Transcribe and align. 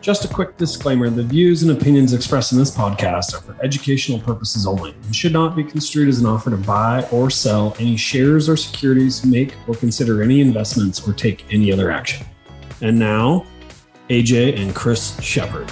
Just 0.00 0.24
a 0.24 0.28
quick 0.28 0.56
disclaimer 0.56 1.10
the 1.10 1.22
views 1.22 1.62
and 1.62 1.72
opinions 1.72 2.14
expressed 2.14 2.52
in 2.52 2.58
this 2.58 2.74
podcast 2.74 3.34
are 3.34 3.42
for 3.42 3.54
educational 3.62 4.18
purposes 4.18 4.66
only 4.66 4.92
and 4.92 5.14
should 5.14 5.34
not 5.34 5.54
be 5.54 5.62
construed 5.62 6.08
as 6.08 6.20
an 6.20 6.24
offer 6.24 6.48
to 6.48 6.56
buy 6.56 7.06
or 7.12 7.28
sell 7.28 7.76
any 7.78 7.98
shares 7.98 8.48
or 8.48 8.56
securities, 8.56 9.26
make 9.26 9.54
or 9.68 9.74
consider 9.74 10.22
any 10.22 10.40
investments, 10.40 11.06
or 11.06 11.12
take 11.12 11.52
any 11.52 11.70
other 11.70 11.90
action. 11.90 12.26
And 12.80 12.98
now, 12.98 13.44
AJ 14.08 14.58
and 14.58 14.74
Chris 14.74 15.20
Shepard. 15.20 15.70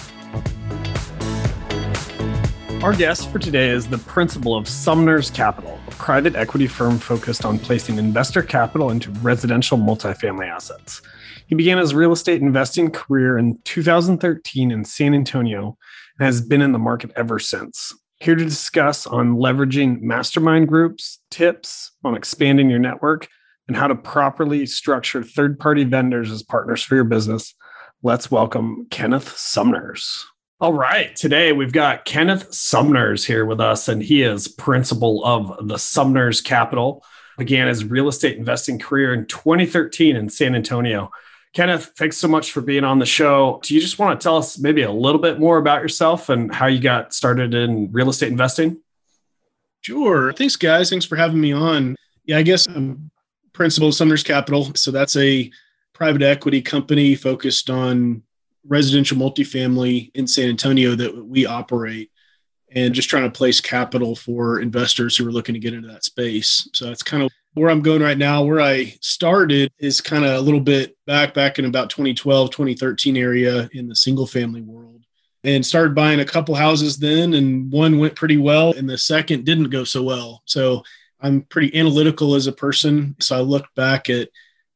Our 2.82 2.92
guest 2.92 3.30
for 3.30 3.38
today 3.38 3.70
is 3.70 3.88
the 3.88 3.96
principal 3.96 4.54
of 4.54 4.68
Sumners 4.68 5.30
Capital, 5.30 5.80
a 5.88 5.90
private 5.92 6.36
equity 6.36 6.66
firm 6.66 6.98
focused 6.98 7.46
on 7.46 7.58
placing 7.58 7.96
investor 7.96 8.42
capital 8.42 8.90
into 8.90 9.10
residential 9.22 9.78
multifamily 9.78 10.48
assets. 10.48 11.00
He 11.48 11.54
began 11.54 11.78
his 11.78 11.94
real 11.94 12.12
estate 12.12 12.42
investing 12.42 12.90
career 12.90 13.38
in 13.38 13.58
2013 13.64 14.70
in 14.70 14.84
San 14.84 15.14
Antonio 15.14 15.78
and 16.18 16.26
has 16.26 16.42
been 16.42 16.60
in 16.60 16.72
the 16.72 16.78
market 16.78 17.10
ever 17.16 17.38
since. 17.38 17.94
Here 18.20 18.34
to 18.34 18.44
discuss 18.44 19.06
on 19.06 19.36
leveraging 19.36 20.02
mastermind 20.02 20.68
groups, 20.68 21.20
tips 21.30 21.92
on 22.04 22.14
expanding 22.14 22.68
your 22.68 22.80
network, 22.80 23.28
and 23.66 23.78
how 23.78 23.86
to 23.86 23.94
properly 23.94 24.66
structure 24.66 25.22
third 25.22 25.58
party 25.58 25.84
vendors 25.84 26.30
as 26.30 26.42
partners 26.42 26.82
for 26.82 26.96
your 26.96 27.04
business, 27.04 27.54
let's 28.02 28.30
welcome 28.30 28.86
Kenneth 28.90 29.34
Sumners. 29.34 30.26
All 30.60 30.74
right. 30.74 31.16
Today 31.16 31.52
we've 31.52 31.72
got 31.72 32.04
Kenneth 32.04 32.50
Sumners 32.50 33.24
here 33.24 33.46
with 33.46 33.60
us, 33.60 33.88
and 33.88 34.02
he 34.02 34.22
is 34.22 34.48
principal 34.48 35.24
of 35.24 35.66
the 35.66 35.78
Sumners 35.78 36.42
Capital. 36.42 37.02
Began 37.38 37.68
his 37.68 37.86
real 37.86 38.08
estate 38.08 38.36
investing 38.36 38.78
career 38.78 39.14
in 39.14 39.24
2013 39.26 40.14
in 40.14 40.28
San 40.28 40.54
Antonio 40.54 41.10
Kenneth, 41.54 41.92
thanks 41.96 42.16
so 42.16 42.28
much 42.28 42.52
for 42.52 42.60
being 42.60 42.84
on 42.84 42.98
the 42.98 43.06
show. 43.06 43.60
Do 43.62 43.74
you 43.74 43.80
just 43.80 43.98
want 43.98 44.18
to 44.18 44.22
tell 44.22 44.36
us 44.36 44.58
maybe 44.58 44.82
a 44.82 44.92
little 44.92 45.20
bit 45.20 45.40
more 45.40 45.58
about 45.58 45.82
yourself 45.82 46.28
and 46.28 46.54
how 46.54 46.66
you 46.66 46.80
got 46.80 47.14
started 47.14 47.54
in 47.54 47.90
real 47.90 48.10
estate 48.10 48.30
investing? 48.30 48.78
Sure. 49.80 50.32
Thanks, 50.32 50.56
guys. 50.56 50.90
Thanks 50.90 51.06
for 51.06 51.16
having 51.16 51.40
me 51.40 51.52
on. 51.52 51.96
Yeah, 52.24 52.38
I 52.38 52.42
guess 52.42 52.66
I'm 52.66 53.10
principal 53.52 53.88
of 53.88 53.94
Sumners 53.94 54.22
Capital. 54.22 54.72
So 54.74 54.90
that's 54.90 55.16
a 55.16 55.50
private 55.94 56.22
equity 56.22 56.62
company 56.62 57.14
focused 57.14 57.70
on 57.70 58.22
residential 58.66 59.16
multifamily 59.16 60.10
in 60.14 60.26
San 60.26 60.48
Antonio 60.48 60.94
that 60.94 61.26
we 61.26 61.46
operate 61.46 62.10
and 62.70 62.94
just 62.94 63.08
trying 63.08 63.24
to 63.24 63.30
place 63.30 63.60
capital 63.60 64.14
for 64.14 64.60
investors 64.60 65.16
who 65.16 65.26
are 65.26 65.32
looking 65.32 65.54
to 65.54 65.58
get 65.58 65.72
into 65.72 65.88
that 65.88 66.04
space. 66.04 66.68
So 66.74 66.84
that's 66.84 67.02
kind 67.02 67.22
of 67.22 67.30
where 67.54 67.70
I'm 67.70 67.82
going 67.82 68.02
right 68.02 68.18
now, 68.18 68.44
where 68.44 68.60
I 68.60 68.94
started 69.00 69.72
is 69.78 70.00
kind 70.00 70.24
of 70.24 70.36
a 70.36 70.40
little 70.40 70.60
bit 70.60 70.96
back, 71.06 71.34
back 71.34 71.58
in 71.58 71.64
about 71.64 71.90
2012, 71.90 72.50
2013 72.50 73.16
area 73.16 73.68
in 73.72 73.88
the 73.88 73.96
single 73.96 74.26
family 74.26 74.60
world 74.60 75.02
and 75.44 75.64
started 75.64 75.94
buying 75.94 76.20
a 76.20 76.24
couple 76.24 76.54
houses 76.54 76.98
then. 76.98 77.34
And 77.34 77.70
one 77.70 77.98
went 77.98 78.16
pretty 78.16 78.36
well 78.36 78.72
and 78.72 78.88
the 78.88 78.98
second 78.98 79.44
didn't 79.44 79.70
go 79.70 79.84
so 79.84 80.02
well. 80.02 80.42
So 80.44 80.82
I'm 81.20 81.42
pretty 81.42 81.76
analytical 81.78 82.34
as 82.34 82.46
a 82.46 82.52
person. 82.52 83.16
So 83.20 83.36
I 83.36 83.40
looked 83.40 83.74
back 83.74 84.08
at 84.08 84.28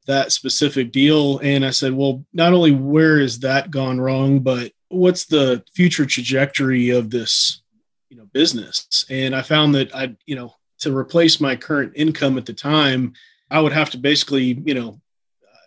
that 0.07 0.33
specific 0.33 0.91
deal 0.91 1.39
and 1.39 1.65
I 1.65 1.71
said, 1.71 1.93
well, 1.93 2.25
not 2.33 2.53
only 2.53 2.73
where 2.73 3.21
is 3.21 3.41
that 3.41 3.71
gone 3.71 4.01
wrong, 4.01 4.41
but 4.41 4.73
what's 4.89 5.27
the 5.27 5.63
future 5.75 6.07
trajectory 6.07 6.91
of 6.91 7.11
this, 7.11 7.63
you 8.09 8.17
know, 8.17 8.27
business? 8.33 9.05
And 9.09 9.35
I 9.35 9.43
found 9.43 9.75
that 9.77 9.95
I, 9.95 10.17
you 10.27 10.35
know, 10.35 10.55
to 10.83 10.97
replace 10.97 11.41
my 11.41 11.57
current 11.57 11.93
income 11.97 12.39
at 12.39 12.47
the 12.47 12.53
time, 12.53 13.15
I 13.51 13.61
would 13.61 13.73
have 13.73 13.91
to 13.91 13.99
basically, 13.99 14.63
you 14.65 14.75
know, 14.75 15.01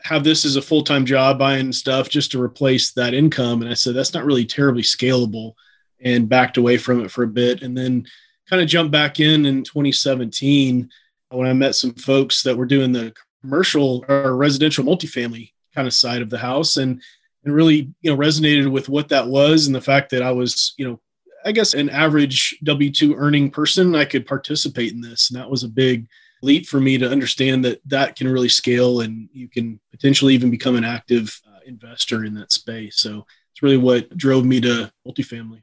have 0.04 0.24
this 0.24 0.46
as 0.46 0.56
a 0.56 0.62
full 0.62 0.84
time 0.84 1.06
job 1.06 1.40
buying 1.40 1.72
stuff 1.72 2.10
just 2.10 2.32
to 2.32 2.42
replace 2.42 2.94
that 2.94 3.14
income. 3.14 3.62
And 3.62 3.72
I 3.72 3.74
said, 3.74 3.96
that's 3.96 4.14
not 4.14 4.26
really 4.26 4.46
terribly 4.46 4.84
scalable 4.84 5.54
and 6.00 6.30
backed 6.30 6.58
away 6.58 6.78
from 6.78 7.04
it 7.04 7.12
for 7.12 7.24
a 7.24 7.28
bit. 7.28 7.62
And 7.62 7.78
then 7.78 8.06
kind 8.50 8.62
of 8.62 8.68
jumped 8.68 8.92
back 8.92 9.20
in 9.20 9.46
in 9.46 9.64
2017 9.64 10.90
when 11.30 11.48
I 11.48 11.54
met 11.54 11.76
some 11.76 11.94
folks 11.96 12.44
that 12.44 12.56
were 12.56 12.66
doing 12.66 12.92
the 12.92 13.14
commercial 13.42 14.06
or 14.08 14.36
residential 14.36 14.84
multifamily 14.84 15.52
kind 15.74 15.88
of 15.88 15.94
side 15.94 16.22
of 16.22 16.30
the 16.30 16.38
house 16.38 16.78
and 16.78 17.02
and 17.44 17.54
really 17.54 17.94
you 18.02 18.12
know 18.12 18.18
resonated 18.18 18.72
with 18.72 18.90
what 18.90 19.10
that 19.10 19.28
was 19.28 19.68
and 19.68 19.76
the 19.76 19.82
fact 19.82 20.12
that 20.12 20.22
I 20.22 20.32
was 20.32 20.74
you 20.78 20.88
know 20.88 21.00
I 21.46 21.52
guess 21.52 21.74
an 21.74 21.90
average 21.90 22.58
W 22.64 22.92
2 22.92 23.16
earning 23.16 23.52
person, 23.52 23.96
I 23.96 24.06
could 24.06 24.26
participate 24.26 24.92
in 24.92 25.02
this. 25.02 25.30
And 25.30 25.40
that 25.40 25.50
was 25.50 25.64
a 25.64 25.70
big 25.70 26.08
leap 26.42 26.66
for 26.66 26.80
me 26.80 26.98
to 26.98 27.10
understand 27.10 27.64
that 27.66 27.82
that 27.86 28.16
can 28.16 28.28
really 28.28 28.50
scale 28.50 29.02
and 29.02 29.30
you 29.32 29.48
can 29.48 29.80
potentially 29.92 30.34
even 30.34 30.50
become 30.50 30.76
an 30.76 30.84
active 30.84 31.40
uh, 31.48 31.60
investor 31.66 32.26
in 32.26 32.34
that 32.36 32.52
space. 32.52 32.98
So 32.98 33.26
it's 33.52 33.62
really 33.62 33.78
what 33.78 34.16
drove 34.18 34.46
me 34.46 34.60
to 34.62 34.92
multifamily. 35.08 35.62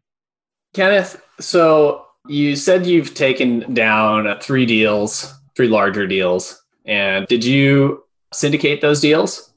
Kenneth, 0.72 1.20
so 1.38 2.06
you 2.26 2.56
said 2.56 2.86
you've 2.86 3.14
taken 3.14 3.74
down 3.74 4.40
three 4.40 4.64
deals, 4.64 5.34
three 5.56 5.68
larger 5.68 6.06
deals. 6.06 6.62
And 6.84 7.26
did 7.26 7.44
you 7.44 8.04
syndicate 8.32 8.80
those 8.80 9.00
deals? 9.00 9.52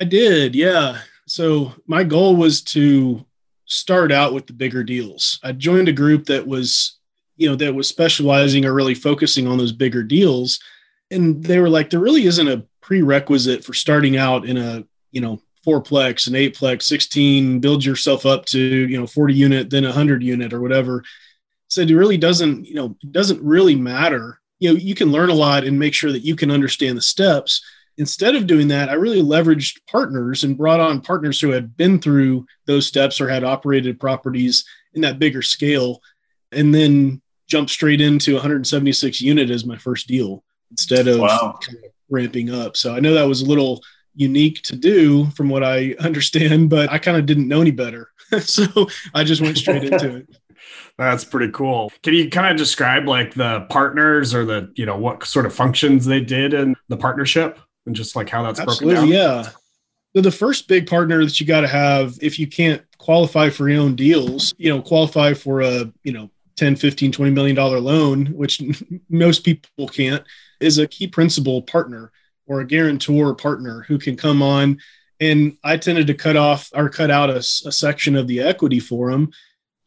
I 0.00 0.04
did, 0.04 0.54
yeah. 0.54 0.98
So 1.26 1.74
my 1.86 2.04
goal 2.04 2.36
was 2.36 2.62
to 2.62 3.24
start 3.70 4.10
out 4.10 4.34
with 4.34 4.46
the 4.46 4.52
bigger 4.52 4.84
deals. 4.84 5.38
I 5.42 5.52
joined 5.52 5.88
a 5.88 5.92
group 5.92 6.26
that 6.26 6.46
was, 6.46 6.98
you 7.36 7.48
know, 7.48 7.56
that 7.56 7.74
was 7.74 7.88
specializing 7.88 8.64
or 8.64 8.74
really 8.74 8.94
focusing 8.94 9.46
on 9.46 9.56
those 9.56 9.72
bigger 9.72 10.02
deals. 10.02 10.58
And 11.10 11.42
they 11.42 11.60
were 11.60 11.70
like, 11.70 11.88
there 11.88 12.00
really 12.00 12.26
isn't 12.26 12.48
a 12.48 12.64
prerequisite 12.80 13.64
for 13.64 13.72
starting 13.72 14.16
out 14.16 14.44
in 14.44 14.56
a, 14.56 14.84
you 15.12 15.20
know, 15.20 15.40
fourplex, 15.64 16.26
an 16.26 16.34
eightplex, 16.34 16.82
16, 16.82 17.60
build 17.60 17.84
yourself 17.84 18.26
up 18.26 18.44
to, 18.46 18.58
you 18.58 18.98
know, 18.98 19.06
40 19.06 19.34
unit, 19.34 19.70
then 19.70 19.84
a 19.84 19.88
100 19.88 20.22
unit 20.22 20.52
or 20.52 20.60
whatever. 20.60 21.04
So 21.68 21.82
it 21.82 21.90
really 21.90 22.16
doesn't, 22.16 22.66
you 22.66 22.74
know, 22.74 22.96
doesn't 23.10 23.42
really 23.42 23.76
matter. 23.76 24.40
You 24.58 24.70
know, 24.70 24.78
you 24.78 24.94
can 24.94 25.12
learn 25.12 25.30
a 25.30 25.34
lot 25.34 25.64
and 25.64 25.78
make 25.78 25.94
sure 25.94 26.10
that 26.10 26.24
you 26.24 26.34
can 26.34 26.50
understand 26.50 26.96
the 26.96 27.02
steps 27.02 27.62
Instead 28.00 28.34
of 28.34 28.46
doing 28.46 28.68
that, 28.68 28.88
I 28.88 28.94
really 28.94 29.22
leveraged 29.22 29.80
partners 29.86 30.42
and 30.42 30.56
brought 30.56 30.80
on 30.80 31.02
partners 31.02 31.38
who 31.38 31.50
had 31.50 31.76
been 31.76 31.98
through 32.00 32.46
those 32.64 32.86
steps 32.86 33.20
or 33.20 33.28
had 33.28 33.44
operated 33.44 34.00
properties 34.00 34.64
in 34.94 35.02
that 35.02 35.18
bigger 35.18 35.42
scale, 35.42 36.00
and 36.50 36.74
then 36.74 37.20
jumped 37.46 37.70
straight 37.70 38.00
into 38.00 38.32
176 38.32 39.20
unit 39.20 39.50
as 39.50 39.66
my 39.66 39.76
first 39.76 40.08
deal 40.08 40.42
instead 40.70 41.08
of 41.08 41.20
wow. 41.20 41.58
kind 41.62 41.76
of 41.76 41.90
ramping 42.08 42.48
up. 42.48 42.74
So 42.74 42.94
I 42.94 43.00
know 43.00 43.12
that 43.12 43.28
was 43.28 43.42
a 43.42 43.46
little 43.46 43.82
unique 44.14 44.62
to 44.62 44.76
do 44.76 45.26
from 45.32 45.50
what 45.50 45.62
I 45.62 45.94
understand, 46.00 46.70
but 46.70 46.90
I 46.90 46.96
kind 46.96 47.18
of 47.18 47.26
didn't 47.26 47.48
know 47.48 47.60
any 47.60 47.70
better. 47.70 48.08
so 48.40 48.88
I 49.14 49.24
just 49.24 49.42
went 49.42 49.58
straight 49.58 49.84
into 49.84 50.16
it. 50.16 50.36
That's 50.96 51.24
pretty 51.24 51.52
cool. 51.52 51.92
Can 52.02 52.14
you 52.14 52.30
kind 52.30 52.50
of 52.50 52.56
describe 52.56 53.06
like 53.06 53.34
the 53.34 53.66
partners 53.68 54.34
or 54.34 54.46
the, 54.46 54.72
you 54.74 54.86
know, 54.86 54.96
what 54.96 55.24
sort 55.26 55.44
of 55.44 55.54
functions 55.54 56.06
they 56.06 56.22
did 56.22 56.54
in 56.54 56.76
the 56.88 56.96
partnership? 56.96 57.58
And 57.86 57.94
just 57.94 58.16
like 58.16 58.28
how 58.28 58.42
that's 58.42 58.60
Absolutely, 58.60 58.94
broken 58.94 59.10
down? 59.10 59.42
Yeah. 59.44 59.50
So 60.14 60.22
the 60.22 60.30
first 60.30 60.66
big 60.66 60.88
partner 60.88 61.24
that 61.24 61.38
you 61.40 61.46
got 61.46 61.60
to 61.60 61.68
have 61.68 62.18
if 62.20 62.38
you 62.38 62.46
can't 62.46 62.82
qualify 62.98 63.50
for 63.50 63.68
your 63.68 63.80
own 63.80 63.94
deals, 63.94 64.52
you 64.58 64.68
know, 64.68 64.82
qualify 64.82 65.34
for 65.34 65.60
a, 65.60 65.92
you 66.02 66.12
know, 66.12 66.30
10, 66.56 66.76
15, 66.76 67.12
20 67.12 67.30
million 67.30 67.56
dollar 67.56 67.80
loan, 67.80 68.26
which 68.26 68.60
most 69.08 69.44
people 69.44 69.88
can't, 69.88 70.24
is 70.60 70.78
a 70.78 70.86
key 70.86 71.06
principal 71.06 71.62
partner 71.62 72.10
or 72.46 72.60
a 72.60 72.66
guarantor 72.66 73.34
partner 73.34 73.82
who 73.82 73.98
can 73.98 74.16
come 74.16 74.42
on. 74.42 74.78
And 75.20 75.56
I 75.62 75.76
tended 75.76 76.06
to 76.08 76.14
cut 76.14 76.36
off 76.36 76.70
or 76.74 76.88
cut 76.88 77.10
out 77.10 77.30
a, 77.30 77.36
a 77.36 77.42
section 77.42 78.16
of 78.16 78.26
the 78.26 78.40
equity 78.40 78.80
for 78.80 79.10
them 79.10 79.30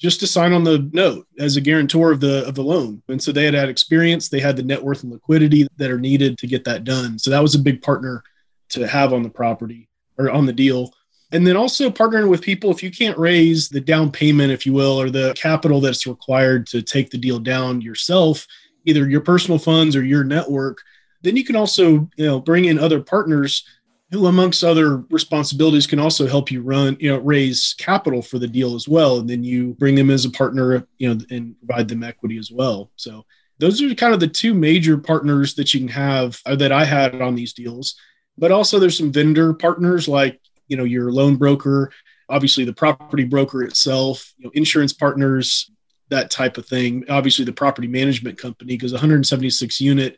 just 0.04 0.20
to 0.20 0.28
sign 0.28 0.52
on 0.52 0.66
the 0.66 0.90
note 0.92 1.26
as 1.40 1.56
a 1.56 1.62
guarantor 1.62 2.12
of 2.12 2.20
the 2.20 2.46
of 2.46 2.56
the 2.56 2.62
loan. 2.62 3.02
And 3.08 3.24
so 3.24 3.32
they 3.32 3.46
had 3.46 3.54
had 3.54 3.70
experience, 3.70 4.28
they 4.28 4.42
had 4.42 4.58
the 4.58 4.64
net 4.64 4.84
worth 4.84 5.04
and 5.04 5.12
liquidity 5.12 5.66
that 5.78 5.90
are 5.90 6.00
needed 6.00 6.38
to 6.40 6.48
get 6.48 6.66
that 6.66 6.84
done. 6.84 7.18
So 7.18 7.32
that 7.32 7.42
was 7.42 7.56
a 7.56 7.60
big 7.60 7.82
partner 7.82 8.22
to 8.70 8.86
have 8.86 9.14
on 9.14 9.24
the 9.24 9.30
property 9.30 9.88
or 10.18 10.30
on 10.30 10.46
the 10.46 10.52
deal. 10.52 10.94
And 11.32 11.48
then 11.48 11.56
also 11.56 11.90
partnering 11.90 12.30
with 12.30 12.42
people 12.42 12.70
if 12.70 12.84
you 12.84 12.92
can't 12.92 13.18
raise 13.18 13.70
the 13.70 13.80
down 13.80 14.12
payment, 14.12 14.52
if 14.52 14.66
you 14.66 14.74
will, 14.74 15.02
or 15.02 15.10
the 15.10 15.34
capital 15.36 15.80
that's 15.80 16.06
required 16.06 16.68
to 16.68 16.82
take 16.82 17.10
the 17.10 17.18
deal 17.18 17.40
down 17.40 17.80
yourself, 17.80 18.46
either 18.86 19.10
your 19.10 19.22
personal 19.22 19.58
funds 19.58 19.96
or 19.96 20.04
your 20.04 20.26
network, 20.26 20.82
then 21.22 21.38
you 21.38 21.46
can 21.46 21.56
also, 21.56 22.10
you 22.18 22.26
know, 22.26 22.42
bring 22.42 22.66
in 22.66 22.78
other 22.78 23.02
partners 23.02 23.66
who 24.14 24.28
amongst 24.28 24.64
other 24.64 24.98
responsibilities 25.10 25.88
can 25.88 26.00
also 26.00 26.28
help 26.28 26.52
you 26.52 26.62
run 26.62 26.96
you 27.00 27.10
know 27.10 27.20
raise 27.20 27.76
capital 27.78 28.22
for 28.22 28.40
the 28.40 28.48
deal 28.48 28.76
as 28.76 28.88
well 28.88 29.18
and 29.18 29.30
then 29.30 29.44
you 29.44 29.74
bring 29.80 29.96
them 29.96 30.10
as 30.10 30.24
a 30.24 30.30
partner 30.30 30.88
you 30.98 31.14
know 31.14 31.20
and 31.30 31.56
provide 31.66 31.88
them 31.88 32.04
equity 32.04 32.38
as 32.38 32.52
well 32.52 32.92
so 32.96 33.26
those 33.60 33.82
are 33.82 33.96
kind 33.96 34.14
of 34.14 34.20
the 34.20 34.28
two 34.28 34.54
major 34.54 34.98
partners 34.98 35.56
that 35.56 35.74
you 35.74 35.82
can 35.82 35.90
have 35.90 36.40
uh, 36.46 36.56
that 36.56 36.72
I 36.72 36.86
had 36.86 37.22
on 37.22 37.36
these 37.36 37.54
deals. 37.54 37.96
But 38.38 38.52
also 38.52 38.80
there's 38.80 38.98
some 38.98 39.12
vendor 39.12 39.54
partners 39.54 40.08
like, 40.08 40.42
you 40.68 40.76
know, 40.76 40.84
your 40.84 41.12
loan 41.12 41.36
broker, 41.36 41.92
obviously 42.30 42.66
the 42.66 42.74
property 42.74 43.26
broker 43.26 43.64
itself, 43.64 44.34
you 44.38 44.46
know, 44.46 44.52
insurance 44.54 44.92
partners, 44.92 45.70
that 46.10 46.32
type 46.32 46.58
of 46.58 46.66
thing. 46.66 47.06
Obviously 47.10 47.46
the 47.46 47.54
property 47.54 47.88
management 47.88 48.38
company 48.38 48.76
because 48.76 48.92
176 48.92 49.80
unit 49.80 50.18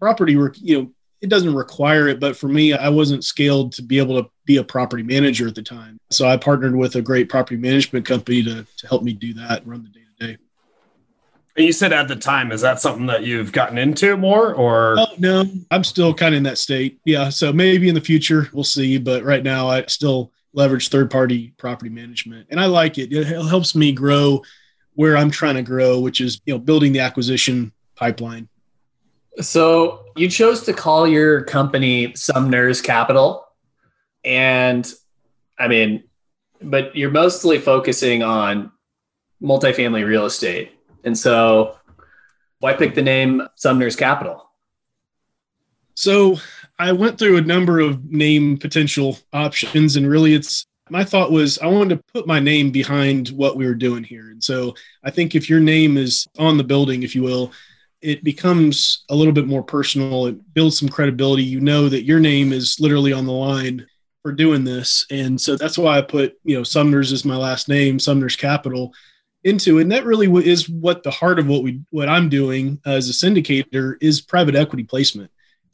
property 0.00 0.36
work, 0.36 0.56
you 0.58 0.80
know, 0.80 0.92
it 1.20 1.28
doesn't 1.28 1.54
require 1.54 2.08
it, 2.08 2.18
but 2.18 2.36
for 2.36 2.48
me, 2.48 2.72
I 2.72 2.88
wasn't 2.88 3.24
scaled 3.24 3.72
to 3.72 3.82
be 3.82 3.98
able 3.98 4.22
to 4.22 4.30
be 4.46 4.56
a 4.56 4.64
property 4.64 5.02
manager 5.02 5.46
at 5.46 5.54
the 5.54 5.62
time. 5.62 5.98
So 6.10 6.26
I 6.26 6.36
partnered 6.36 6.74
with 6.74 6.96
a 6.96 7.02
great 7.02 7.28
property 7.28 7.56
management 7.56 8.06
company 8.06 8.42
to, 8.42 8.66
to 8.78 8.86
help 8.86 9.02
me 9.02 9.12
do 9.12 9.34
that 9.34 9.62
and 9.62 9.70
run 9.70 9.82
the 9.82 9.90
day 9.90 10.00
to 10.18 10.26
day. 10.26 10.38
And 11.56 11.66
you 11.66 11.72
said 11.72 11.92
at 11.92 12.08
the 12.08 12.16
time, 12.16 12.52
is 12.52 12.62
that 12.62 12.80
something 12.80 13.06
that 13.06 13.22
you've 13.22 13.52
gotten 13.52 13.76
into 13.76 14.16
more 14.16 14.54
or? 14.54 14.96
Oh, 14.98 15.06
no, 15.18 15.44
I'm 15.70 15.84
still 15.84 16.14
kind 16.14 16.34
of 16.34 16.38
in 16.38 16.44
that 16.44 16.58
state. 16.58 17.00
Yeah. 17.04 17.28
So 17.28 17.52
maybe 17.52 17.88
in 17.88 17.94
the 17.94 18.00
future 18.00 18.48
we'll 18.52 18.64
see. 18.64 18.96
But 18.98 19.24
right 19.24 19.42
now 19.42 19.68
I 19.68 19.84
still 19.86 20.32
leverage 20.54 20.88
third 20.88 21.10
party 21.10 21.52
property 21.58 21.90
management 21.90 22.46
and 22.50 22.58
I 22.58 22.66
like 22.66 22.98
it. 22.98 23.12
It 23.12 23.26
helps 23.26 23.74
me 23.74 23.92
grow 23.92 24.42
where 24.94 25.16
I'm 25.16 25.30
trying 25.30 25.56
to 25.56 25.62
grow, 25.62 26.00
which 26.00 26.20
is, 26.20 26.40
you 26.46 26.54
know, 26.54 26.58
building 26.58 26.92
the 26.92 27.00
acquisition 27.00 27.72
pipeline. 27.94 28.48
So 29.40 30.06
you 30.20 30.28
chose 30.28 30.64
to 30.64 30.74
call 30.74 31.08
your 31.08 31.44
company 31.44 32.12
Sumners 32.14 32.82
Capital. 32.82 33.46
And 34.22 34.86
I 35.58 35.66
mean, 35.66 36.04
but 36.60 36.94
you're 36.94 37.10
mostly 37.10 37.58
focusing 37.58 38.22
on 38.22 38.70
multifamily 39.42 40.06
real 40.06 40.26
estate. 40.26 40.72
And 41.04 41.16
so 41.16 41.76
why 42.58 42.74
pick 42.74 42.94
the 42.94 43.00
name 43.00 43.48
Sumners 43.56 43.96
Capital? 43.96 44.46
So 45.94 46.36
I 46.78 46.92
went 46.92 47.18
through 47.18 47.38
a 47.38 47.42
number 47.42 47.80
of 47.80 48.04
name 48.04 48.58
potential 48.58 49.18
options, 49.32 49.96
and 49.96 50.06
really 50.06 50.34
it's 50.34 50.66
my 50.90 51.02
thought 51.02 51.32
was 51.32 51.58
I 51.60 51.66
wanted 51.66 51.96
to 51.96 52.04
put 52.12 52.26
my 52.26 52.40
name 52.40 52.70
behind 52.70 53.28
what 53.28 53.56
we 53.56 53.64
were 53.64 53.74
doing 53.74 54.04
here. 54.04 54.28
And 54.30 54.44
so 54.44 54.74
I 55.02 55.10
think 55.10 55.34
if 55.34 55.48
your 55.48 55.60
name 55.60 55.96
is 55.96 56.26
on 56.38 56.58
the 56.58 56.64
building, 56.64 57.04
if 57.04 57.14
you 57.14 57.22
will, 57.22 57.52
it 58.02 58.24
becomes 58.24 59.04
a 59.10 59.14
little 59.14 59.32
bit 59.32 59.46
more 59.46 59.62
personal. 59.62 60.26
It 60.26 60.54
builds 60.54 60.78
some 60.78 60.88
credibility. 60.88 61.42
You 61.42 61.60
know 61.60 61.88
that 61.88 62.04
your 62.04 62.20
name 62.20 62.52
is 62.52 62.78
literally 62.80 63.12
on 63.12 63.26
the 63.26 63.32
line 63.32 63.86
for 64.22 64.32
doing 64.32 64.64
this. 64.64 65.06
And 65.10 65.40
so 65.40 65.56
that's 65.56 65.78
why 65.78 65.98
I 65.98 66.02
put, 66.02 66.38
you 66.44 66.56
know, 66.56 66.62
Sumners 66.62 67.12
is 67.12 67.24
my 67.24 67.36
last 67.36 67.68
name, 67.68 67.98
Sumners 67.98 68.36
Capital 68.36 68.92
into. 69.44 69.78
And 69.78 69.90
that 69.92 70.04
really 70.04 70.28
is 70.46 70.68
what 70.68 71.02
the 71.02 71.10
heart 71.10 71.38
of 71.38 71.46
what 71.46 71.62
we 71.62 71.80
what 71.90 72.08
I'm 72.08 72.28
doing 72.28 72.80
as 72.84 73.08
a 73.08 73.12
syndicator 73.12 73.96
is 74.00 74.20
private 74.20 74.54
equity 74.54 74.84
placement. 74.84 75.30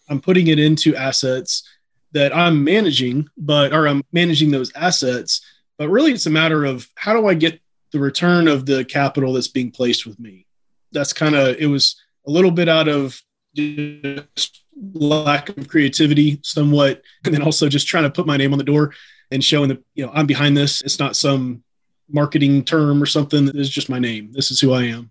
I'm 0.08 0.20
putting 0.20 0.46
it 0.46 0.58
into 0.58 0.94
assets 0.94 1.69
that 2.12 2.34
I'm 2.34 2.62
managing, 2.62 3.29
but 3.37 3.72
or 3.72 3.88
I'm 3.88 4.02
managing 4.12 4.50
those 4.50 4.72
assets. 4.75 5.40
But 5.79 5.88
really 5.90 6.12
it's 6.12 6.26
a 6.26 6.31
matter 6.31 6.64
of 6.64 6.88
how 6.94 7.12
do 7.12 7.26
I 7.26 7.34
get 7.34 7.61
the 7.93 7.99
return 7.99 8.46
of 8.49 8.67
the 8.67 8.84
capital 8.84 9.32
that's 9.32 9.49
being 9.49 9.70
placed 9.70 10.06
with 10.06 10.19
me. 10.20 10.46
That's 10.93 11.12
kind 11.12 11.34
of 11.34 11.56
it 11.56 11.67
was 11.67 12.00
a 12.26 12.31
little 12.31 12.50
bit 12.50 12.69
out 12.69 12.88
of 12.88 13.20
just 13.55 14.64
lack 14.93 15.49
of 15.49 15.69
creativity 15.69 16.38
somewhat 16.43 17.02
and 17.25 17.32
then 17.32 17.43
also 17.43 17.69
just 17.69 17.87
trying 17.87 18.05
to 18.05 18.11
put 18.11 18.26
my 18.26 18.37
name 18.37 18.52
on 18.52 18.58
the 18.58 18.64
door 18.64 18.93
and 19.31 19.43
showing 19.43 19.69
that 19.69 19.82
you 19.94 20.05
know 20.05 20.12
i'm 20.14 20.26
behind 20.26 20.56
this. 20.56 20.82
It's 20.82 20.99
not 20.99 21.17
some 21.17 21.62
marketing 22.08 22.64
term 22.64 23.02
or 23.02 23.06
something. 23.06 23.50
It's 23.55 23.69
just 23.69 23.88
my 23.88 23.99
name. 23.99 24.32
This 24.32 24.50
is 24.50 24.61
who 24.61 24.73
i 24.73 24.84
am. 24.84 25.11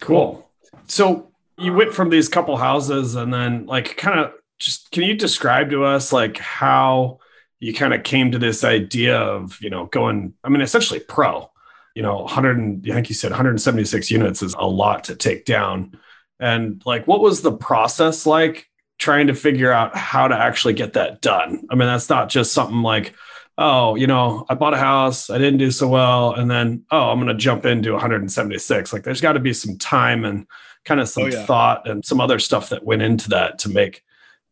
Cool. 0.00 0.50
So 0.88 1.30
you 1.58 1.72
went 1.72 1.94
from 1.94 2.10
these 2.10 2.28
couple 2.28 2.56
houses 2.56 3.14
and 3.14 3.32
then 3.32 3.66
like 3.66 3.96
kind 3.96 4.18
of 4.18 4.32
just 4.58 4.90
can 4.90 5.02
you 5.02 5.14
describe 5.14 5.70
to 5.70 5.84
us 5.84 6.12
like 6.12 6.38
how 6.38 7.18
you 7.60 7.72
kind 7.72 7.94
of 7.94 8.02
came 8.02 8.32
to 8.32 8.38
this 8.38 8.64
idea 8.64 9.16
of 9.16 9.58
you 9.60 9.70
know 9.70 9.86
going 9.86 10.34
i 10.44 10.48
mean 10.48 10.60
essentially 10.60 11.00
pro 11.00 11.50
you 11.94 12.02
know 12.02 12.18
100 12.22 12.88
i 12.88 12.94
think 12.94 13.08
you 13.08 13.14
said 13.14 13.30
176 13.30 14.10
units 14.10 14.42
is 14.42 14.54
a 14.54 14.66
lot 14.66 15.04
to 15.04 15.14
take 15.14 15.44
down 15.44 15.98
and 16.42 16.82
like 16.84 17.06
what 17.06 17.20
was 17.20 17.40
the 17.40 17.52
process 17.52 18.26
like 18.26 18.68
trying 18.98 19.28
to 19.28 19.34
figure 19.34 19.72
out 19.72 19.96
how 19.96 20.28
to 20.28 20.36
actually 20.36 20.74
get 20.74 20.92
that 20.94 21.20
done? 21.22 21.64
I 21.70 21.74
mean 21.74 21.88
that's 21.88 22.10
not 22.10 22.28
just 22.28 22.52
something 22.52 22.82
like 22.82 23.14
oh 23.58 23.94
you 23.96 24.06
know 24.06 24.46
i 24.48 24.54
bought 24.54 24.72
a 24.72 24.78
house 24.78 25.28
i 25.28 25.36
didn't 25.36 25.58
do 25.58 25.70
so 25.70 25.86
well 25.86 26.32
and 26.32 26.50
then 26.50 26.82
oh 26.90 27.10
i'm 27.10 27.18
going 27.18 27.28
to 27.28 27.34
jump 27.34 27.66
into 27.66 27.92
176 27.92 28.92
like 28.92 29.02
there's 29.02 29.20
got 29.20 29.34
to 29.34 29.40
be 29.40 29.52
some 29.52 29.76
time 29.76 30.24
and 30.24 30.46
kind 30.84 31.00
of 31.00 31.08
some 31.08 31.24
oh, 31.24 31.26
yeah. 31.26 31.44
thought 31.44 31.86
and 31.88 32.04
some 32.04 32.20
other 32.20 32.38
stuff 32.38 32.70
that 32.70 32.84
went 32.84 33.02
into 33.02 33.28
that 33.28 33.58
to 33.58 33.68
make 33.68 34.02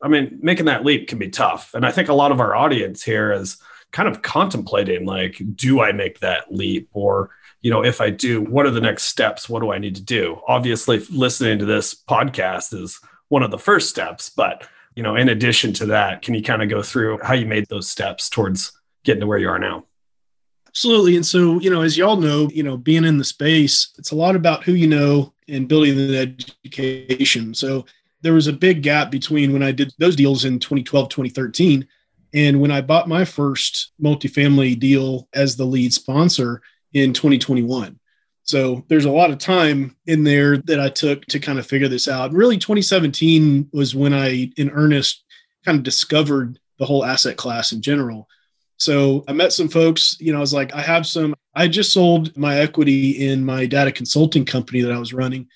i 0.02 0.08
mean 0.08 0.38
making 0.42 0.66
that 0.66 0.84
leap 0.84 1.08
can 1.08 1.19
be 1.19 1.31
tough. 1.31 1.72
And 1.75 1.87
i 1.87 1.90
think 1.90 2.08
a 2.08 2.14
lot 2.14 2.31
of 2.31 2.40
our 2.40 2.54
audience 2.54 3.02
here 3.02 3.32
is 3.32 3.56
kind 3.90 4.08
of 4.08 4.22
contemplating 4.22 5.06
like 5.06 5.40
do 5.54 5.81
i 5.81 5.92
make 5.92 6.20
that 6.20 6.52
leap 6.52 6.88
or 6.92 7.31
you 7.62 7.70
know, 7.70 7.84
if 7.84 8.00
I 8.00 8.10
do, 8.10 8.40
what 8.40 8.66
are 8.66 8.70
the 8.70 8.80
next 8.80 9.04
steps? 9.04 9.48
What 9.48 9.60
do 9.60 9.72
I 9.72 9.78
need 9.78 9.96
to 9.96 10.02
do? 10.02 10.40
Obviously, 10.48 10.98
listening 11.10 11.58
to 11.58 11.64
this 11.64 11.94
podcast 11.94 12.74
is 12.74 12.98
one 13.28 13.42
of 13.42 13.50
the 13.50 13.58
first 13.58 13.90
steps, 13.90 14.30
but 14.30 14.66
you 14.96 15.02
know, 15.02 15.16
in 15.16 15.28
addition 15.28 15.72
to 15.74 15.86
that, 15.86 16.22
can 16.22 16.34
you 16.34 16.42
kind 16.42 16.62
of 16.62 16.68
go 16.68 16.82
through 16.82 17.18
how 17.22 17.34
you 17.34 17.46
made 17.46 17.66
those 17.68 17.88
steps 17.88 18.28
towards 18.28 18.72
getting 19.04 19.20
to 19.20 19.26
where 19.26 19.38
you 19.38 19.48
are 19.48 19.58
now? 19.58 19.84
Absolutely. 20.68 21.16
And 21.16 21.26
so, 21.26 21.58
you 21.60 21.70
know, 21.70 21.82
as 21.82 21.96
y'all 21.96 22.16
know, 22.16 22.48
you 22.52 22.62
know, 22.62 22.76
being 22.76 23.04
in 23.04 23.18
the 23.18 23.24
space, 23.24 23.92
it's 23.98 24.12
a 24.12 24.16
lot 24.16 24.36
about 24.36 24.62
who 24.62 24.72
you 24.72 24.86
know 24.86 25.32
and 25.48 25.68
building 25.68 25.96
the 25.96 26.18
education. 26.64 27.54
So 27.54 27.86
there 28.22 28.34
was 28.34 28.46
a 28.46 28.52
big 28.52 28.82
gap 28.82 29.10
between 29.10 29.52
when 29.52 29.62
I 29.62 29.72
did 29.72 29.92
those 29.98 30.16
deals 30.16 30.44
in 30.44 30.58
2012, 30.58 31.08
2013, 31.08 31.86
and 32.32 32.60
when 32.60 32.70
I 32.70 32.80
bought 32.80 33.08
my 33.08 33.24
first 33.24 33.92
multifamily 34.00 34.78
deal 34.78 35.28
as 35.34 35.56
the 35.56 35.64
lead 35.64 35.92
sponsor 35.92 36.62
in 36.92 37.12
2021. 37.12 37.98
So 38.42 38.84
there's 38.88 39.04
a 39.04 39.10
lot 39.10 39.31
of 39.31 39.38
time 39.38 39.96
in 40.06 40.25
there 40.25 40.56
that 40.56 40.81
I 40.81 40.88
took 40.88 41.25
to 41.26 41.38
kind 41.38 41.58
of 41.58 41.66
figure 41.66 41.88
this 41.88 42.08
out. 42.08 42.32
Really, 42.32 42.58
2017 42.58 43.70
was 43.72 43.94
when 43.94 44.12
I, 44.12 44.50
in 44.56 44.70
earnest, 44.70 45.25
kind 45.64 45.78
of 45.78 45.84
discovered 45.84 46.58
the 46.78 46.87
whole 46.87 47.04
asset 47.04 47.37
class 47.37 47.72
in 47.72 47.82
general. 47.82 48.28
So 48.76 49.25
I 49.28 49.34
met 49.34 49.52
some 49.52 49.69
folks, 49.69 50.16
you 50.19 50.32
know, 50.32 50.38
I 50.38 50.40
was 50.40 50.54
like, 50.54 50.75
I 50.75 50.81
have 50.81 51.06
some, 51.06 51.34
I 51.54 51.69
just 51.69 51.92
sold 51.92 52.37
my 52.37 52.56
equity 52.56 53.28
in 53.28 53.44
my 53.44 53.66
data 53.66 53.92
consulting 53.92 54.46
company 54.46 54.81
that 54.81 54.92
I 54.92 54.98
was 54.98 55.12
running. 55.12 55.48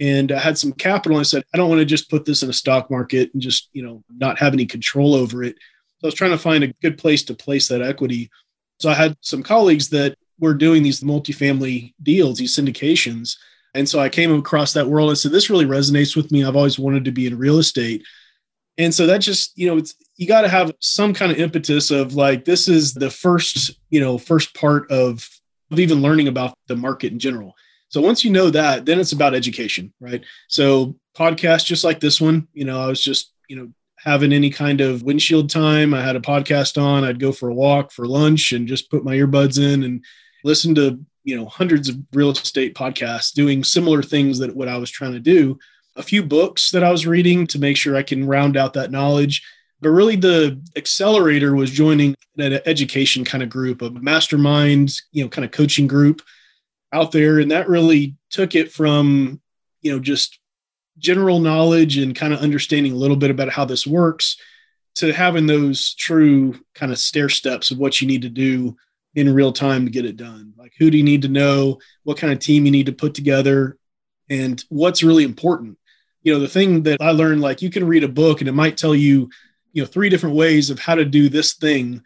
And 0.00 0.32
I 0.32 0.38
had 0.38 0.56
some 0.56 0.72
capital. 0.72 1.18
And 1.18 1.20
I 1.20 1.24
said, 1.24 1.44
I 1.52 1.58
don't 1.58 1.68
want 1.68 1.80
to 1.80 1.84
just 1.84 2.08
put 2.08 2.24
this 2.24 2.42
in 2.42 2.48
a 2.48 2.54
stock 2.54 2.90
market 2.90 3.32
and 3.34 3.42
just, 3.42 3.68
you 3.74 3.82
know, 3.82 4.02
not 4.08 4.38
have 4.38 4.54
any 4.54 4.64
control 4.64 5.14
over 5.14 5.44
it. 5.44 5.56
So 5.98 6.04
I 6.04 6.08
was 6.08 6.14
trying 6.14 6.30
to 6.30 6.38
find 6.38 6.64
a 6.64 6.72
good 6.80 6.96
place 6.96 7.22
to 7.24 7.34
place 7.34 7.68
that 7.68 7.82
equity. 7.82 8.30
So 8.80 8.88
I 8.88 8.94
had 8.94 9.14
some 9.20 9.42
colleagues 9.42 9.90
that 9.90 10.16
were 10.40 10.54
doing 10.54 10.82
these 10.82 11.00
multifamily 11.00 11.94
deals, 12.02 12.38
these 12.38 12.56
syndications. 12.56 13.36
And 13.74 13.88
so 13.88 14.00
I 14.00 14.08
came 14.08 14.34
across 14.34 14.72
that 14.72 14.88
world 14.88 15.10
and 15.10 15.18
said, 15.18 15.32
this 15.32 15.50
really 15.50 15.66
resonates 15.66 16.16
with 16.16 16.32
me. 16.32 16.44
I've 16.44 16.56
always 16.56 16.78
wanted 16.78 17.04
to 17.04 17.12
be 17.12 17.26
in 17.26 17.38
real 17.38 17.58
estate. 17.58 18.04
And 18.78 18.92
so 18.94 19.06
that 19.06 19.18
just, 19.18 19.56
you 19.56 19.66
know, 19.68 19.76
it's 19.76 19.94
you 20.16 20.26
got 20.26 20.42
to 20.42 20.48
have 20.48 20.72
some 20.80 21.14
kind 21.14 21.30
of 21.30 21.38
impetus 21.38 21.90
of 21.90 22.14
like, 22.14 22.44
this 22.44 22.66
is 22.66 22.94
the 22.94 23.10
first, 23.10 23.78
you 23.90 24.00
know, 24.00 24.18
first 24.18 24.54
part 24.54 24.90
of, 24.90 25.28
of 25.70 25.78
even 25.78 26.02
learning 26.02 26.28
about 26.28 26.54
the 26.66 26.76
market 26.76 27.12
in 27.12 27.18
general. 27.18 27.54
So 27.88 28.00
once 28.00 28.24
you 28.24 28.30
know 28.30 28.50
that, 28.50 28.86
then 28.86 29.00
it's 29.00 29.12
about 29.12 29.34
education, 29.34 29.92
right? 30.00 30.24
So 30.48 30.96
podcasts 31.16 31.64
just 31.64 31.84
like 31.84 32.00
this 32.00 32.20
one, 32.20 32.48
you 32.52 32.64
know, 32.64 32.80
I 32.80 32.86
was 32.86 33.02
just, 33.02 33.32
you 33.48 33.56
know, 33.56 33.68
having 33.98 34.32
any 34.32 34.48
kind 34.48 34.80
of 34.80 35.02
windshield 35.02 35.50
time. 35.50 35.92
I 35.92 36.02
had 36.02 36.16
a 36.16 36.20
podcast 36.20 36.80
on. 36.80 37.04
I'd 37.04 37.20
go 37.20 37.32
for 37.32 37.50
a 37.50 37.54
walk 37.54 37.92
for 37.92 38.06
lunch 38.06 38.52
and 38.52 38.66
just 38.68 38.90
put 38.90 39.04
my 39.04 39.14
earbuds 39.14 39.58
in 39.58 39.82
and 39.82 40.04
listen 40.44 40.74
to 40.76 41.00
you 41.24 41.36
know 41.36 41.46
hundreds 41.46 41.88
of 41.88 41.98
real 42.12 42.30
estate 42.30 42.74
podcasts 42.74 43.32
doing 43.32 43.64
similar 43.64 44.02
things 44.02 44.38
that 44.38 44.54
what 44.54 44.68
I 44.68 44.78
was 44.78 44.90
trying 44.90 45.12
to 45.12 45.20
do. 45.20 45.58
A 45.96 46.02
few 46.02 46.22
books 46.22 46.70
that 46.70 46.84
I 46.84 46.90
was 46.90 47.06
reading 47.06 47.46
to 47.48 47.58
make 47.58 47.76
sure 47.76 47.96
I 47.96 48.02
can 48.02 48.26
round 48.26 48.56
out 48.56 48.74
that 48.74 48.90
knowledge. 48.90 49.42
But 49.80 49.90
really, 49.90 50.16
the 50.16 50.60
accelerator 50.76 51.54
was 51.54 51.70
joining 51.70 52.14
an 52.36 52.60
education 52.66 53.24
kind 53.24 53.42
of 53.42 53.48
group, 53.48 53.82
a 53.82 53.90
mastermind, 53.90 54.92
you 55.12 55.22
know, 55.24 55.28
kind 55.28 55.44
of 55.44 55.50
coaching 55.50 55.86
group 55.86 56.22
out 56.92 57.12
there, 57.12 57.38
and 57.38 57.50
that 57.50 57.68
really 57.68 58.16
took 58.30 58.54
it 58.54 58.72
from 58.72 59.40
you 59.82 59.92
know 59.92 59.98
just 59.98 60.38
general 60.98 61.40
knowledge 61.40 61.96
and 61.96 62.14
kind 62.14 62.32
of 62.32 62.40
understanding 62.40 62.92
a 62.92 62.96
little 62.96 63.16
bit 63.16 63.30
about 63.30 63.50
how 63.50 63.64
this 63.64 63.86
works 63.86 64.36
to 64.96 65.12
having 65.12 65.46
those 65.46 65.94
true 65.94 66.54
kind 66.74 66.92
of 66.92 66.98
stair 66.98 67.28
steps 67.28 67.70
of 67.70 67.78
what 67.78 68.00
you 68.00 68.06
need 68.06 68.22
to 68.22 68.28
do 68.28 68.76
in 69.14 69.32
real 69.32 69.52
time 69.52 69.84
to 69.84 69.90
get 69.90 70.04
it 70.04 70.16
done. 70.16 70.52
Like, 70.56 70.72
who 70.78 70.90
do 70.90 70.96
you 70.96 71.04
need 71.04 71.22
to 71.22 71.28
know? 71.28 71.78
What 72.04 72.18
kind 72.18 72.32
of 72.32 72.38
team 72.38 72.64
you 72.64 72.70
need 72.70 72.86
to 72.86 72.92
put 72.92 73.14
together? 73.14 73.76
And 74.28 74.62
what's 74.68 75.02
really 75.02 75.24
important? 75.24 75.78
You 76.22 76.34
know, 76.34 76.38
the 76.38 76.48
thing 76.48 76.84
that 76.84 77.00
I 77.00 77.10
learned, 77.10 77.40
like, 77.40 77.62
you 77.62 77.70
can 77.70 77.86
read 77.86 78.04
a 78.04 78.08
book 78.08 78.40
and 78.40 78.48
it 78.48 78.52
might 78.52 78.76
tell 78.76 78.94
you, 78.94 79.30
you 79.72 79.82
know, 79.82 79.86
three 79.86 80.08
different 80.08 80.36
ways 80.36 80.70
of 80.70 80.78
how 80.78 80.94
to 80.94 81.04
do 81.04 81.28
this 81.28 81.54
thing, 81.54 82.02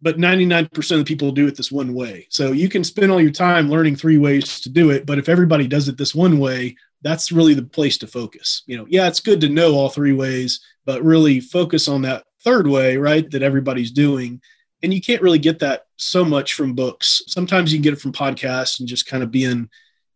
but 0.00 0.18
99% 0.18 0.68
of 0.92 0.98
the 0.98 1.04
people 1.04 1.32
do 1.32 1.46
it 1.46 1.56
this 1.56 1.72
one 1.72 1.94
way. 1.94 2.26
So 2.30 2.52
you 2.52 2.68
can 2.68 2.84
spend 2.84 3.10
all 3.10 3.20
your 3.20 3.30
time 3.30 3.68
learning 3.68 3.96
three 3.96 4.18
ways 4.18 4.60
to 4.60 4.70
do 4.70 4.90
it. 4.90 5.06
But 5.06 5.18
if 5.18 5.28
everybody 5.28 5.66
does 5.66 5.88
it 5.88 5.98
this 5.98 6.14
one 6.14 6.38
way, 6.38 6.76
that's 7.02 7.32
really 7.32 7.54
the 7.54 7.62
place 7.62 7.98
to 7.98 8.06
focus. 8.06 8.62
You 8.66 8.78
know, 8.78 8.86
yeah, 8.88 9.08
it's 9.08 9.20
good 9.20 9.40
to 9.42 9.48
know 9.48 9.74
all 9.74 9.88
three 9.88 10.12
ways, 10.12 10.60
but 10.86 11.02
really 11.02 11.40
focus 11.40 11.88
on 11.88 12.02
that 12.02 12.24
third 12.42 12.66
way, 12.66 12.96
right? 12.96 13.30
That 13.30 13.42
everybody's 13.42 13.90
doing. 13.90 14.40
And 14.84 14.92
you 14.92 15.00
can't 15.00 15.22
really 15.22 15.38
get 15.38 15.60
that 15.60 15.86
so 15.96 16.26
much 16.26 16.52
from 16.52 16.74
books. 16.74 17.22
Sometimes 17.26 17.72
you 17.72 17.78
can 17.78 17.82
get 17.82 17.94
it 17.94 18.00
from 18.00 18.12
podcasts 18.12 18.78
and 18.78 18.88
just 18.88 19.06
kind 19.06 19.22
of 19.22 19.30
being 19.30 19.70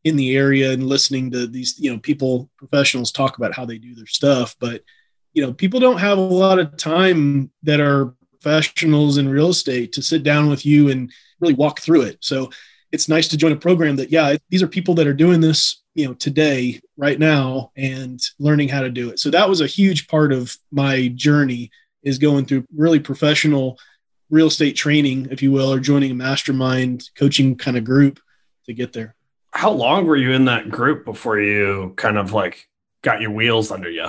in 0.04 0.16
the 0.16 0.36
area 0.36 0.72
and 0.72 0.86
listening 0.86 1.30
to 1.30 1.46
these, 1.46 1.80
you 1.80 1.90
know, 1.90 1.98
people, 1.98 2.50
professionals 2.58 3.10
talk 3.10 3.38
about 3.38 3.54
how 3.54 3.64
they 3.64 3.78
do 3.78 3.94
their 3.94 4.06
stuff. 4.06 4.54
But, 4.60 4.82
you 5.32 5.42
know, 5.42 5.54
people 5.54 5.80
don't 5.80 5.98
have 5.98 6.18
a 6.18 6.20
lot 6.20 6.58
of 6.58 6.76
time 6.76 7.50
that 7.62 7.80
are 7.80 8.14
professionals 8.30 9.16
in 9.16 9.26
real 9.26 9.48
estate 9.48 9.92
to 9.92 10.02
sit 10.02 10.22
down 10.22 10.50
with 10.50 10.66
you 10.66 10.90
and 10.90 11.10
really 11.40 11.54
walk 11.54 11.80
through 11.80 12.02
it. 12.02 12.18
So 12.20 12.50
it's 12.92 13.08
nice 13.08 13.28
to 13.28 13.38
join 13.38 13.52
a 13.52 13.56
program 13.56 13.96
that, 13.96 14.12
yeah, 14.12 14.36
these 14.50 14.62
are 14.62 14.68
people 14.68 14.94
that 14.96 15.06
are 15.06 15.14
doing 15.14 15.40
this, 15.40 15.82
you 15.94 16.06
know, 16.06 16.12
today, 16.12 16.78
right 16.98 17.18
now, 17.18 17.72
and 17.74 18.20
learning 18.38 18.68
how 18.68 18.82
to 18.82 18.90
do 18.90 19.08
it. 19.08 19.18
So 19.18 19.30
that 19.30 19.48
was 19.48 19.62
a 19.62 19.66
huge 19.66 20.08
part 20.08 20.30
of 20.30 20.54
my 20.70 21.08
journey 21.08 21.70
is 22.02 22.18
going 22.18 22.44
through 22.44 22.66
really 22.74 23.00
professional 23.00 23.78
real 24.30 24.48
estate 24.48 24.76
training, 24.76 25.28
if 25.30 25.42
you 25.42 25.52
will, 25.52 25.72
or 25.72 25.80
joining 25.80 26.10
a 26.10 26.14
mastermind 26.14 27.10
coaching 27.16 27.56
kind 27.56 27.76
of 27.76 27.84
group 27.84 28.20
to 28.66 28.74
get 28.74 28.92
there. 28.92 29.14
How 29.52 29.70
long 29.70 30.06
were 30.06 30.16
you 30.16 30.32
in 30.32 30.44
that 30.44 30.70
group 30.70 31.04
before 31.04 31.40
you 31.40 31.94
kind 31.96 32.18
of 32.18 32.32
like 32.32 32.68
got 33.02 33.20
your 33.20 33.30
wheels 33.30 33.70
under 33.70 33.90
you? 33.90 34.06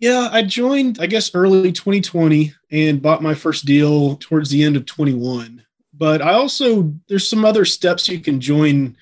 Yeah, 0.00 0.28
I 0.30 0.42
joined, 0.42 0.98
I 1.00 1.06
guess, 1.06 1.34
early 1.34 1.72
2020 1.72 2.52
and 2.70 3.00
bought 3.00 3.22
my 3.22 3.34
first 3.34 3.64
deal 3.64 4.16
towards 4.16 4.50
the 4.50 4.62
end 4.62 4.76
of 4.76 4.84
21. 4.84 5.64
But 5.94 6.20
I 6.20 6.34
also, 6.34 6.92
there's 7.08 7.28
some 7.28 7.44
other 7.44 7.64
steps 7.64 8.08
you 8.08 8.20
can 8.20 8.40
join, 8.40 8.96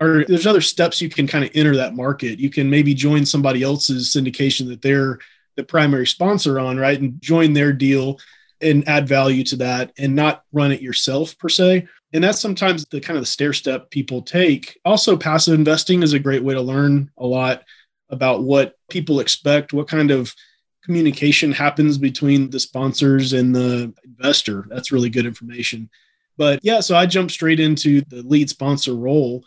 or 0.00 0.24
there's 0.24 0.46
other 0.46 0.62
steps 0.62 1.00
you 1.00 1.10
can 1.10 1.26
kind 1.26 1.44
of 1.44 1.50
enter 1.54 1.76
that 1.76 1.94
market. 1.94 2.40
You 2.40 2.50
can 2.50 2.70
maybe 2.70 2.94
join 2.94 3.26
somebody 3.26 3.62
else's 3.62 4.12
syndication 4.12 4.68
that 4.68 4.82
they're 4.82 5.18
the 5.56 5.64
primary 5.64 6.06
sponsor 6.06 6.58
on, 6.58 6.78
right? 6.78 6.98
And 6.98 7.20
join 7.20 7.52
their 7.52 7.72
deal 7.72 8.18
and 8.60 8.88
add 8.88 9.08
value 9.08 9.44
to 9.44 9.56
that 9.56 9.92
and 9.98 10.14
not 10.14 10.44
run 10.52 10.72
it 10.72 10.82
yourself 10.82 11.36
per 11.38 11.48
se. 11.48 11.86
And 12.12 12.24
that's 12.24 12.40
sometimes 12.40 12.86
the 12.86 13.00
kind 13.00 13.16
of 13.16 13.22
the 13.22 13.26
stair 13.26 13.52
step 13.52 13.90
people 13.90 14.22
take. 14.22 14.78
Also, 14.84 15.16
passive 15.16 15.54
investing 15.54 16.02
is 16.02 16.14
a 16.14 16.18
great 16.18 16.42
way 16.42 16.54
to 16.54 16.60
learn 16.60 17.10
a 17.18 17.26
lot 17.26 17.62
about 18.08 18.42
what 18.42 18.74
people 18.88 19.20
expect, 19.20 19.72
what 19.72 19.88
kind 19.88 20.10
of 20.10 20.34
communication 20.84 21.52
happens 21.52 21.98
between 21.98 22.48
the 22.48 22.58
sponsors 22.58 23.34
and 23.34 23.54
the 23.54 23.92
investor. 24.04 24.66
That's 24.70 24.90
really 24.90 25.10
good 25.10 25.26
information. 25.26 25.90
But 26.38 26.60
yeah, 26.62 26.80
so 26.80 26.96
I 26.96 27.04
jumped 27.04 27.32
straight 27.32 27.60
into 27.60 28.00
the 28.02 28.22
lead 28.22 28.48
sponsor 28.48 28.94
role. 28.94 29.44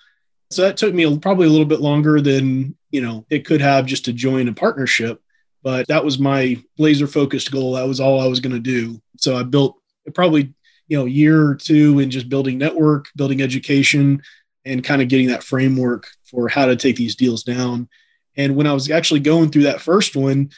So 0.52 0.62
that 0.62 0.78
took 0.78 0.94
me 0.94 1.18
probably 1.18 1.48
a 1.48 1.50
little 1.50 1.66
bit 1.66 1.82
longer 1.82 2.22
than, 2.22 2.76
you 2.92 3.02
know, 3.02 3.26
it 3.30 3.46
could 3.46 3.62
have 3.62 3.86
just 3.88 4.06
to 4.06 4.14
join 4.14 4.50
a 4.50 4.54
partnership. 4.54 5.22
But 5.64 5.88
that 5.88 6.04
was 6.04 6.20
my 6.20 6.62
laser 6.78 7.08
focused 7.08 7.52
goal. 7.52 7.74
That 7.74 7.88
was 7.88 8.00
all 8.00 8.20
I 8.20 8.28
was 8.28 8.40
going 8.40 8.56
to 8.56 8.60
do. 8.60 9.02
So 9.18 9.36
I 9.38 9.44
built 9.44 9.78
probably, 10.14 10.54
you 10.88 10.98
know, 10.98 11.06
a 11.06 11.10
year 11.10 11.48
or 11.48 11.56
two 11.56 12.00
in 12.00 12.10
just 12.10 12.30
building 12.30 12.58
network, 12.58 13.06
building 13.16 13.42
education, 13.42 14.22
and 14.66 14.84
kind 14.84 15.02
of 15.02 15.08
getting 15.08 15.28
that 15.28 15.44
framework 15.44 16.08
for 16.30 16.48
how 16.48 16.66
to 16.66 16.76
take 16.76 16.96
these 16.96 17.16
deals 17.16 17.44
down. 17.44 17.88
And 18.36 18.56
when 18.56 18.68
I 18.68 18.74
was 18.74 18.90
actually 18.90 19.20
going 19.20 19.52
through 19.52 19.64
that 19.64 19.82
first 19.82 20.16
one, 20.16 20.50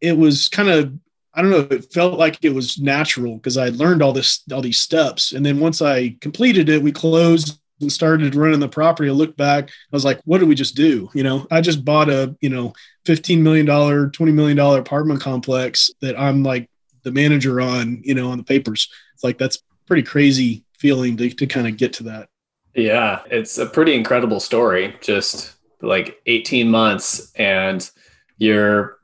it 0.00 0.16
was 0.16 0.48
kind 0.48 0.68
of 0.68 0.92
I 1.32 1.42
don't 1.42 1.52
know, 1.52 1.76
it 1.76 1.92
felt 1.92 2.18
like 2.18 2.38
it 2.42 2.52
was 2.52 2.80
natural 2.80 3.36
because 3.36 3.56
I 3.56 3.66
had 3.66 3.76
learned 3.76 4.02
all 4.02 4.12
this 4.12 4.42
all 4.52 4.62
these 4.62 4.80
steps. 4.80 5.32
And 5.32 5.46
then 5.46 5.60
once 5.60 5.80
I 5.80 6.16
completed 6.20 6.68
it, 6.68 6.82
we 6.82 6.92
closed 6.92 7.58
and 7.80 7.90
started 7.90 8.34
running 8.34 8.60
the 8.60 8.68
property. 8.68 9.08
I 9.08 9.12
looked 9.12 9.36
back, 9.36 9.68
I 9.68 9.96
was 9.96 10.04
like, 10.04 10.20
what 10.24 10.38
did 10.38 10.48
we 10.48 10.54
just 10.54 10.74
do? 10.74 11.08
You 11.14 11.22
know, 11.22 11.46
I 11.50 11.60
just 11.60 11.84
bought 11.84 12.10
a, 12.10 12.36
you 12.40 12.50
know, 12.50 12.72
$15 13.06 13.40
million, 13.40 13.66
$20 13.66 14.32
million 14.32 14.58
apartment 14.58 15.20
complex 15.20 15.90
that 16.00 16.18
I'm 16.18 16.42
like 16.42 16.68
the 17.02 17.12
manager 17.12 17.60
on, 17.60 18.00
you 18.04 18.14
know, 18.14 18.30
on 18.30 18.38
the 18.38 18.44
papers. 18.44 18.90
It's 19.14 19.24
like 19.24 19.38
that's 19.38 19.62
pretty 19.86 20.02
crazy 20.02 20.64
feeling 20.78 21.16
to, 21.16 21.30
to 21.30 21.46
kind 21.46 21.66
of 21.66 21.76
get 21.76 21.92
to 21.94 22.04
that. 22.04 22.28
Yeah, 22.74 23.22
it's 23.30 23.58
a 23.58 23.66
pretty 23.66 23.94
incredible 23.94 24.40
story. 24.40 24.96
Just 25.00 25.54
like 25.82 26.20
18 26.26 26.70
months 26.70 27.32
and 27.34 27.90
you're 28.38 28.98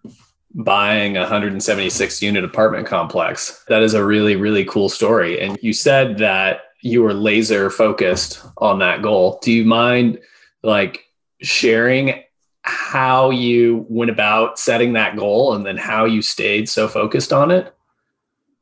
buying 0.54 1.16
a 1.16 1.20
176 1.20 2.22
unit 2.22 2.44
apartment 2.44 2.86
complex. 2.86 3.64
That 3.68 3.82
is 3.82 3.94
a 3.94 4.04
really, 4.04 4.36
really 4.36 4.64
cool 4.64 4.88
story. 4.88 5.40
And 5.40 5.58
you 5.60 5.72
said 5.72 6.18
that 6.18 6.60
you 6.80 7.02
were 7.02 7.14
laser 7.14 7.68
focused 7.68 8.42
on 8.58 8.78
that 8.78 9.02
goal. 9.02 9.38
Do 9.42 9.52
you 9.52 9.64
mind 9.64 10.20
like 10.62 11.04
sharing 11.42 12.22
how 12.66 13.30
you 13.30 13.86
went 13.88 14.10
about 14.10 14.58
setting 14.58 14.92
that 14.94 15.16
goal 15.16 15.54
and 15.54 15.64
then 15.64 15.76
how 15.76 16.04
you 16.04 16.20
stayed 16.20 16.68
so 16.68 16.88
focused 16.88 17.32
on 17.32 17.50
it? 17.50 17.72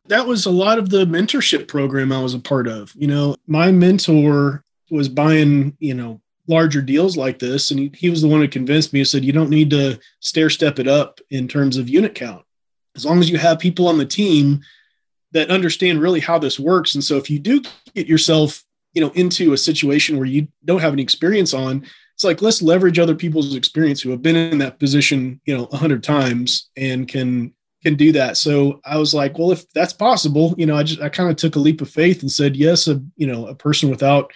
That 0.06 0.26
was 0.26 0.44
a 0.44 0.50
lot 0.50 0.78
of 0.78 0.90
the 0.90 1.06
mentorship 1.06 1.66
program 1.66 2.12
I 2.12 2.23
was 2.23 2.34
a 2.34 2.38
part 2.38 2.68
of. 2.68 2.92
You 2.94 3.08
know, 3.08 3.37
my 3.46 3.73
mentor 3.73 4.62
was 4.90 5.08
buying, 5.08 5.76
you 5.80 5.94
know, 5.94 6.20
larger 6.46 6.82
deals 6.82 7.16
like 7.16 7.38
this. 7.38 7.70
And 7.70 7.96
he, 7.96 8.11
was 8.11 8.20
the 8.20 8.28
one 8.28 8.40
who 8.40 8.49
convinced 8.49 8.92
me. 8.92 9.00
He 9.00 9.04
said, 9.06 9.25
you 9.25 9.32
don't 9.32 9.49
need 9.49 9.70
to 9.70 9.99
stair 10.20 10.50
step 10.50 10.78
it 10.78 10.87
up 10.87 11.20
in 11.30 11.49
terms 11.49 11.78
of 11.78 11.88
unit 11.88 12.14
count. 12.14 12.44
As 12.94 13.06
long 13.06 13.18
as 13.18 13.30
you 13.30 13.38
have 13.38 13.58
people 13.58 13.88
on 13.88 13.96
the 13.96 14.04
team 14.04 14.61
that 15.32 15.50
understand 15.50 16.02
really 16.02 16.20
how 16.20 16.38
this 16.38 16.61
works. 16.61 16.94
And 16.94 17.02
so 17.02 17.16
if 17.16 17.30
you 17.30 17.38
do 17.38 17.62
get 17.94 18.06
yourself, 18.06 18.62
you 18.92 19.00
know, 19.00 19.11
into 19.14 19.54
a 19.54 19.58
situation 19.58 20.18
where 20.18 20.26
you 20.26 20.49
don't 20.64 20.80
have 20.80 20.92
any 20.92 21.02
experience 21.02 21.54
on, 21.54 21.87
it's 22.14 22.25
like 22.25 22.42
let's 22.42 22.62
leverage 22.62 22.99
other 22.99 23.14
people's 23.14 23.54
experience 23.54 24.00
who 24.00 24.11
have 24.11 24.23
been 24.23 24.37
in 24.37 24.59
that 24.59 24.78
position, 24.78 25.40
you 25.44 25.56
know, 25.56 25.64
a 25.73 25.76
hundred 25.76 26.02
times 26.02 26.71
and 26.76 27.09
can 27.09 27.52
can 27.83 27.97
do 27.97 28.12
that. 28.12 28.37
So 28.37 28.80
I 28.85 28.97
was 28.97 29.12
like, 29.12 29.37
well, 29.37 29.52
if 29.52 29.71
that's 29.73 29.92
possible, 29.92 30.54
you 30.56 30.64
know, 30.64 30.76
I 30.76 30.85
just 30.85 31.00
I 31.00 31.09
kind 31.09 31.28
of 31.28 31.37
took 31.37 31.56
a 31.56 31.61
leap 31.61 31.80
of 31.80 31.90
faith 31.90 32.23
and 32.23 32.30
said, 32.30 32.56
yes, 32.56 32.88
a 32.88 33.02
you 33.16 33.26
know, 33.26 33.47
a 33.47 33.54
person 33.54 33.90
without 33.90 34.33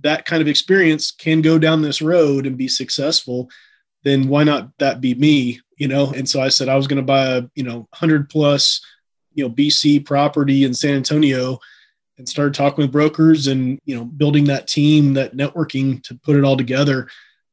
that 0.00 0.24
kind 0.24 0.42
of 0.42 0.48
experience 0.48 1.10
can 1.10 1.42
go 1.42 1.58
down 1.58 1.82
this 1.82 2.02
road 2.02 2.46
and 2.46 2.58
be 2.58 2.68
successful, 2.68 3.48
then 4.02 4.28
why 4.28 4.42
not 4.42 4.76
that 4.78 5.00
be 5.00 5.14
me? 5.14 5.60
You 5.76 5.88
know, 5.88 6.12
and 6.12 6.28
so 6.28 6.40
I 6.40 6.48
said 6.48 6.68
I 6.68 6.76
was 6.76 6.86
going 6.86 6.98
to 6.98 7.02
buy 7.02 7.36
a 7.36 7.42
you 7.54 7.62
know 7.62 7.88
hundred 7.94 8.28
plus 8.30 8.84
you 9.32 9.44
know 9.44 9.54
BC 9.54 10.04
property 10.04 10.64
in 10.64 10.74
San 10.74 10.94
Antonio, 10.94 11.58
and 12.18 12.28
started 12.28 12.54
talking 12.54 12.82
with 12.82 12.92
brokers 12.92 13.46
and 13.46 13.78
you 13.84 13.96
know 13.96 14.04
building 14.04 14.44
that 14.44 14.68
team, 14.68 15.14
that 15.14 15.36
networking 15.36 16.02
to 16.04 16.14
put 16.14 16.36
it 16.36 16.44
all 16.44 16.56
together. 16.56 17.08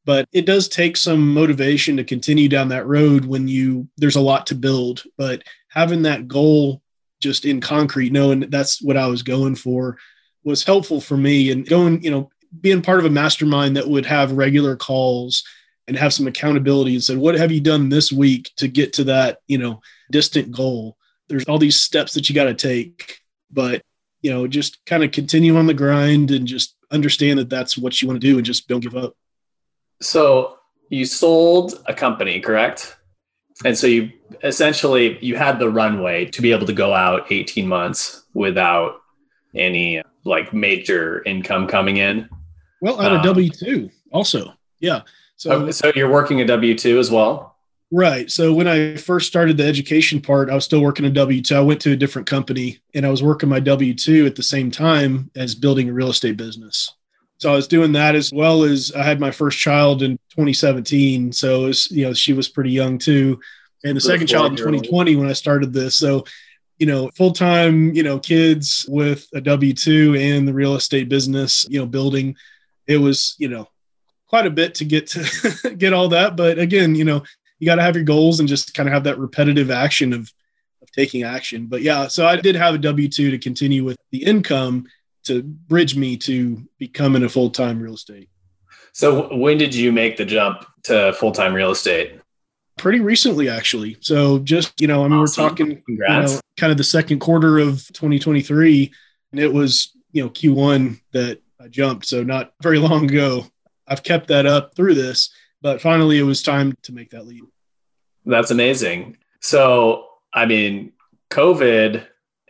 But 0.05 0.27
it 0.31 0.45
does 0.45 0.67
take 0.67 0.97
some 0.97 1.33
motivation 1.33 1.97
to 1.97 2.03
continue 2.03 2.49
down 2.49 2.69
that 2.69 2.87
road 2.87 3.25
when 3.25 3.47
you 3.47 3.87
there's 3.97 4.15
a 4.15 4.21
lot 4.21 4.47
to 4.47 4.55
build. 4.55 5.03
But 5.17 5.43
having 5.69 6.03
that 6.03 6.27
goal 6.27 6.81
just 7.19 7.45
in 7.45 7.61
concrete, 7.61 8.11
knowing 8.11 8.39
that 8.39 8.51
that's 8.51 8.81
what 8.81 8.97
I 8.97 9.07
was 9.07 9.23
going 9.23 9.55
for 9.55 9.97
was 10.43 10.63
helpful 10.63 11.01
for 11.01 11.17
me 11.17 11.51
and 11.51 11.67
going, 11.67 12.01
you 12.01 12.11
know, 12.11 12.29
being 12.61 12.81
part 12.81 12.99
of 12.99 13.05
a 13.05 13.09
mastermind 13.09 13.75
that 13.75 13.87
would 13.87 14.05
have 14.05 14.31
regular 14.31 14.75
calls 14.75 15.43
and 15.87 15.97
have 15.97 16.13
some 16.13 16.27
accountability 16.27 16.93
and 16.93 17.03
said, 17.03 17.17
what 17.17 17.35
have 17.35 17.51
you 17.51 17.61
done 17.61 17.89
this 17.89 18.11
week 18.11 18.51
to 18.57 18.67
get 18.67 18.93
to 18.93 19.03
that, 19.05 19.39
you 19.47 19.57
know, 19.57 19.81
distant 20.11 20.51
goal? 20.51 20.97
There's 21.27 21.45
all 21.45 21.59
these 21.59 21.79
steps 21.79 22.13
that 22.13 22.29
you 22.29 22.35
got 22.35 22.45
to 22.45 22.53
take, 22.53 23.19
but 23.51 23.81
you 24.21 24.31
know, 24.31 24.47
just 24.47 24.83
kind 24.85 25.03
of 25.03 25.11
continue 25.11 25.57
on 25.57 25.67
the 25.67 25.73
grind 25.73 26.31
and 26.31 26.47
just 26.47 26.75
understand 26.91 27.39
that 27.39 27.49
that's 27.49 27.77
what 27.77 28.01
you 28.01 28.07
want 28.07 28.19
to 28.19 28.27
do 28.27 28.37
and 28.37 28.45
just 28.45 28.67
don't 28.67 28.81
give 28.81 28.95
up. 28.95 29.15
So 30.01 30.57
you 30.89 31.05
sold 31.05 31.81
a 31.87 31.93
company, 31.93 32.39
correct? 32.39 32.95
And 33.65 33.77
so 33.77 33.87
you 33.87 34.11
essentially 34.43 35.17
you 35.23 35.35
had 35.35 35.59
the 35.59 35.69
runway 35.69 36.25
to 36.25 36.41
be 36.41 36.51
able 36.51 36.65
to 36.65 36.73
go 36.73 36.93
out 36.93 37.31
18 37.31 37.67
months 37.67 38.23
without 38.33 39.01
any 39.55 40.01
like 40.23 40.53
major 40.53 41.23
income 41.25 41.67
coming 41.67 41.97
in? 41.97 42.29
Well, 42.81 43.01
at 43.01 43.11
a 43.11 43.15
um, 43.15 43.23
W 43.23 43.49
two 43.49 43.89
also, 44.11 44.53
yeah. 44.79 45.01
So, 45.35 45.51
okay, 45.51 45.71
so 45.71 45.91
you're 45.95 46.11
working 46.11 46.41
a 46.41 46.45
W 46.45 46.77
two 46.77 46.99
as 46.99 47.11
well, 47.11 47.57
right? 47.91 48.29
So 48.29 48.53
when 48.53 48.67
I 48.67 48.95
first 48.95 49.27
started 49.27 49.57
the 49.57 49.65
education 49.65 50.21
part, 50.21 50.49
I 50.49 50.55
was 50.55 50.65
still 50.65 50.81
working 50.81 51.05
a 51.05 51.09
W 51.09 51.41
two. 51.41 51.55
I 51.55 51.61
went 51.61 51.81
to 51.81 51.91
a 51.91 51.97
different 51.97 52.27
company, 52.27 52.79
and 52.93 53.05
I 53.05 53.09
was 53.09 53.23
working 53.23 53.49
my 53.49 53.59
W 53.59 53.93
two 53.93 54.25
at 54.25 54.35
the 54.35 54.43
same 54.43 54.71
time 54.71 55.31
as 55.35 55.55
building 55.55 55.89
a 55.89 55.93
real 55.93 56.09
estate 56.09 56.37
business. 56.37 56.93
So 57.37 57.51
I 57.51 57.55
was 57.55 57.67
doing 57.67 57.93
that 57.93 58.15
as 58.15 58.33
well 58.33 58.63
as 58.63 58.91
I 58.91 59.03
had 59.03 59.19
my 59.19 59.31
first 59.31 59.59
child 59.59 60.03
in 60.03 60.17
2017. 60.31 61.31
So 61.31 61.67
was, 61.67 61.89
you 61.89 62.05
know 62.05 62.13
she 62.13 62.33
was 62.33 62.49
pretty 62.49 62.71
young 62.71 62.97
too, 62.97 63.39
and 63.83 63.95
the 63.95 64.01
second 64.01 64.27
child 64.27 64.51
in 64.51 64.57
2020 64.57 65.15
when 65.15 65.27
I 65.27 65.33
started 65.33 65.73
this. 65.73 65.97
So 65.97 66.25
you 66.79 66.85
know, 66.85 67.09
full 67.15 67.33
time, 67.33 67.93
you 67.93 68.03
know, 68.03 68.19
kids 68.19 68.85
with 68.87 69.27
a 69.33 69.41
W 69.41 69.73
2 69.73 70.15
and 70.15 70.47
the 70.47 70.53
real 70.53 70.75
estate 70.75 71.09
business, 71.09 71.65
you 71.69 71.77
know, 71.77 71.85
building. 71.85 72.35
It 72.87 72.97
was, 72.97 73.35
you 73.37 73.49
know, 73.49 73.67
quite 74.27 74.45
a 74.45 74.49
bit 74.49 74.75
to 74.75 74.85
get 74.85 75.07
to 75.07 75.75
get 75.77 75.93
all 75.93 76.07
that. 76.09 76.37
But 76.37 76.57
again, 76.57 76.95
you 76.95 77.03
know, 77.03 77.23
you 77.59 77.65
got 77.65 77.75
to 77.75 77.83
have 77.83 77.95
your 77.95 78.05
goals 78.05 78.39
and 78.39 78.49
just 78.49 78.73
kind 78.73 78.87
of 78.87 78.93
have 78.93 79.03
that 79.03 79.19
repetitive 79.19 79.69
action 79.69 80.13
of, 80.13 80.31
of 80.81 80.91
taking 80.91 81.23
action. 81.23 81.67
But 81.67 81.81
yeah, 81.81 82.07
so 82.07 82.25
I 82.25 82.37
did 82.37 82.55
have 82.55 82.73
a 82.73 82.79
W 82.79 83.07
2 83.07 83.31
to 83.31 83.37
continue 83.37 83.83
with 83.83 83.97
the 84.11 84.23
income 84.23 84.87
to 85.25 85.43
bridge 85.43 85.95
me 85.95 86.17
to 86.17 86.67
becoming 86.77 87.23
a 87.23 87.29
full 87.29 87.49
time 87.49 87.81
real 87.81 87.93
estate. 87.93 88.29
So 88.93 89.35
when 89.35 89.57
did 89.57 89.75
you 89.75 89.91
make 89.91 90.17
the 90.17 90.25
jump 90.25 90.65
to 90.83 91.13
full 91.13 91.31
time 91.31 91.53
real 91.53 91.71
estate? 91.71 92.19
Pretty 92.77 93.01
recently, 93.01 93.49
actually. 93.49 93.97
So 93.99 94.39
just 94.39 94.79
you 94.81 94.87
know, 94.87 95.03
I 95.03 95.09
mean, 95.09 95.19
awesome. 95.19 95.43
we're 95.43 95.49
talking 95.49 95.83
you 95.87 95.97
know, 95.97 96.39
kind 96.57 96.71
of 96.71 96.77
the 96.77 96.83
second 96.83 97.19
quarter 97.19 97.59
of 97.59 97.85
2023, 97.93 98.91
and 99.31 99.39
it 99.39 99.53
was 99.53 99.91
you 100.11 100.23
know 100.23 100.29
Q1 100.29 100.99
that 101.11 101.41
I 101.61 101.67
jumped. 101.67 102.05
So 102.05 102.23
not 102.23 102.53
very 102.61 102.79
long 102.79 103.05
ago. 103.05 103.45
I've 103.87 104.03
kept 104.03 104.27
that 104.27 104.45
up 104.45 104.75
through 104.75 104.93
this, 104.93 105.31
but 105.61 105.81
finally 105.81 106.19
it 106.19 106.23
was 106.23 106.41
time 106.41 106.73
to 106.83 106.93
make 106.93 107.11
that 107.11 107.27
leap. 107.27 107.45
That's 108.25 108.51
amazing. 108.51 109.17
So 109.41 110.07
I 110.33 110.45
mean, 110.45 110.93
COVID 111.31 112.05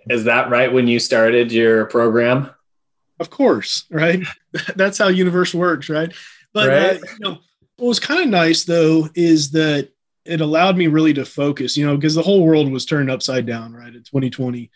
is 0.09 0.25
that 0.25 0.49
right 0.49 0.71
when 0.71 0.87
you 0.87 0.99
started 0.99 1.51
your 1.51 1.85
program? 1.85 2.49
Of 3.19 3.29
course, 3.29 3.85
right? 3.91 4.21
That's 4.75 4.97
how 4.97 5.09
universe 5.09 5.53
works, 5.53 5.89
right? 5.89 6.13
But 6.53 6.69
uh, 6.69 6.71
right? 6.71 6.95
Uh, 6.95 7.05
you 7.11 7.19
know, 7.19 7.37
what 7.77 7.87
was 7.87 7.99
kind 7.99 8.21
of 8.21 8.27
nice 8.27 8.63
though 8.63 9.09
is 9.15 9.51
that 9.51 9.89
it 10.25 10.41
allowed 10.41 10.77
me 10.77 10.87
really 10.87 11.13
to 11.13 11.25
focus, 11.25 11.75
you 11.75 11.85
know, 11.85 11.95
because 11.95 12.15
the 12.15 12.21
whole 12.21 12.45
world 12.45 12.71
was 12.71 12.85
turned 12.85 13.09
upside 13.09 13.45
down, 13.45 13.73
right, 13.73 13.87
in 13.87 14.03
2020. 14.03 14.69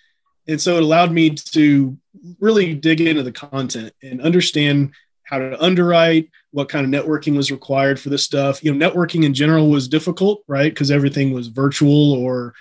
And 0.47 0.59
so 0.59 0.77
it 0.77 0.83
allowed 0.83 1.11
me 1.11 1.31
to 1.31 1.97
really 2.39 2.73
dig 2.73 3.01
into 3.01 3.23
the 3.23 3.31
content 3.31 3.93
and 4.01 4.21
understand 4.21 4.93
how 5.33 5.39
to 5.39 5.63
underwrite, 5.63 6.29
what 6.51 6.69
kind 6.69 6.85
of 6.85 7.05
networking 7.05 7.35
was 7.35 7.51
required 7.51 7.99
for 7.99 8.09
this 8.09 8.23
stuff. 8.23 8.63
You 8.63 8.73
know, 8.73 8.89
networking 8.89 9.25
in 9.25 9.33
general 9.33 9.69
was 9.69 9.87
difficult, 9.87 10.43
right? 10.47 10.71
Because 10.71 10.91
everything 10.91 11.33
was 11.33 11.47
virtual 11.47 12.13
or 12.13 12.53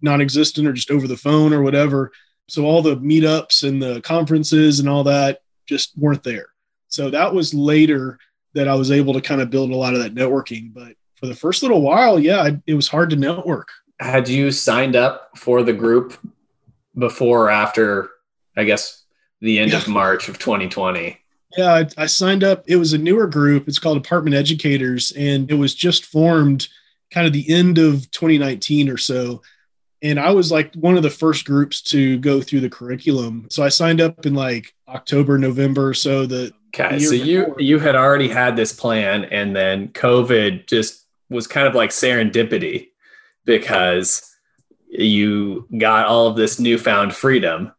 non-existent 0.00 0.66
or 0.66 0.72
just 0.72 0.90
over 0.90 1.06
the 1.06 1.16
phone 1.16 1.52
or 1.52 1.62
whatever. 1.62 2.12
So 2.48 2.64
all 2.64 2.80
the 2.80 2.96
meetups 2.96 3.66
and 3.66 3.82
the 3.82 4.00
conferences 4.00 4.80
and 4.80 4.88
all 4.88 5.04
that 5.04 5.40
just 5.66 5.96
weren't 5.98 6.22
there. 6.22 6.46
So 6.88 7.10
that 7.10 7.34
was 7.34 7.52
later 7.52 8.18
that 8.54 8.68
I 8.68 8.74
was 8.74 8.90
able 8.90 9.12
to 9.14 9.20
kind 9.20 9.40
of 9.40 9.50
build 9.50 9.70
a 9.70 9.76
lot 9.76 9.94
of 9.94 10.00
that 10.00 10.14
networking. 10.14 10.72
But 10.72 10.94
for 11.16 11.26
the 11.26 11.34
first 11.34 11.62
little 11.62 11.82
while, 11.82 12.18
yeah, 12.18 12.40
I, 12.40 12.62
it 12.66 12.74
was 12.74 12.88
hard 12.88 13.10
to 13.10 13.16
network. 13.16 13.68
Had 14.00 14.28
you 14.28 14.50
signed 14.50 14.96
up 14.96 15.36
for 15.36 15.62
the 15.62 15.72
group 15.72 16.18
before 16.96 17.46
or 17.46 17.50
after, 17.50 18.10
I 18.56 18.64
guess, 18.64 19.02
the 19.40 19.58
end 19.58 19.72
yeah. 19.72 19.78
of 19.78 19.88
March 19.88 20.28
of 20.28 20.38
2020? 20.38 21.18
Yeah, 21.56 21.74
I, 21.74 21.86
I, 21.96 22.06
signed 22.06 22.42
up. 22.42 22.64
It 22.66 22.76
was 22.76 22.92
a 22.92 22.98
newer 22.98 23.26
group. 23.26 23.68
It's 23.68 23.78
called 23.78 23.96
Apartment 23.96 24.34
Educators, 24.34 25.12
and 25.12 25.50
it 25.50 25.54
was 25.54 25.74
just 25.74 26.06
formed 26.06 26.68
kind 27.12 27.26
of 27.26 27.32
the 27.32 27.48
end 27.52 27.78
of 27.78 28.10
2019 28.10 28.88
or 28.88 28.96
so 28.96 29.40
and 30.04 30.20
I 30.20 30.32
was 30.32 30.52
like 30.52 30.74
one 30.74 30.98
of 30.98 31.02
the 31.02 31.10
first 31.10 31.46
groups 31.46 31.80
to 31.82 32.18
go 32.18 32.42
through 32.42 32.60
the 32.60 32.68
curriculum. 32.68 33.46
So 33.50 33.64
I 33.64 33.70
signed 33.70 34.02
up 34.02 34.26
in 34.26 34.34
like 34.34 34.74
October, 34.86 35.38
November. 35.38 35.94
So 35.94 36.26
the 36.26 36.52
okay, 36.74 36.98
so 36.98 37.12
before. 37.12 37.26
you 37.26 37.56
you 37.58 37.78
had 37.78 37.96
already 37.96 38.28
had 38.28 38.54
this 38.54 38.72
plan, 38.72 39.24
and 39.24 39.56
then 39.56 39.88
COVID 39.88 40.66
just 40.66 41.06
was 41.30 41.46
kind 41.46 41.66
of 41.66 41.74
like 41.74 41.90
serendipity 41.90 42.88
because 43.46 44.30
you 44.88 45.66
got 45.76 46.06
all 46.06 46.26
of 46.26 46.36
this 46.36 46.60
newfound 46.60 47.14
freedom 47.14 47.72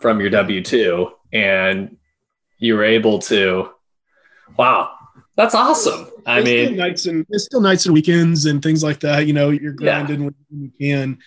from 0.00 0.20
your 0.20 0.30
W 0.30 0.62
two, 0.62 1.10
and 1.32 1.96
you 2.60 2.74
were 2.74 2.84
able 2.84 3.18
to. 3.18 3.70
Wow, 4.56 4.92
that's 5.36 5.54
awesome. 5.54 6.08
I 6.26 6.42
mean, 6.42 6.76
nights 6.76 7.06
and 7.06 7.26
it's 7.30 7.44
still 7.44 7.60
nights 7.60 7.86
and 7.86 7.94
weekends 7.94 8.46
and 8.46 8.62
things 8.62 8.82
like 8.84 9.00
that. 9.00 9.26
You 9.26 9.32
know, 9.32 9.50
you're 9.50 9.72
grinding 9.72 10.20
yeah. 10.22 10.30
when 10.50 10.62
you 10.62 10.70
can 10.78 11.18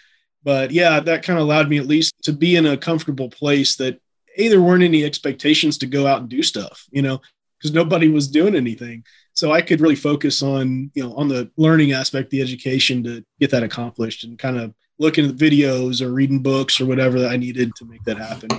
but 0.43 0.71
yeah, 0.71 0.99
that 0.99 1.23
kind 1.23 1.39
of 1.39 1.45
allowed 1.45 1.69
me 1.69 1.77
at 1.77 1.87
least 1.87 2.15
to 2.23 2.33
be 2.33 2.55
in 2.55 2.65
a 2.65 2.77
comfortable 2.77 3.29
place 3.29 3.77
that 3.77 3.99
a 4.37 4.49
there 4.49 4.61
weren't 4.61 4.83
any 4.83 5.05
expectations 5.05 5.77
to 5.79 5.85
go 5.85 6.05
out 6.05 6.19
and 6.19 6.29
do 6.29 6.43
stuff, 6.43 6.85
you 6.91 7.01
know, 7.01 7.21
because 7.57 7.73
nobody 7.73 8.09
was 8.09 8.27
doing 8.27 8.55
anything. 8.55 9.05
So 9.33 9.51
I 9.51 9.61
could 9.61 9.79
really 9.79 9.95
focus 9.95 10.41
on, 10.41 10.91
you 10.93 11.03
know, 11.03 11.13
on 11.15 11.27
the 11.27 11.49
learning 11.55 11.93
aspect, 11.93 12.29
the 12.29 12.41
education 12.41 13.03
to 13.03 13.23
get 13.39 13.51
that 13.51 13.63
accomplished 13.63 14.25
and 14.25 14.37
kind 14.37 14.57
of 14.57 14.73
looking 14.99 15.27
at 15.27 15.35
videos 15.35 16.01
or 16.01 16.11
reading 16.11 16.41
books 16.41 16.79
or 16.81 16.85
whatever 16.85 17.19
that 17.19 17.31
I 17.31 17.37
needed 17.37 17.71
to 17.77 17.85
make 17.85 18.03
that 18.03 18.17
happen. 18.17 18.49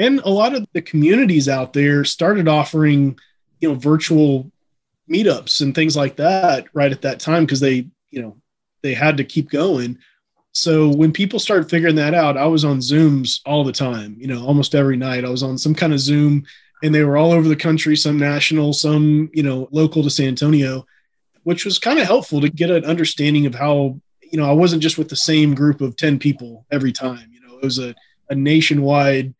And 0.00 0.20
a 0.20 0.30
lot 0.30 0.54
of 0.54 0.66
the 0.72 0.82
communities 0.82 1.48
out 1.48 1.72
there 1.72 2.04
started 2.04 2.48
offering, 2.48 3.18
you 3.60 3.68
know, 3.68 3.74
virtual 3.76 4.50
meetups 5.08 5.60
and 5.60 5.74
things 5.74 5.96
like 5.96 6.16
that 6.16 6.66
right 6.72 6.90
at 6.90 7.02
that 7.02 7.20
time 7.20 7.44
because 7.44 7.60
they, 7.60 7.86
you 8.10 8.22
know, 8.22 8.36
they 8.82 8.94
had 8.94 9.18
to 9.18 9.24
keep 9.24 9.50
going 9.50 9.98
so 10.52 10.88
when 10.88 11.12
people 11.12 11.38
started 11.38 11.70
figuring 11.70 11.94
that 11.96 12.14
out, 12.14 12.36
I 12.36 12.46
was 12.46 12.64
on 12.64 12.78
Zooms 12.78 13.40
all 13.46 13.62
the 13.62 13.72
time, 13.72 14.16
you 14.18 14.26
know, 14.26 14.44
almost 14.44 14.74
every 14.74 14.96
night. 14.96 15.24
I 15.24 15.30
was 15.30 15.42
on 15.42 15.56
some 15.56 15.74
kind 15.74 15.92
of 15.92 16.00
Zoom 16.00 16.44
and 16.82 16.94
they 16.94 17.04
were 17.04 17.16
all 17.16 17.32
over 17.32 17.48
the 17.48 17.56
country, 17.56 17.96
some 17.96 18.18
national, 18.18 18.72
some, 18.72 19.30
you 19.32 19.42
know, 19.42 19.68
local 19.70 20.02
to 20.02 20.10
San 20.10 20.28
Antonio, 20.28 20.86
which 21.44 21.64
was 21.64 21.78
kind 21.78 21.98
of 21.98 22.06
helpful 22.06 22.40
to 22.40 22.48
get 22.48 22.70
an 22.70 22.84
understanding 22.84 23.46
of 23.46 23.54
how, 23.54 24.00
you 24.22 24.38
know, 24.38 24.48
I 24.48 24.52
wasn't 24.52 24.82
just 24.82 24.98
with 24.98 25.08
the 25.08 25.16
same 25.16 25.54
group 25.54 25.80
of 25.80 25.96
10 25.96 26.18
people 26.18 26.66
every 26.70 26.92
time. 26.92 27.30
You 27.32 27.40
know, 27.40 27.58
it 27.58 27.64
was 27.64 27.78
a, 27.78 27.94
a 28.28 28.34
nationwide 28.34 29.34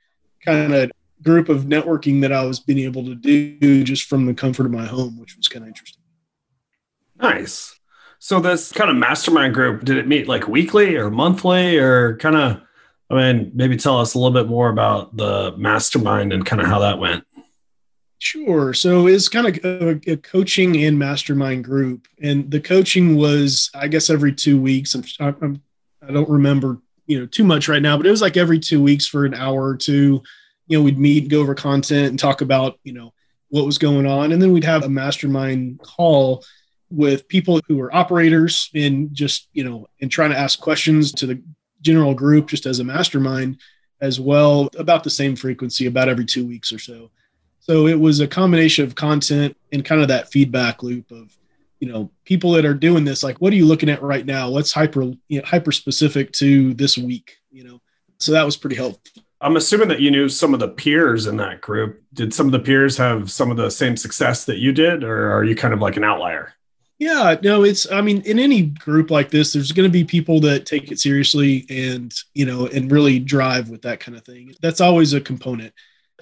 kind 0.44 0.74
of 0.74 0.90
group 1.22 1.48
of 1.48 1.64
networking 1.64 2.22
that 2.22 2.33
I 2.33 2.44
was 2.44 2.61
being 2.61 2.79
able 2.81 3.05
to 3.05 3.14
do 3.14 3.85
just 3.85 4.05
from 4.05 4.26
the 4.26 4.35
comfort 4.35 4.66
of 4.66 4.72
my 4.72 4.87
home, 4.87 5.18
which 5.18 5.37
was 5.37 5.48
kind 5.48 5.64
of 5.64 5.68
interesting. 5.68 6.03
Nice. 7.20 7.79
So 8.18 8.40
this 8.40 8.72
kind 8.72 8.90
of 8.90 8.96
mastermind 8.96 9.55
group, 9.55 9.85
did 9.85 9.96
it 9.96 10.07
meet 10.07 10.29
like 10.29 10.48
weekly 10.48 10.96
or 10.96 11.11
monthly 11.11 11.79
or 11.79 12.16
kind 12.16 12.37
of 12.37 12.62
I 13.11 13.14
mean, 13.14 13.50
maybe 13.55 13.76
tell 13.76 13.98
us 13.98 14.14
a 14.14 14.18
little 14.18 14.33
bit 14.33 14.48
more 14.48 14.68
about 14.68 15.16
the 15.16 15.53
mastermind 15.57 16.33
and 16.33 16.46
kind 16.46 16.62
of 16.62 16.68
how 16.68 16.79
that 16.79 17.00
went. 17.00 17.24
Sure. 18.18 18.72
So 18.72 19.09
it's 19.09 19.29
kind 19.29 19.48
of 19.48 19.64
a, 19.64 20.12
a, 20.12 20.16
coaching 20.16 20.76
and 20.85 20.98
mastermind 20.98 21.64
group, 21.64 22.07
and 22.22 22.50
the 22.50 22.61
coaching 22.61 23.16
was, 23.16 23.70
I 23.74 23.88
guess, 23.88 24.11
every 24.11 24.33
two 24.33 24.61
weeks. 24.61 24.94
I'm, 24.94 25.05
I'm, 25.18 25.62
I 26.07 26.12
don't 26.12 26.29
remember, 26.29 26.81
you 27.11 27.18
know, 27.18 27.27
too 27.27 27.42
much 27.42 27.68
right 27.68 27.83
now, 27.83 27.96
but 27.96 28.07
it 28.07 28.11
was 28.11 28.23
like 28.23 28.37
every 28.37 28.61
two 28.61 28.81
weeks 28.81 29.05
for 29.05 29.25
an 29.25 29.35
hour 29.35 29.66
or 29.66 29.77
two. 29.77 30.23
You 30.68 30.79
know, 30.79 30.85
we'd 30.85 30.99
meet, 30.99 31.29
go 31.29 31.40
over 31.40 31.57
content, 31.57 32.11
and 32.11 32.18
talk 32.18 32.40
about, 32.40 32.79
you 32.85 32.92
know, 32.92 33.12
what 33.49 33.66
was 33.66 33.79
going 33.79 34.07
on, 34.07 34.31
and 34.31 34.40
then 34.40 34.53
we'd 34.53 34.62
have 34.62 34.85
a 34.85 34.88
mastermind 34.88 35.81
call 35.81 36.44
with 36.90 37.27
people 37.27 37.61
who 37.66 37.77
were 37.77 37.94
operators 37.94 38.70
and 38.75 39.12
just 39.14 39.49
you 39.53 39.64
know 39.64 39.88
and 40.01 40.11
trying 40.11 40.31
to 40.31 40.38
ask 40.38 40.61
questions 40.61 41.12
to 41.12 41.27
the 41.27 41.42
general 41.81 42.14
group 42.14 42.49
just 42.49 42.66
as 42.66 42.81
a 42.81 42.85
mastermind 42.85 43.59
as 44.01 44.18
well 44.18 44.68
about 44.77 45.05
the 45.05 45.11
same 45.11 45.37
frequency 45.37 45.87
about 45.87 46.09
every 46.09 46.25
two 46.25 46.44
weeks 46.44 46.73
or 46.73 46.79
so 46.79 47.11
so 47.61 47.87
it 47.87 47.99
was 47.99 48.18
a 48.18 48.27
combination 48.27 48.85
of 48.85 48.96
content 48.96 49.57
and 49.73 49.85
kind 49.85 50.01
of 50.01 50.09
that 50.09 50.33
feedback 50.33 50.83
loop 50.83 51.11
of 51.12 51.37
you 51.81 51.88
know 51.88 52.11
people 52.25 52.53
that 52.53 52.64
are 52.64 52.75
doing 52.75 53.05
this 53.05 53.23
like 53.23 53.40
what 53.40 53.53
are 53.53 53.57
you 53.57 53.66
looking 53.66 53.88
at 53.88 54.03
right 54.03 54.25
now? 54.25 54.51
What's 54.51 54.73
hyper 54.73 55.03
you 55.03 55.40
know, 55.40 55.43
hyper 55.45 55.73
specific 55.73 56.33
to 56.35 56.75
this 56.75 56.97
week 56.97 57.37
you 57.51 57.64
know? 57.64 57.81
So 58.19 58.33
that 58.33 58.45
was 58.45 58.57
pretty 58.57 58.77
helpful. 58.77 59.23
I'm 59.40 59.57
assuming 59.57 59.88
that 59.88 60.01
you 60.01 60.11
knew 60.11 60.29
some 60.29 60.53
of 60.53 60.61
the 60.61 60.69
peers 60.69 61.27
in 61.27 61.38
that 61.38 61.62
group. 61.62 62.03
Did 62.12 62.35
some 62.35 62.47
of 62.47 62.53
the 62.53 62.59
peers 62.59 62.97
have 62.99 63.31
some 63.31 63.51
of 63.51 63.57
the 63.57 63.71
same 63.71 63.97
success 63.97 64.45
that 64.45 64.59
you 64.59 64.73
did 64.73 65.03
or 65.03 65.33
are 65.33 65.45
you 65.45 65.57
kind 65.57 65.73
of 65.73 65.81
like 65.81 65.97
an 65.97 66.05
outlier? 66.05 66.55
Yeah, 66.99 67.37
no, 67.43 67.64
it's, 67.64 67.90
I 67.90 68.03
mean, 68.03 68.21
in 68.23 68.38
any 68.38 68.61
group 68.61 69.11
like 69.11 69.31
this, 69.31 69.55
there's 69.55 69.73
going 69.73 69.88
to 69.88 69.93
be 69.93 70.05
people 70.05 70.38
that 70.40 70.66
take 70.66 70.93
it 70.93 71.01
seriously 71.01 71.64
and, 71.71 72.14
you 72.35 72.45
know, 72.45 72.66
and 72.66 72.93
really 72.93 73.19
drive 73.19 73.71
with 73.71 73.81
that 73.83 74.01
kind 74.01 74.19
of 74.19 74.25
thing. 74.27 74.55
That's 74.61 74.83
always 74.83 75.14
a 75.14 75.21
component. 75.21 75.73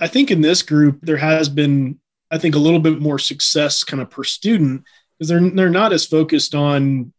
I 0.01 0.07
think 0.07 0.31
in 0.31 0.40
this 0.40 0.62
group, 0.62 1.01
there 1.03 1.16
has 1.16 1.49
been, 1.49 1.99
I 2.31 2.38
think, 2.38 2.55
a 2.55 2.61
little 2.61 2.79
bit 2.79 3.01
more 3.01 3.18
success 3.18 3.83
kind 3.83 4.01
of 4.01 4.09
per 4.09 4.23
student 4.23 4.85
because 5.18 5.28
they're, 5.28 5.50
they're 5.50 5.70
not 5.70 5.92
as 5.92 6.07
focused 6.07 6.54
on 6.54 7.12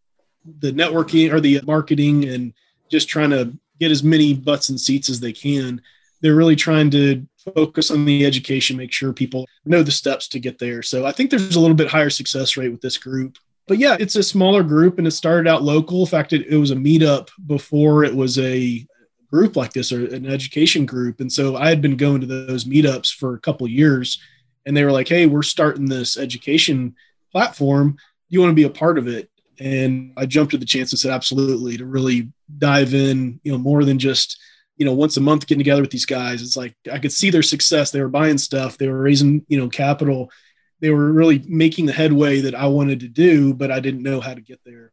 the 0.60 0.72
networking 0.72 1.32
or 1.32 1.40
the 1.40 1.62
marketing 1.66 2.26
and 2.26 2.54
just 2.90 3.10
trying 3.10 3.30
to 3.30 3.54
get 3.80 3.92
as 3.92 4.04
many 4.04 4.34
butts 4.34 4.70
and 4.70 4.80
seats 4.80 5.10
as 5.10 5.20
they 5.20 5.34
can. 5.34 5.82
They're 6.22 6.36
really 6.36 6.56
trying 6.56 6.90
to 6.92 7.26
focus 7.56 7.92
on 7.92 8.06
the 8.06 8.26
education, 8.26 8.78
make 8.78 8.92
sure 8.92 9.14
people 9.14 9.48
know 9.66 9.84
the 9.84 9.92
steps 9.92 10.28
to 10.30 10.40
get 10.40 10.60
there. 10.60 10.82
So 10.82 11.06
I 11.06 11.12
think 11.12 11.30
there's 11.30 11.56
a 11.56 11.60
little 11.60 11.76
bit 11.76 11.88
higher 11.88 12.10
success 12.10 12.58
rate 12.58 12.70
with 12.70 12.82
this 12.82 12.98
group 12.98 13.38
but 13.70 13.78
yeah, 13.78 13.96
it's 14.00 14.16
a 14.16 14.24
smaller 14.24 14.64
group 14.64 14.98
and 14.98 15.06
it 15.06 15.12
started 15.12 15.48
out 15.48 15.62
local. 15.62 16.02
In 16.02 16.08
fact, 16.08 16.34
it, 16.34 16.48
it 16.48 16.58
was 16.58 16.72
a 16.72 16.76
meetup 16.76 17.30
before 17.46 18.04
it 18.04 18.16
was 18.16 18.40
a 18.40 18.86
group 19.30 19.56
like 19.56 19.74
this 19.74 19.92
or 19.92 20.08
an 20.08 20.26
education 20.26 20.88
group. 20.88 21.22
And 21.22 21.32
so 21.32 21.56
I 21.56 21.70
had 21.70 21.80
been 21.80 21.96
going 21.96 22.20
to 22.22 22.26
those 22.26 22.66
meetups 22.66 23.14
for 23.14 23.36
a 23.36 23.40
couple 23.40 23.68
years 23.68 24.20
and 24.66 24.76
they 24.76 24.84
were 24.84 24.92
like, 24.92 25.08
Hey, 25.08 25.28
we're 25.28 25.44
starting 25.44 25.86
this 25.86 26.18
education 26.18 26.96
platform. 27.32 27.98
You 28.30 28.40
want 28.40 28.52
to 28.52 28.56
be 28.56 28.64
a 28.64 28.70
part 28.70 28.98
of 28.98 29.08
it? 29.08 29.30
And 29.60 30.14
I 30.16 30.26
jumped 30.26 30.54
at 30.54 30.60
the 30.60 30.66
chance 30.66 30.92
and 30.92 31.00
said, 31.00 31.12
absolutely, 31.12 31.78
to 31.78 31.86
really 31.86 32.32
dive 32.58 32.94
in, 32.94 33.40
you 33.44 33.52
know, 33.52 33.58
more 33.58 33.84
than 33.84 34.00
just, 34.00 34.40
you 34.78 34.86
know, 34.86 34.94
once 34.94 35.18
a 35.18 35.22
month 35.22 35.48
getting 35.48 35.60
together 35.60 35.82
with 35.82 35.92
these 35.92 36.06
guys. 36.06 36.42
It's 36.42 36.56
like 36.56 36.76
I 36.92 37.00
could 37.00 37.12
see 37.12 37.30
their 37.30 37.44
success. 37.44 37.92
They 37.92 38.02
were 38.02 38.08
buying 38.08 38.38
stuff, 38.38 38.78
they 38.78 38.88
were 38.88 39.02
raising, 39.02 39.46
you 39.50 39.60
know, 39.60 39.68
capital 39.68 40.32
they 40.82 40.90
were 40.92 41.12
really 41.12 41.44
making 41.48 41.86
the 41.86 41.94
headway 41.94 42.42
that 42.42 42.56
I 42.56 42.68
wanted 42.68 43.02
to 43.02 43.08
do, 43.08 43.54
but 43.54 43.72
I 43.72 43.80
didn't 43.80 44.04
know 44.04 44.22
how 44.22 44.34
to 44.34 44.42
get 44.42 44.62
there. 44.66 44.92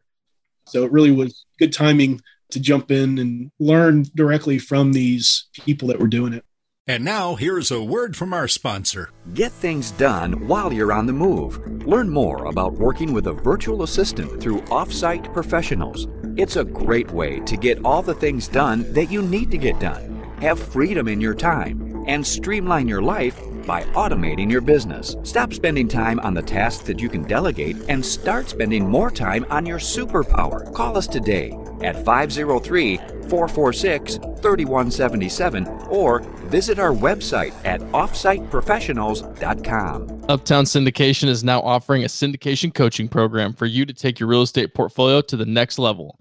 So 0.66 0.84
it 0.84 0.92
really 0.92 1.12
was 1.12 1.44
good 1.58 1.72
timing 1.72 2.20
to 2.50 2.60
jump 2.60 2.90
in 2.90 3.18
and 3.18 3.50
learn 3.58 4.04
directly 4.14 4.58
from 4.58 4.92
these 4.92 5.46
people 5.52 5.88
that 5.88 6.00
were 6.00 6.08
doing 6.08 6.32
it. 6.32 6.44
And 6.88 7.04
now, 7.04 7.34
here's 7.34 7.72
a 7.72 7.82
word 7.82 8.14
from 8.14 8.32
our 8.32 8.46
sponsor. 8.46 9.10
Get 9.34 9.50
things 9.50 9.90
done 9.90 10.46
while 10.46 10.72
you're 10.72 10.92
on 10.92 11.06
the 11.06 11.12
move. 11.12 11.58
Learn 11.84 12.08
more 12.08 12.44
about 12.44 12.74
working 12.74 13.12
with 13.12 13.26
a 13.26 13.32
virtual 13.32 13.82
assistant 13.82 14.40
through 14.40 14.60
Offsite 14.66 15.32
Professionals. 15.32 16.06
It's 16.36 16.54
a 16.54 16.62
great 16.62 17.10
way 17.10 17.40
to 17.40 17.56
get 17.56 17.84
all 17.84 18.02
the 18.02 18.14
things 18.14 18.46
done 18.46 18.92
that 18.92 19.10
you 19.10 19.20
need 19.20 19.50
to 19.50 19.58
get 19.58 19.80
done. 19.80 20.22
Have 20.40 20.60
freedom 20.60 21.08
in 21.08 21.20
your 21.20 21.34
time 21.34 22.04
and 22.06 22.24
streamline 22.24 22.86
your 22.86 23.02
life 23.02 23.36
by 23.66 23.82
automating 23.94 24.48
your 24.48 24.60
business. 24.60 25.16
Stop 25.24 25.52
spending 25.52 25.88
time 25.88 26.20
on 26.20 26.34
the 26.34 26.42
tasks 26.42 26.84
that 26.84 27.00
you 27.00 27.08
can 27.08 27.24
delegate 27.24 27.76
and 27.88 28.06
start 28.06 28.48
spending 28.48 28.88
more 28.88 29.10
time 29.10 29.44
on 29.50 29.66
your 29.66 29.80
superpower. 29.80 30.72
Call 30.72 30.96
us 30.96 31.08
today 31.08 31.50
at 31.86 32.04
503 32.04 32.98
446 33.28 34.16
3177 34.16 35.66
or 35.88 36.20
visit 36.50 36.78
our 36.78 36.92
website 36.92 37.54
at 37.64 37.80
offsiteprofessionals.com. 37.80 40.24
Uptown 40.28 40.64
Syndication 40.64 41.28
is 41.28 41.42
now 41.44 41.60
offering 41.60 42.04
a 42.04 42.08
syndication 42.08 42.74
coaching 42.74 43.08
program 43.08 43.52
for 43.52 43.66
you 43.66 43.84
to 43.86 43.94
take 43.94 44.20
your 44.20 44.28
real 44.28 44.42
estate 44.42 44.74
portfolio 44.74 45.20
to 45.22 45.36
the 45.36 45.46
next 45.46 45.78
level. 45.78 46.18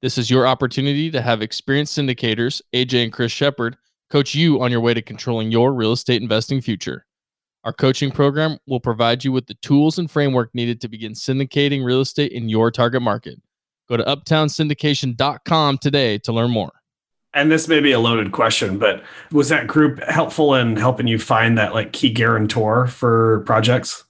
This 0.00 0.16
is 0.16 0.30
your 0.30 0.46
opportunity 0.46 1.10
to 1.10 1.20
have 1.20 1.42
experienced 1.42 1.98
syndicators, 1.98 2.62
AJ 2.72 3.02
and 3.02 3.12
Chris 3.12 3.32
Shepard, 3.32 3.76
coach 4.10 4.32
you 4.34 4.62
on 4.62 4.70
your 4.70 4.80
way 4.80 4.94
to 4.94 5.02
controlling 5.02 5.50
your 5.50 5.74
real 5.74 5.92
estate 5.92 6.22
investing 6.22 6.60
future. 6.60 7.04
Our 7.64 7.72
coaching 7.72 8.12
program 8.12 8.58
will 8.66 8.80
provide 8.80 9.24
you 9.24 9.32
with 9.32 9.48
the 9.48 9.54
tools 9.54 9.98
and 9.98 10.08
framework 10.08 10.54
needed 10.54 10.80
to 10.80 10.88
begin 10.88 11.12
syndicating 11.12 11.84
real 11.84 12.00
estate 12.00 12.30
in 12.30 12.48
your 12.48 12.70
target 12.70 13.02
market. 13.02 13.40
Go 13.88 13.96
to 13.96 14.04
uptownsyndication.com 14.04 15.78
today 15.78 16.18
to 16.18 16.32
learn 16.32 16.50
more. 16.50 16.72
And 17.34 17.50
this 17.50 17.68
may 17.68 17.80
be 17.80 17.92
a 17.92 18.00
loaded 18.00 18.32
question, 18.32 18.78
but 18.78 19.02
was 19.32 19.48
that 19.50 19.66
group 19.66 20.02
helpful 20.04 20.54
in 20.54 20.76
helping 20.76 21.06
you 21.06 21.18
find 21.18 21.58
that 21.58 21.74
like 21.74 21.92
key 21.92 22.10
guarantor 22.10 22.86
for 22.86 23.40
projects? 23.40 24.04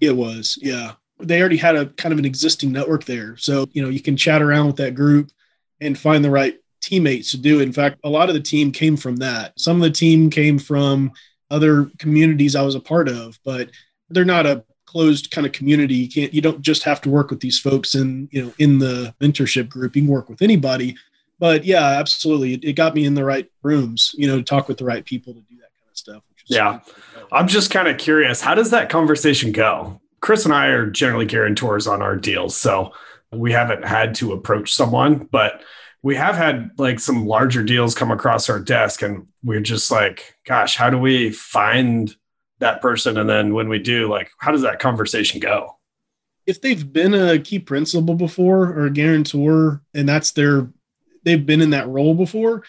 It 0.00 0.16
was, 0.16 0.58
yeah. 0.60 0.92
They 1.20 1.40
already 1.40 1.56
had 1.56 1.76
a 1.76 1.86
kind 1.86 2.12
of 2.12 2.18
an 2.18 2.24
existing 2.24 2.72
network 2.72 3.04
there. 3.04 3.36
So, 3.36 3.68
you 3.72 3.82
know, 3.82 3.88
you 3.88 4.00
can 4.00 4.16
chat 4.16 4.42
around 4.42 4.66
with 4.66 4.76
that 4.76 4.94
group 4.94 5.30
and 5.80 5.98
find 5.98 6.24
the 6.24 6.30
right 6.30 6.58
teammates 6.80 7.30
to 7.32 7.38
do. 7.38 7.60
In 7.60 7.72
fact, 7.72 8.00
a 8.02 8.08
lot 8.08 8.28
of 8.28 8.34
the 8.34 8.40
team 8.40 8.72
came 8.72 8.96
from 8.96 9.16
that. 9.16 9.52
Some 9.58 9.76
of 9.76 9.82
the 9.82 9.90
team 9.90 10.30
came 10.30 10.58
from 10.58 11.12
other 11.50 11.90
communities 11.98 12.56
I 12.56 12.62
was 12.62 12.74
a 12.74 12.80
part 12.80 13.08
of, 13.08 13.38
but 13.44 13.70
they're 14.10 14.24
not 14.24 14.46
a 14.46 14.64
closed 14.92 15.30
kind 15.30 15.46
of 15.46 15.52
community. 15.52 15.94
You 15.94 16.08
can't 16.08 16.34
you 16.34 16.40
don't 16.40 16.60
just 16.60 16.82
have 16.84 17.00
to 17.02 17.10
work 17.10 17.30
with 17.30 17.40
these 17.40 17.58
folks 17.58 17.94
in, 17.94 18.28
you 18.30 18.44
know, 18.44 18.52
in 18.58 18.78
the 18.78 19.14
mentorship 19.20 19.68
group. 19.68 19.96
You 19.96 20.02
can 20.02 20.10
work 20.10 20.28
with 20.28 20.42
anybody. 20.42 20.96
But 21.38 21.64
yeah, 21.64 21.98
absolutely. 21.98 22.54
It, 22.54 22.64
it 22.64 22.72
got 22.74 22.94
me 22.94 23.04
in 23.04 23.14
the 23.14 23.24
right 23.24 23.50
rooms, 23.62 24.14
you 24.16 24.28
know, 24.28 24.36
to 24.36 24.42
talk 24.42 24.68
with 24.68 24.78
the 24.78 24.84
right 24.84 25.04
people 25.04 25.32
to 25.32 25.40
do 25.40 25.56
that 25.56 25.70
kind 25.76 25.90
of 25.90 25.96
stuff. 25.96 26.22
yeah. 26.46 26.80
I'm 27.32 27.48
just 27.48 27.70
kind 27.70 27.88
of 27.88 27.96
curious, 27.96 28.42
how 28.42 28.54
does 28.54 28.70
that 28.70 28.90
conversation 28.90 29.52
go? 29.52 30.00
Chris 30.20 30.44
and 30.44 30.54
I 30.54 30.66
are 30.66 30.86
generally 30.86 31.24
guarantors 31.24 31.86
on 31.86 32.02
our 32.02 32.14
deals. 32.14 32.56
So 32.56 32.92
we 33.32 33.50
haven't 33.50 33.84
had 33.84 34.14
to 34.16 34.32
approach 34.32 34.74
someone, 34.74 35.26
but 35.32 35.62
we 36.02 36.14
have 36.16 36.36
had 36.36 36.70
like 36.78 37.00
some 37.00 37.26
larger 37.26 37.62
deals 37.62 37.94
come 37.94 38.10
across 38.10 38.50
our 38.50 38.60
desk 38.60 39.02
and 39.02 39.26
we're 39.42 39.60
just 39.60 39.90
like 39.90 40.36
gosh 40.44 40.76
how 40.76 40.90
do 40.90 40.98
we 40.98 41.30
find 41.30 42.16
that 42.62 42.80
person 42.80 43.18
and 43.18 43.28
then 43.28 43.54
when 43.54 43.68
we 43.68 43.78
do 43.78 44.08
like 44.08 44.30
how 44.38 44.50
does 44.50 44.62
that 44.62 44.78
conversation 44.78 45.40
go? 45.40 45.76
If 46.46 46.60
they've 46.60 46.92
been 46.92 47.14
a 47.14 47.38
key 47.38 47.60
principal 47.60 48.14
before 48.14 48.70
or 48.70 48.86
a 48.86 48.90
guarantor 48.90 49.82
and 49.94 50.08
that's 50.08 50.32
their 50.32 50.68
they've 51.24 51.44
been 51.44 51.60
in 51.60 51.70
that 51.70 51.88
role 51.88 52.14
before 52.14 52.64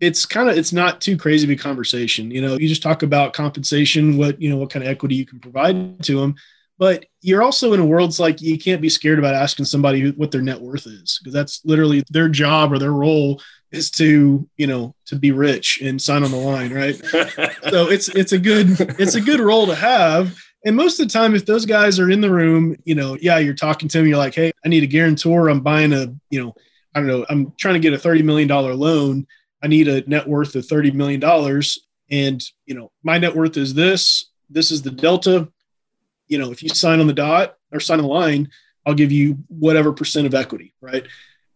it's 0.00 0.26
kind 0.26 0.50
of 0.50 0.58
it's 0.58 0.72
not 0.72 1.00
too 1.00 1.16
crazy 1.16 1.46
of 1.46 1.50
a 1.50 1.62
conversation. 1.62 2.30
You 2.30 2.42
know 2.42 2.58
you 2.58 2.68
just 2.68 2.82
talk 2.82 3.02
about 3.02 3.32
compensation 3.32 4.18
what 4.18 4.40
you 4.40 4.50
know 4.50 4.56
what 4.56 4.70
kind 4.70 4.84
of 4.84 4.90
equity 4.90 5.14
you 5.14 5.26
can 5.26 5.40
provide 5.40 6.02
to 6.04 6.20
them 6.20 6.34
but 6.78 7.06
you're 7.20 7.42
also 7.42 7.72
in 7.72 7.80
a 7.80 7.86
world 7.86 8.10
it's 8.10 8.18
like 8.18 8.40
you 8.40 8.58
can't 8.58 8.82
be 8.82 8.88
scared 8.88 9.18
about 9.18 9.34
asking 9.34 9.64
somebody 9.64 10.10
what 10.12 10.30
their 10.30 10.42
net 10.42 10.60
worth 10.60 10.86
is 10.86 11.18
because 11.20 11.32
that's 11.32 11.60
literally 11.64 12.02
their 12.10 12.28
job 12.28 12.72
or 12.72 12.78
their 12.78 12.92
role 12.92 13.40
is 13.74 13.90
to 13.92 14.48
you 14.56 14.66
know 14.66 14.94
to 15.06 15.16
be 15.16 15.32
rich 15.32 15.80
and 15.82 16.00
sign 16.00 16.22
on 16.22 16.30
the 16.30 16.36
line 16.36 16.72
right? 16.72 17.00
So 17.70 17.90
it's 17.90 18.08
it's 18.08 18.32
a 18.32 18.38
good 18.38 18.68
it's 19.00 19.14
a 19.14 19.20
good 19.20 19.40
role 19.40 19.66
to 19.66 19.74
have. 19.74 20.36
And 20.66 20.76
most 20.76 20.98
of 20.98 21.06
the 21.06 21.12
time 21.12 21.34
if 21.34 21.44
those 21.44 21.66
guys 21.66 21.98
are 21.98 22.10
in 22.10 22.20
the 22.20 22.30
room 22.30 22.76
you 22.84 22.94
know 22.94 23.16
yeah 23.20 23.38
you're 23.38 23.54
talking 23.54 23.88
to 23.88 23.98
them 23.98 24.06
you're 24.06 24.18
like 24.18 24.34
hey 24.34 24.52
i 24.64 24.68
need 24.68 24.82
a 24.82 24.86
guarantor. 24.86 25.48
I'm 25.48 25.60
buying 25.60 25.92
a 25.92 26.14
you 26.30 26.42
know 26.42 26.54
i 26.94 27.00
don't 27.00 27.08
know 27.08 27.26
i'm 27.28 27.52
trying 27.58 27.74
to 27.74 27.80
get 27.80 27.92
a 27.92 27.98
30 27.98 28.22
million 28.22 28.48
dollar 28.48 28.74
loan. 28.74 29.26
I 29.62 29.66
need 29.66 29.88
a 29.88 30.08
net 30.08 30.28
worth 30.28 30.54
of 30.56 30.66
30 30.66 30.90
million 30.92 31.20
dollars. 31.20 31.78
And 32.10 32.42
you 32.66 32.74
know 32.74 32.92
my 33.02 33.18
net 33.18 33.34
worth 33.34 33.56
is 33.56 33.74
this. 33.74 34.26
This 34.50 34.70
is 34.70 34.82
the 34.82 34.90
delta. 34.90 35.48
You 36.28 36.38
know, 36.38 36.52
if 36.52 36.62
you 36.62 36.68
sign 36.70 37.00
on 37.00 37.06
the 37.06 37.12
dot 37.12 37.56
or 37.72 37.80
sign 37.80 37.98
on 37.98 38.04
the 38.04 38.10
line, 38.10 38.48
I'll 38.86 38.94
give 38.94 39.12
you 39.12 39.38
whatever 39.48 39.92
percent 39.92 40.26
of 40.26 40.34
equity, 40.34 40.74
right? 40.80 41.06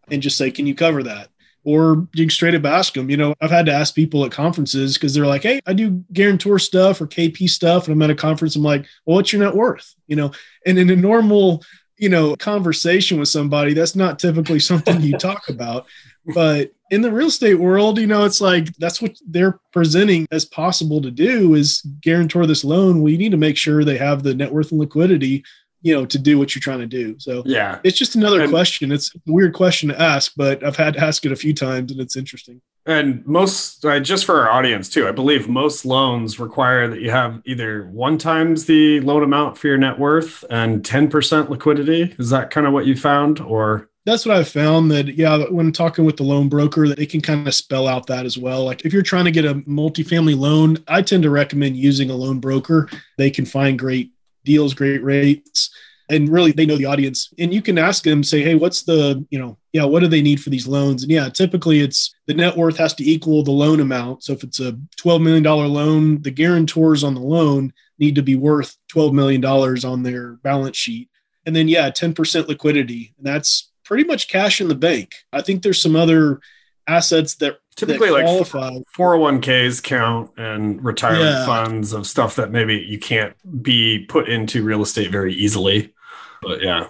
And 0.09 0.21
just 0.21 0.37
say, 0.37 0.51
can 0.51 0.67
you 0.67 0.75
cover 0.75 1.03
that? 1.03 1.29
Or 1.65 2.07
you 2.13 2.25
can 2.25 2.29
straight 2.29 2.55
up 2.55 2.65
ask 2.65 2.93
them. 2.93 3.09
You 3.09 3.17
know, 3.17 3.35
I've 3.41 3.51
had 3.51 3.65
to 3.65 3.73
ask 3.73 3.93
people 3.93 4.25
at 4.25 4.31
conferences 4.31 4.93
because 4.93 5.13
they're 5.13 5.25
like, 5.25 5.43
hey, 5.43 5.59
I 5.65 5.73
do 5.73 6.03
guarantor 6.13 6.57
stuff 6.57 7.01
or 7.01 7.07
KP 7.07 7.49
stuff. 7.49 7.87
And 7.87 7.93
I'm 7.93 8.01
at 8.01 8.09
a 8.09 8.15
conference. 8.15 8.55
I'm 8.55 8.63
like, 8.63 8.85
well, 9.05 9.17
what's 9.17 9.33
your 9.33 9.43
net 9.43 9.55
worth? 9.55 9.93
You 10.07 10.15
know, 10.15 10.31
and 10.65 10.79
in 10.79 10.89
a 10.89 10.95
normal, 10.95 11.63
you 11.97 12.09
know, 12.09 12.35
conversation 12.37 13.19
with 13.19 13.27
somebody, 13.27 13.73
that's 13.73 13.95
not 13.95 14.19
typically 14.19 14.59
something 14.59 15.01
you 15.01 15.17
talk 15.17 15.43
about. 15.49 15.85
But 16.33 16.71
in 16.91 17.01
the 17.01 17.11
real 17.11 17.27
estate 17.27 17.55
world, 17.55 17.99
you 17.99 18.07
know, 18.07 18.23
it's 18.25 18.41
like 18.41 18.73
that's 18.77 19.01
what 19.01 19.17
they're 19.27 19.59
presenting 19.71 20.27
as 20.31 20.45
possible 20.45 21.01
to 21.01 21.11
do 21.11 21.55
is 21.55 21.81
guarantor 22.01 22.45
this 22.45 22.63
loan. 22.63 23.01
We 23.01 23.17
need 23.17 23.31
to 23.31 23.37
make 23.37 23.57
sure 23.57 23.83
they 23.83 23.97
have 23.97 24.23
the 24.23 24.33
net 24.33 24.51
worth 24.51 24.71
and 24.71 24.79
liquidity, 24.79 25.43
you 25.81 25.93
know, 25.93 26.05
to 26.05 26.19
do 26.19 26.37
what 26.37 26.53
you're 26.53 26.61
trying 26.61 26.79
to 26.79 26.87
do. 26.87 27.17
So 27.19 27.43
yeah, 27.45 27.79
it's 27.83 27.97
just 27.97 28.15
another 28.15 28.41
and, 28.41 28.51
question. 28.51 28.91
It's 28.91 29.13
a 29.15 29.19
weird 29.31 29.53
question 29.53 29.89
to 29.89 29.99
ask, 29.99 30.33
but 30.35 30.63
I've 30.63 30.75
had 30.75 30.95
to 30.95 30.99
ask 30.99 31.25
it 31.25 31.31
a 31.31 31.35
few 31.35 31.53
times 31.53 31.91
and 31.91 32.01
it's 32.01 32.15
interesting. 32.15 32.61
And 32.85 33.25
most, 33.27 33.85
uh, 33.85 33.99
just 33.99 34.25
for 34.25 34.41
our 34.41 34.49
audience 34.49 34.89
too, 34.89 35.07
I 35.07 35.11
believe 35.11 35.47
most 35.47 35.85
loans 35.85 36.39
require 36.39 36.87
that 36.87 37.01
you 37.01 37.11
have 37.11 37.41
either 37.45 37.85
one 37.87 38.17
times 38.17 38.65
the 38.65 38.99
loan 39.01 39.21
amount 39.21 39.57
for 39.57 39.67
your 39.67 39.77
net 39.77 39.99
worth 39.99 40.43
and 40.49 40.81
10% 40.81 41.49
liquidity. 41.49 42.15
Is 42.17 42.29
that 42.31 42.49
kind 42.49 42.65
of 42.65 42.73
what 42.73 42.85
you 42.85 42.95
found 42.95 43.39
or? 43.39 43.89
that's 44.05 44.25
what 44.25 44.35
I've 44.35 44.49
found 44.49 44.89
that 44.91 45.15
yeah, 45.15 45.45
when 45.49 45.71
talking 45.71 46.03
with 46.03 46.17
the 46.17 46.23
loan 46.23 46.49
broker, 46.49 46.87
that 46.87 46.97
they 46.97 47.05
can 47.05 47.21
kind 47.21 47.47
of 47.47 47.53
spell 47.53 47.87
out 47.87 48.07
that 48.07 48.25
as 48.25 48.37
well. 48.37 48.63
Like 48.65 48.83
if 48.85 48.91
you're 48.93 49.01
trying 49.01 49.25
to 49.25 49.31
get 49.31 49.45
a 49.45 49.55
multifamily 49.55 50.37
loan, 50.37 50.77
I 50.87 51.01
tend 51.01 51.23
to 51.23 51.29
recommend 51.29 51.77
using 51.77 52.09
a 52.09 52.15
loan 52.15 52.39
broker. 52.39 52.89
They 53.17 53.29
can 53.29 53.45
find 53.45 53.77
great 53.77 54.11
deals, 54.43 54.73
great 54.73 55.03
rates, 55.03 55.69
and 56.09 56.29
really 56.29 56.51
they 56.51 56.65
know 56.65 56.77
the 56.77 56.85
audience. 56.85 57.31
And 57.37 57.53
you 57.53 57.61
can 57.61 57.77
ask 57.77 58.03
them, 58.03 58.23
say, 58.23 58.41
hey, 58.41 58.55
what's 58.55 58.83
the, 58.83 59.25
you 59.29 59.37
know, 59.37 59.57
yeah, 59.73 59.83
what 59.83 59.99
do 59.99 60.07
they 60.07 60.21
need 60.21 60.41
for 60.41 60.49
these 60.49 60.67
loans? 60.67 61.03
And 61.03 61.11
yeah, 61.11 61.29
typically 61.29 61.81
it's 61.81 62.13
the 62.25 62.33
net 62.33 62.57
worth 62.57 62.77
has 62.77 62.95
to 62.95 63.09
equal 63.09 63.43
the 63.43 63.51
loan 63.51 63.79
amount. 63.79 64.23
So 64.23 64.33
if 64.33 64.43
it's 64.43 64.59
a 64.59 64.73
$12 64.99 65.21
million 65.21 65.43
loan, 65.43 66.21
the 66.21 66.31
guarantors 66.31 67.03
on 67.03 67.13
the 67.13 67.21
loan 67.21 67.71
need 67.99 68.15
to 68.15 68.23
be 68.23 68.35
worth 68.35 68.75
$12 68.91 69.13
million 69.13 69.45
on 69.45 70.03
their 70.03 70.33
balance 70.37 70.77
sheet. 70.77 71.09
And 71.45 71.55
then 71.55 71.67
yeah, 71.67 71.91
10% 71.91 72.47
liquidity. 72.47 73.13
And 73.17 73.27
that's 73.27 73.71
pretty 73.83 74.03
much 74.03 74.29
cash 74.29 74.61
in 74.61 74.67
the 74.67 74.75
bank. 74.75 75.13
I 75.31 75.41
think 75.41 75.61
there's 75.61 75.81
some 75.81 75.95
other 75.95 76.39
assets 76.87 77.35
that 77.35 77.59
typically 77.79 78.11
like 78.11 78.25
401ks 78.25 79.81
count 79.81 80.31
and 80.37 80.83
retirement 80.83 81.23
yeah. 81.23 81.45
funds 81.45 81.93
of 81.93 82.05
stuff 82.05 82.35
that 82.35 82.51
maybe 82.51 82.77
you 82.77 82.99
can't 82.99 83.33
be 83.63 84.05
put 84.05 84.29
into 84.29 84.63
real 84.63 84.81
estate 84.81 85.11
very 85.11 85.33
easily. 85.33 85.93
But 86.41 86.61
yeah. 86.61 86.87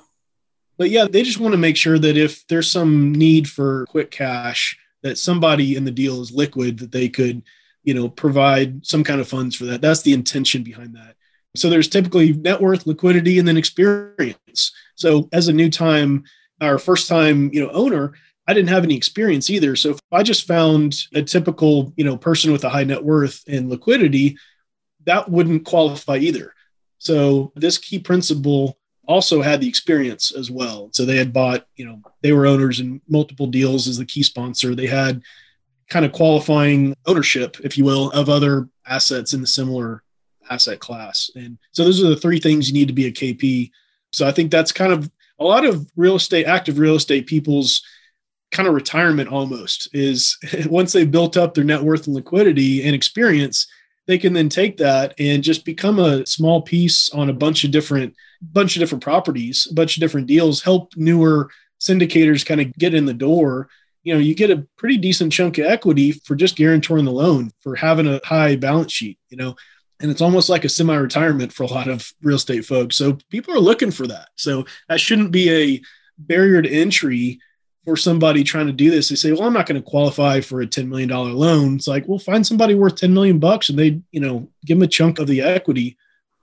But 0.78 0.90
yeah, 0.90 1.08
they 1.10 1.24
just 1.24 1.40
want 1.40 1.54
to 1.54 1.58
make 1.58 1.78
sure 1.78 2.00
that 2.00 2.18
if 2.18 2.48
there's 2.48 2.72
some 2.72 3.12
need 3.12 3.50
for 3.50 3.86
quick 3.88 4.12
cash, 4.12 4.78
that 5.04 5.18
somebody 5.18 5.76
in 5.76 5.86
the 5.86 5.92
deal 5.92 6.22
is 6.22 6.32
liquid, 6.32 6.80
that 6.80 6.92
they 6.92 7.10
could, 7.10 7.44
you 7.84 7.94
know, 7.94 8.10
provide 8.10 8.86
some 8.86 9.04
kind 9.04 9.22
of 9.22 9.28
funds 9.28 9.56
for 9.56 9.66
that. 9.66 9.82
That's 9.82 10.02
the 10.02 10.14
intention 10.14 10.64
behind 10.64 10.96
that. 10.96 11.16
So 11.56 11.70
there's 11.70 11.88
typically 11.90 12.34
net 12.34 12.62
worth, 12.62 12.88
liquidity, 12.88 13.40
and 13.40 13.48
then 13.48 13.58
experience. 13.58 14.72
So 14.96 15.30
as 15.34 15.48
a 15.48 15.54
new 15.54 15.70
time 15.70 16.24
our 16.62 16.78
first 16.78 17.08
time, 17.08 17.50
you 17.54 17.62
know, 17.62 17.72
owner, 17.72 18.14
I 18.50 18.54
didn't 18.54 18.70
have 18.70 18.84
any 18.84 18.96
experience 18.98 19.52
either. 19.52 19.76
So 19.76 19.92
if 19.92 20.00
I 20.12 20.24
just 20.24 20.48
found 20.48 20.96
a 21.14 21.22
typical, 21.22 21.94
you 21.96 22.04
know, 22.04 22.18
person 22.18 22.52
with 22.52 22.64
a 22.64 22.70
high 22.70 22.84
net 22.84 23.04
worth 23.04 23.44
and 23.48 23.70
liquidity, 23.70 24.40
that 25.06 25.30
wouldn't 25.30 25.66
qualify 25.66 26.18
either. 26.18 26.56
So 26.98 27.52
this 27.56 27.78
key 27.78 28.00
principal 28.00 28.80
also 29.08 29.44
had 29.44 29.62
the 29.62 29.70
experience 29.70 30.32
as 30.32 30.50
well. 30.50 30.90
So 30.94 31.06
they 31.06 31.18
had 31.18 31.32
bought, 31.32 31.68
you 31.76 31.86
know, 31.86 32.02
they 32.24 32.34
were 32.34 32.48
owners 32.48 32.80
in 32.80 33.02
multiple 33.08 33.46
deals 33.46 33.88
as 33.88 34.00
the 34.00 34.06
key 34.06 34.24
sponsor. 34.24 34.74
They 34.74 34.88
had 34.88 35.22
kind 35.88 36.04
of 36.04 36.12
qualifying 36.12 36.96
ownership, 37.06 37.58
if 37.64 37.78
you 37.78 37.86
will, 37.86 38.10
of 38.14 38.30
other 38.30 38.68
assets 38.88 39.34
in 39.34 39.42
the 39.42 39.48
similar 39.48 40.02
asset 40.50 40.80
class. 40.80 41.30
And 41.36 41.60
so 41.72 41.84
those 41.84 42.04
are 42.04 42.10
the 42.10 42.16
three 42.16 42.40
things 42.40 42.68
you 42.68 42.74
need 42.74 42.88
to 42.88 42.96
be 42.96 43.06
a 43.06 43.12
KP. 43.12 43.70
So 44.12 44.28
I 44.28 44.32
think 44.32 44.50
that's 44.50 44.72
kind 44.72 44.92
of 44.92 45.12
a 45.38 45.44
lot 45.44 45.66
of 45.66 45.88
real 45.96 46.16
estate, 46.16 46.48
active 46.48 46.80
real 46.80 46.96
estate 46.96 47.28
people's 47.28 47.84
kind 48.52 48.68
of 48.68 48.74
retirement 48.74 49.30
almost 49.30 49.90
is 49.94 50.38
once 50.70 50.94
they've 50.94 51.12
built 51.12 51.38
up 51.38 51.54
their 51.54 51.64
net 51.64 51.82
worth 51.82 52.08
and 52.08 52.16
liquidity 52.16 52.84
and 52.84 52.96
experience 52.96 53.68
they 54.08 54.18
can 54.18 54.34
then 54.34 54.50
take 54.50 54.78
that 54.78 55.14
and 55.20 55.44
just 55.44 55.64
become 55.64 56.00
a 56.00 56.26
small 56.26 56.64
piece 56.64 57.12
on 57.12 57.30
a 57.30 57.34
bunch 57.34 57.64
of 57.64 57.72
different 57.72 58.16
bunch 58.42 58.76
of 58.76 58.80
different 58.80 59.04
properties 59.04 59.68
a 59.70 59.74
bunch 59.74 59.98
of 59.98 60.02
different 60.02 60.28
deals 60.28 60.62
help 60.62 60.94
newer 60.96 61.50
syndicators 61.80 62.46
kind 62.46 62.62
of 62.62 62.74
get 62.74 62.94
in 62.94 63.06
the 63.06 63.14
door. 63.14 63.70
You 64.04 64.14
know 64.14 64.20
you 64.20 64.34
get 64.36 64.52
a 64.52 64.66
pretty 64.78 64.98
decent 64.98 65.34
chunk 65.34 65.58
of 65.58 65.66
equity 65.66 66.12
for 66.12 66.36
just 66.36 66.58
guarantoring 66.58 67.06
the 67.06 67.12
loan 67.12 67.52
for 67.62 67.76
having 67.76 68.08
a 68.08 68.22
high 68.24 68.56
balance 68.56 68.94
sheet 68.94 69.20
you 69.30 69.38
know? 69.38 69.56
And 70.02 70.10
it's 70.10 70.22
almost 70.22 70.48
like 70.48 70.64
a 70.64 70.70
semi-retirement 70.70 71.52
for 71.52 71.64
a 71.64 71.68
lot 71.68 71.90
of 71.90 72.10
real 72.22 72.38
estate 72.38 72.66
folks. 72.66 72.96
So 72.96 73.18
people 73.30 73.54
are 73.54 73.60
looking 73.60 73.92
for 73.92 74.08
that. 74.08 74.30
So 74.36 74.66
that 74.88 75.02
shouldn't 75.02 75.32
be 75.32 75.50
a 75.52 75.82
barrier 76.18 76.62
to 76.62 76.70
entry 76.70 77.40
for 77.90 77.98
somebody 77.98 78.44
trying 78.44 78.68
to 78.68 78.72
do 78.72 78.92
this 78.92 79.10
they 79.10 79.16
say 79.16 79.32
well 79.32 79.44
i'm 79.44 79.54
not 79.54 79.66
going 79.66 79.82
to 79.82 79.90
qualify 79.90 80.40
for 80.40 80.62
a 80.62 80.68
$10 80.68 80.88
million 80.88 81.10
loan. 81.10 81.76
It's 81.76 81.88
like 81.88 82.08
well 82.08 82.20
find 82.20 82.46
somebody 82.46 82.76
worth 82.76 82.98
10 82.98 83.12
million 83.12 83.40
bucks 83.40 83.68
and 83.70 83.80
they 83.80 84.00
you 84.12 84.20
know 84.20 84.48
give 84.64 84.78
them 84.78 84.84
a 84.84 84.88
chunk 84.88 85.18
of 85.18 85.26
the 85.26 85.42
equity 85.42 85.98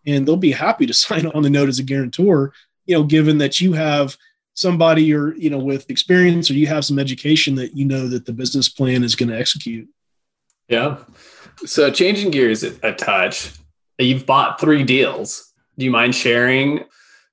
and 0.05 0.27
they'll 0.27 0.37
be 0.37 0.51
happy 0.51 0.87
to 0.87 0.95
sign 1.05 1.29
on 1.29 1.45
the 1.45 1.51
note 1.51 1.69
as 1.69 1.79
a 1.79 1.85
guarantor 1.85 2.53
you 2.87 2.97
know 2.97 3.05
given 3.05 3.39
that 3.39 3.61
you 3.61 3.75
have 3.75 4.17
somebody 4.55 5.15
or 5.15 5.37
you 5.37 5.49
know 5.49 5.59
with 5.59 5.89
experience 5.89 6.51
or 6.51 6.55
you 6.55 6.67
have 6.67 6.85
some 6.85 6.99
education 6.99 7.55
that 7.55 7.77
you 7.77 7.85
know 7.85 8.09
that 8.09 8.27
the 8.27 8.33
business 8.33 8.69
plan 8.69 9.05
is 9.05 9.15
going 9.15 9.29
to 9.29 9.39
execute. 9.39 9.89
Yeah. 10.69 10.97
So 11.65 11.93
changing 11.93 12.33
gears 12.33 12.65
a 12.65 12.93
touch 12.93 13.53
you've 13.99 14.27
bought 14.27 14.61
three 14.61 14.83
deals. 14.83 15.53
Do 15.79 15.85
you 15.85 15.93
mind 15.93 16.17
sharing 16.17 16.85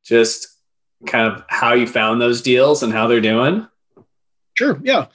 just 0.05 0.47
kind 1.07 1.27
of 1.27 1.43
how 1.47 1.73
you 1.73 1.87
found 1.87 2.21
those 2.21 2.43
deals 2.43 2.83
and 2.83 2.93
how 2.93 3.07
they're 3.07 3.19
doing 3.19 3.67
Sure. 4.53 4.79
Yeah. 4.83 5.07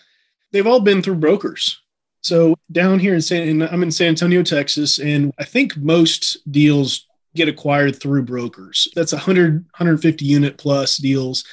They've 0.52 0.66
all 0.66 0.80
been 0.80 1.02
through 1.02 1.16
brokers. 1.16 1.80
So 2.20 2.56
down 2.72 2.98
here 2.98 3.14
in 3.14 3.20
San, 3.20 3.62
I'm 3.62 3.82
in 3.82 3.90
San 3.92 4.08
Antonio, 4.08 4.42
Texas, 4.42 4.98
and 4.98 5.32
I 5.38 5.44
think 5.44 5.76
most 5.76 6.38
deals 6.50 7.06
get 7.34 7.48
acquired 7.48 8.00
through 8.00 8.24
brokers. 8.24 8.88
That's 8.94 9.12
100, 9.12 9.54
150 9.54 10.24
unit 10.24 10.58
plus 10.58 10.96
deals. 10.96 11.44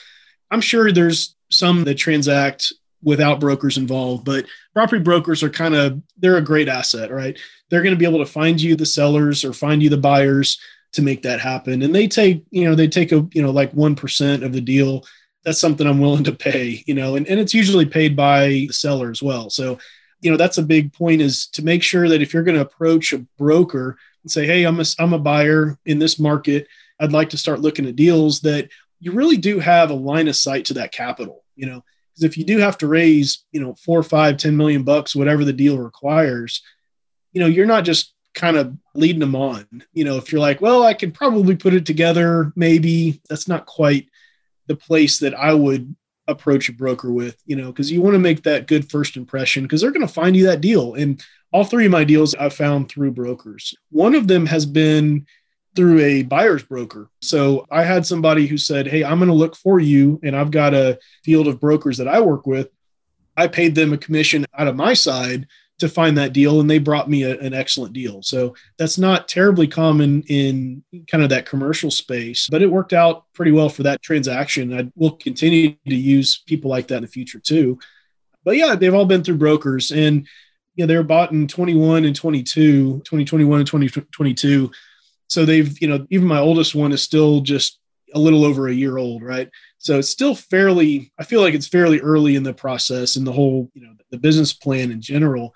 I'm 0.50 0.62
sure 0.62 0.92
there's 0.92 1.36
some 1.52 1.84
that 1.84 1.96
transact 1.96 2.74
without 3.04 3.40
brokers 3.40 3.78
involved, 3.78 4.26
but 4.26 4.46
property 4.74 5.02
brokers 5.04 5.44
are 5.44 5.50
kind 5.50 5.76
of 5.76 6.02
they're 6.18 6.38
a 6.38 6.42
great 6.42 6.68
asset, 6.68 7.12
right? 7.12 7.38
They're 7.70 7.84
going 7.84 7.94
to 7.94 8.00
be 8.00 8.06
able 8.06 8.20
to 8.20 8.32
find 8.32 8.60
you 8.60 8.76
the 8.76 8.86
sellers 8.86 9.46
or 9.46 9.54
find 9.54 9.84
you 9.84 9.90
the 9.90 9.98
buyers 9.98 10.60
to 10.94 11.02
make 11.02 11.22
that 11.24 11.40
happen. 11.40 11.82
And 11.84 11.94
they 11.94 12.08
take, 12.08 12.46
you 12.50 12.66
know, 12.66 12.74
they 12.74 12.88
take 12.88 13.12
a, 13.12 13.28
you 13.34 13.42
know, 13.42 13.52
like 13.52 13.74
1% 13.74 14.44
of 14.44 14.54
the 14.54 14.62
deal 14.62 15.06
that's 15.46 15.60
something 15.60 15.86
I'm 15.86 16.00
willing 16.00 16.24
to 16.26 16.34
pay, 16.34 16.84
you 16.88 16.96
know, 16.96 17.16
and, 17.16 17.28
and 17.28 17.40
it's 17.40 17.54
usually 17.54 17.86
paid 17.86 18.16
by 18.16 18.48
the 18.48 18.70
seller 18.72 19.12
as 19.12 19.22
well. 19.22 19.50
So, 19.52 19.78
you 20.22 20.32
know, 20.32 20.38
that's 20.38 20.58
a 20.58 20.64
big 20.64 20.92
point 20.92 21.22
is 21.22 21.48
to 21.50 21.64
make 21.64 21.84
sure 21.84 22.10
that 22.10 22.22
if 22.22 22.34
you're 22.34 22.44
going 22.44 22.56
to 22.56 22.66
approach 22.66 23.14
a 23.14 23.20
broker 23.38 23.98
and 24.24 24.32
say, 24.32 24.48
Hey, 24.48 24.64
I'm 24.64 24.80
a, 24.80 24.86
I'm 24.98 25.14
a 25.14 25.20
buyer 25.20 25.78
in 25.86 26.00
this 26.00 26.20
market. 26.20 26.68
I'd 27.00 27.14
like 27.14 27.30
to 27.30 27.38
start 27.38 27.62
looking 27.62 27.86
at 27.86 27.96
deals 27.96 28.42
that 28.42 28.70
you 29.00 29.12
really 29.12 29.38
do 29.38 29.60
have 29.60 29.92
a 29.92 29.96
line 29.96 30.28
of 30.28 30.36
sight 30.36 30.66
to 30.66 30.74
that 30.76 30.92
capital, 30.92 31.44
you 31.56 31.68
know, 31.68 31.84
because 32.12 32.24
if 32.24 32.38
you 32.38 32.44
do 32.44 32.58
have 32.58 32.78
to 32.80 32.88
raise, 32.88 33.46
you 33.52 33.60
know, 33.60 33.76
four, 33.76 34.02
five, 34.02 34.38
ten 34.38 34.58
million 34.58 34.84
bucks, 34.84 35.16
whatever 35.16 35.46
the 35.46 35.54
deal 35.54 35.78
requires, 35.78 36.64
you 37.34 37.42
know, 37.42 37.48
you're 37.48 37.66
not 37.68 37.84
just 37.84 38.14
kind 38.34 38.58
of 38.58 38.76
leading 38.96 39.20
them 39.20 39.36
on. 39.36 39.84
You 39.94 40.06
know, 40.06 40.18
if 40.18 40.32
you're 40.32 40.42
like, 40.42 40.60
well, 40.60 40.84
I 40.84 40.94
can 40.94 41.12
probably 41.12 41.56
put 41.56 41.74
it 41.74 41.86
together, 41.86 42.52
maybe 42.56 43.22
that's 43.30 43.48
not 43.48 43.66
quite 43.66 44.10
the 44.68 44.76
place 44.76 45.20
that 45.20 45.34
I 45.34 45.54
would 45.54 45.96
approach 46.28 46.70
a 46.70 46.74
broker 46.74 47.12
with, 47.12 47.42
you 47.46 47.56
know, 47.56 47.68
because 47.68 47.92
you 47.92 48.02
want 48.02 48.16
to 48.16 48.20
make 48.20 48.44
that 48.44 48.68
good 48.68 48.90
first 48.90 49.16
impression 49.16 49.64
because 49.64 49.82
they're 49.82 49.92
going 49.92 50.08
to 50.08 50.14
find 50.14 50.36
you 50.36 50.46
that 50.46 50.62
deal. 50.62 50.96
And 50.96 51.24
all 51.52 51.64
three 51.64 51.86
of 51.86 51.92
my 51.92 52.04
deals 52.04 52.36
I 52.36 52.50
found 52.50 52.90
through 52.90 53.12
brokers. 53.12 53.76
One 53.90 54.16
of 54.16 54.28
them 54.28 54.46
has 54.48 54.66
been 54.66 55.28
through 55.76 56.00
a 56.00 56.24
buyer's 56.24 56.64
broker. 56.64 57.10
So 57.22 57.66
I 57.70 57.84
had 57.84 58.06
somebody 58.06 58.48
who 58.48 58.58
said, 58.58 58.88
Hey, 58.88 59.04
I'm 59.04 59.20
going 59.20 59.30
to 59.30 59.36
look 59.36 59.56
for 59.56 59.80
you. 59.80 60.20
And 60.24 60.36
I've 60.36 60.52
got 60.52 60.74
a 60.74 61.00
field 61.24 61.48
of 61.48 61.60
brokers 61.60 61.98
that 61.98 62.08
I 62.08 62.22
work 62.22 62.48
with. 62.48 62.70
I 63.38 63.48
paid 63.48 63.76
them 63.76 63.94
a 63.94 63.98
commission 63.98 64.46
out 64.58 64.68
of 64.68 64.76
my 64.76 64.94
side 64.94 65.48
to 65.80 65.90
find 65.90 66.18
that 66.18 66.34
deal 66.34 66.62
and 66.62 66.70
they 66.70 66.80
brought 66.80 67.10
me 67.10 67.24
a, 67.24 67.38
an 67.40 67.54
excellent 67.54 67.94
deal. 67.94 68.22
So 68.24 68.56
that's 68.78 68.98
not 68.98 69.28
terribly 69.28 69.68
common 69.68 70.24
in 70.24 70.84
kind 71.08 71.24
of 71.24 71.30
that 71.30 71.46
commercial 71.46 71.92
space 71.92 72.48
but 72.50 72.62
it 72.62 72.72
worked 72.72 72.94
out 72.94 73.26
pretty 73.34 73.52
well 73.52 73.70
for 73.70 73.84
that 73.84 74.02
transaction. 74.02 74.78
I 74.78 74.92
will 74.96 75.12
continue 75.12 75.76
to 75.88 75.96
use 75.96 76.42
people 76.46 76.72
like 76.72 76.88
that 76.88 76.98
in 76.98 77.04
the 77.04 77.08
future 77.08 77.40
too. 77.40 77.80
But 78.44 78.58
yeah 78.58 78.76
they've 78.76 78.94
all 78.94 79.06
been 79.06 79.24
through 79.24 79.38
brokers 79.38 79.92
and 79.92 80.28
you 80.76 80.84
know 80.84 80.88
they 80.88 80.98
were 80.98 81.04
bought 81.04 81.32
in 81.32 81.48
21 81.48 82.06
and 82.06 82.16
22 82.16 83.00
2021 83.00 83.60
and 83.60 83.68
2022 83.68 84.72
so 85.28 85.46
they've 85.46 85.82
you 85.82 85.88
know 85.88 86.06
even 86.10 86.28
my 86.28 86.40
oldest 86.40 86.76
one 86.76 86.92
is 86.92 87.02
still 87.02 87.42
just 87.42 87.80
a 88.16 88.20
little 88.20 88.44
over 88.44 88.68
a 88.68 88.74
year 88.74 88.98
old 88.98 89.22
right 89.22 89.50
so 89.78 90.00
it's 90.00 90.10
still 90.10 90.34
fairly 90.34 91.12
i 91.20 91.24
feel 91.24 91.42
like 91.42 91.54
it's 91.54 91.68
fairly 91.68 92.00
early 92.00 92.36
in 92.36 92.44
the 92.44 92.54
process 92.54 93.16
and 93.16 93.28
the 93.28 93.32
whole 93.32 93.70
you 93.74 93.86
know 93.86 93.94
the 94.10 94.18
business 94.18 94.54
plan 94.54 94.92
in 94.92 95.02
general 95.02 95.54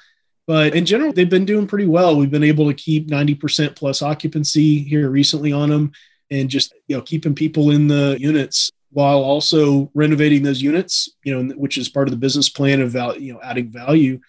but 0.50 0.74
in 0.74 0.84
general, 0.84 1.14
they've 1.14 1.30
been 1.30 1.46
doing 1.46 1.68
pretty 1.68 1.86
well. 1.86 2.16
We've 2.18 2.32
been 2.32 2.44
able 2.44 2.68
to 2.70 2.74
keep 2.74 3.08
90% 3.08 3.76
plus 3.76 4.02
occupancy 4.02 4.80
here 4.80 5.08
recently 5.08 5.52
on 5.52 5.70
them 5.70 5.92
and 6.32 6.50
just, 6.50 6.74
you 6.88 6.98
know, 6.98 7.04
keeping 7.04 7.36
people 7.36 7.70
in 7.70 7.88
the 7.88 8.18
units 8.20 8.72
while 8.90 9.20
also 9.20 9.92
renovating 9.94 10.42
those 10.42 10.60
units, 10.60 11.08
you 11.24 11.36
know, 11.38 11.54
which 11.54 11.78
is 11.78 11.88
part 11.88 12.08
of 12.08 12.12
the 12.12 12.18
business 12.18 12.50
plan 12.50 12.82
of 12.82 12.96
you 13.22 13.32
know, 13.32 13.40
adding 13.44 13.70
value 13.70 14.20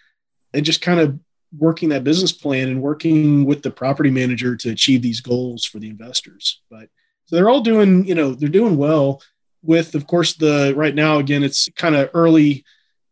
and 0.52 0.66
just 0.66 0.82
kind 0.82 1.00
of 1.00 1.18
working 1.56 1.88
that 1.88 2.04
business 2.04 2.32
plan 2.32 2.68
and 2.68 2.82
working 2.82 3.46
with 3.46 3.62
the 3.62 3.70
property 3.70 4.10
manager 4.10 4.56
to 4.56 4.68
achieve 4.68 5.00
these 5.00 5.22
goals 5.22 5.64
for 5.64 5.78
the 5.78 5.88
investors. 5.88 6.60
But 6.70 6.90
so 7.30 7.36
they're 7.36 7.48
all 7.48 7.60
doing, 7.60 8.04
you 8.06 8.16
know, 8.16 8.34
they're 8.34 8.48
doing 8.48 8.76
well 8.76 9.22
with, 9.62 9.94
of 9.94 10.08
course, 10.08 10.34
the 10.34 10.72
right 10.74 10.96
now, 10.96 11.18
again, 11.18 11.44
it's 11.44 11.68
kind 11.76 11.94
of 11.94 12.10
early 12.12 12.64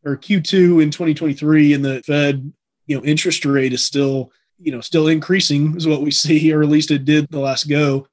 or 0.05 0.17
Q2 0.17 0.83
in 0.83 0.91
2023 0.91 1.75
and 1.75 1.85
the 1.85 2.03
Fed 2.03 2.53
you 2.89 2.97
know 2.97 3.05
interest 3.05 3.45
rate 3.45 3.73
is 3.73 3.85
still 3.85 4.33
you 4.59 4.73
know 4.73 4.81
still 4.81 5.07
increasing 5.07 5.77
is 5.77 5.87
what 5.87 6.03
we 6.03 6.11
see 6.25 6.53
or 6.53 6.65
at 6.65 6.69
least 6.69 6.91
it 6.91 7.05
did 7.05 7.29
the 7.31 7.39
last 7.39 7.69
go. 7.69 8.09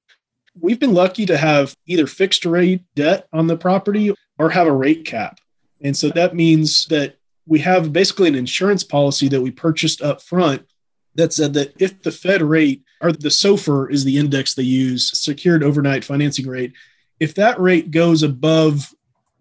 We've 0.60 0.80
been 0.80 0.94
lucky 0.94 1.26
to 1.26 1.38
have 1.38 1.76
either 1.88 2.06
fixed 2.06 2.46
rate 2.46 2.84
debt 2.94 3.28
on 3.34 3.48
the 3.48 3.58
property 3.58 4.14
or 4.38 4.52
have 4.52 4.68
a 4.68 4.72
rate 4.72 5.06
cap. 5.06 5.40
And 5.82 5.98
so 5.98 6.10
that 6.10 6.36
means 6.36 6.86
that 6.86 7.18
we 7.48 7.60
have 7.60 7.92
basically 7.92 8.28
an 8.28 8.36
insurance 8.36 8.84
policy 8.84 9.28
that 9.30 9.42
we 9.42 9.50
purchased 9.50 10.04
up 10.04 10.22
front 10.22 10.68
that 11.16 11.34
said 11.34 11.56
that 11.56 11.74
if 11.82 12.04
the 12.04 12.12
fed 12.12 12.44
rate 12.44 12.84
or 13.02 13.12
the 13.12 13.30
SOFR 13.30 13.92
is 13.92 14.04
the 14.04 14.18
index 14.18 14.54
they 14.54 14.64
use 14.64 15.18
secured 15.18 15.64
overnight 15.64 16.04
financing 16.04 16.48
rate 16.48 16.74
if 17.20 17.36
that 17.36 17.60
rate 17.60 17.92
goes 17.92 18.24
above 18.24 18.94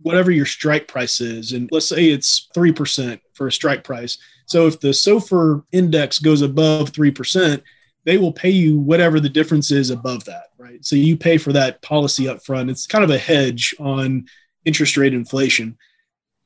whatever 0.03 0.31
your 0.31 0.47
strike 0.47 0.87
price 0.87 1.21
is 1.21 1.53
and 1.53 1.69
let's 1.73 1.89
say 1.89 2.07
it's 2.07 2.49
3% 2.55 3.21
for 3.33 3.47
a 3.47 3.53
strike 3.53 3.85
price 3.85 4.19
so 4.47 4.67
if 4.67 4.81
the 4.81 4.89
SOFR 4.89 5.65
index 5.73 6.19
goes 6.19 6.43
above 6.43 6.93
3%, 6.93 7.63
they 8.05 8.19
will 8.19 8.33
pay 8.33 8.51
you 8.51 8.79
whatever 8.79 9.19
the 9.19 9.29
difference 9.29 9.71
is 9.71 9.91
above 9.91 10.25
that, 10.27 10.49
right? 10.59 10.85
So 10.85 10.97
you 10.97 11.17
pay 11.17 11.39
for 11.39 11.53
that 11.53 11.81
policy 11.83 12.29
up 12.29 12.45
front. 12.45 12.71
It's 12.71 12.87
kind 12.87 13.05
of 13.05 13.11
a 13.11 13.19
hedge 13.19 13.75
on 13.79 14.27
interest 14.65 14.97
rate 14.97 15.15
inflation. 15.15 15.79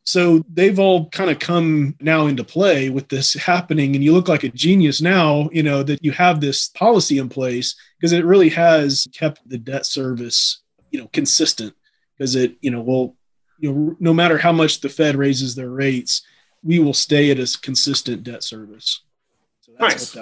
So 0.08 0.42
they've 0.50 0.78
all 0.78 1.10
kind 1.10 1.28
of 1.28 1.38
come 1.38 1.94
now 2.00 2.28
into 2.28 2.42
play 2.42 2.88
with 2.88 3.10
this 3.10 3.34
happening. 3.34 3.94
And 3.94 4.02
you 4.02 4.14
look 4.14 4.26
like 4.26 4.42
a 4.42 4.48
genius 4.48 5.02
now, 5.02 5.50
you 5.52 5.62
know, 5.62 5.82
that 5.82 6.02
you 6.02 6.12
have 6.12 6.40
this 6.40 6.68
policy 6.68 7.18
in 7.18 7.28
place 7.28 7.76
because 7.98 8.12
it 8.12 8.24
really 8.24 8.48
has 8.48 9.06
kept 9.12 9.46
the 9.46 9.58
debt 9.58 9.84
service, 9.84 10.62
you 10.90 10.98
know, 10.98 11.10
consistent 11.12 11.74
because 12.16 12.36
it, 12.36 12.56
you 12.62 12.70
know, 12.70 12.80
will, 12.80 13.16
you 13.58 13.70
know, 13.70 13.96
no 14.00 14.14
matter 14.14 14.38
how 14.38 14.50
much 14.50 14.80
the 14.80 14.88
Fed 14.88 15.14
raises 15.14 15.54
their 15.54 15.68
rates, 15.68 16.22
we 16.62 16.78
will 16.78 16.94
stay 16.94 17.30
at 17.30 17.38
a 17.38 17.58
consistent 17.60 18.22
debt 18.22 18.42
service. 18.42 19.02
So 19.60 19.72
that's 19.78 19.94
nice. 19.94 20.12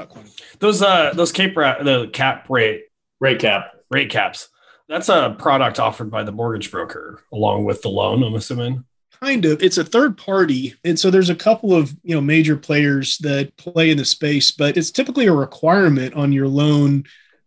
Those 0.59 0.83
uh 0.83 1.12
those 1.14 1.31
cap 1.31 1.57
ra- 1.57 1.81
the 1.81 2.09
cap 2.12 2.51
rate 2.51 2.87
rate 3.20 3.38
cap 3.38 3.70
rate 3.88 4.11
caps. 4.11 4.49
That's 4.88 5.09
a 5.09 5.37
product 5.38 5.79
offered 5.79 6.11
by 6.11 6.25
the 6.25 6.33
mortgage 6.33 6.72
broker 6.72 7.22
along 7.33 7.66
with 7.66 7.83
the 7.83 7.88
loan. 7.88 8.25
I'm 8.25 8.35
assuming. 8.35 8.85
Kind 9.21 9.45
of. 9.45 9.63
It's 9.63 9.79
a 9.79 9.85
third 9.85 10.17
party, 10.19 10.75
and 10.85 10.99
so 10.99 11.11
there's 11.11 11.31
a 11.31 11.35
couple 11.35 11.75
of 11.75 11.95
you 12.03 12.15
know 12.15 12.21
major 12.21 12.57
players 12.57 13.19
that 13.19 13.57
play 13.57 13.91
in 13.91 13.97
the 13.97 14.05
space, 14.05 14.51
but 14.51 14.77
it's 14.77 14.91
typically 14.91 15.27
a 15.27 15.33
requirement 15.33 16.15
on 16.15 16.33
your 16.33 16.49
loan 16.49 17.05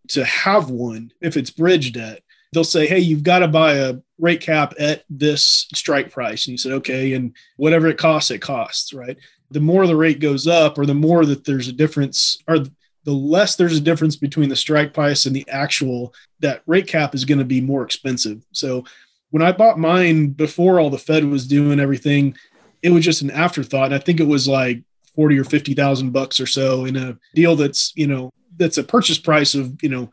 to 0.09 0.25
have 0.25 0.69
one 0.69 1.11
if 1.21 1.37
it's 1.37 1.51
bridge 1.51 1.93
debt 1.93 2.23
they'll 2.51 2.63
say, 2.63 2.87
Hey, 2.87 2.99
you've 2.99 3.23
got 3.23 3.39
to 3.39 3.47
buy 3.47 3.73
a 3.73 3.95
rate 4.17 4.41
cap 4.41 4.73
at 4.79 5.03
this 5.09 5.67
strike 5.73 6.11
price. 6.11 6.45
And 6.45 6.51
you 6.51 6.57
said, 6.57 6.73
Okay. 6.73 7.13
And 7.13 7.35
whatever 7.57 7.87
it 7.87 7.97
costs, 7.97 8.31
it 8.31 8.39
costs, 8.39 8.93
right? 8.93 9.17
The 9.51 9.59
more 9.59 9.87
the 9.87 9.95
rate 9.95 10.19
goes 10.19 10.47
up, 10.47 10.77
or 10.77 10.85
the 10.85 10.93
more 10.93 11.25
that 11.25 11.43
there's 11.43 11.67
a 11.67 11.73
difference, 11.73 12.37
or 12.47 12.59
the 12.59 13.11
less 13.11 13.55
there's 13.55 13.77
a 13.77 13.81
difference 13.81 14.15
between 14.15 14.49
the 14.49 14.55
strike 14.55 14.93
price 14.93 15.25
and 15.25 15.35
the 15.35 15.47
actual, 15.49 16.13
that 16.39 16.61
rate 16.67 16.87
cap 16.87 17.15
is 17.15 17.25
going 17.25 17.39
to 17.39 17.45
be 17.45 17.61
more 17.61 17.83
expensive. 17.83 18.45
So 18.51 18.83
when 19.31 19.43
I 19.43 19.51
bought 19.51 19.79
mine 19.79 20.27
before 20.27 20.79
all 20.79 20.89
the 20.89 20.97
Fed 20.97 21.25
was 21.25 21.47
doing 21.47 21.79
everything, 21.79 22.35
it 22.81 22.89
was 22.89 23.05
just 23.05 23.21
an 23.21 23.31
afterthought. 23.31 23.87
And 23.87 23.95
I 23.95 23.99
think 23.99 24.19
it 24.19 24.27
was 24.27 24.47
like 24.47 24.83
40 25.15 25.39
or 25.39 25.43
50,000 25.43 26.11
bucks 26.11 26.39
or 26.39 26.47
so 26.47 26.85
in 26.85 26.95
a 26.95 27.17
deal 27.35 27.55
that's, 27.55 27.93
you 27.95 28.07
know, 28.07 28.31
that's 28.57 28.77
a 28.77 28.83
purchase 28.83 29.19
price 29.19 29.55
of, 29.55 29.81
you 29.81 29.89
know, 29.89 30.11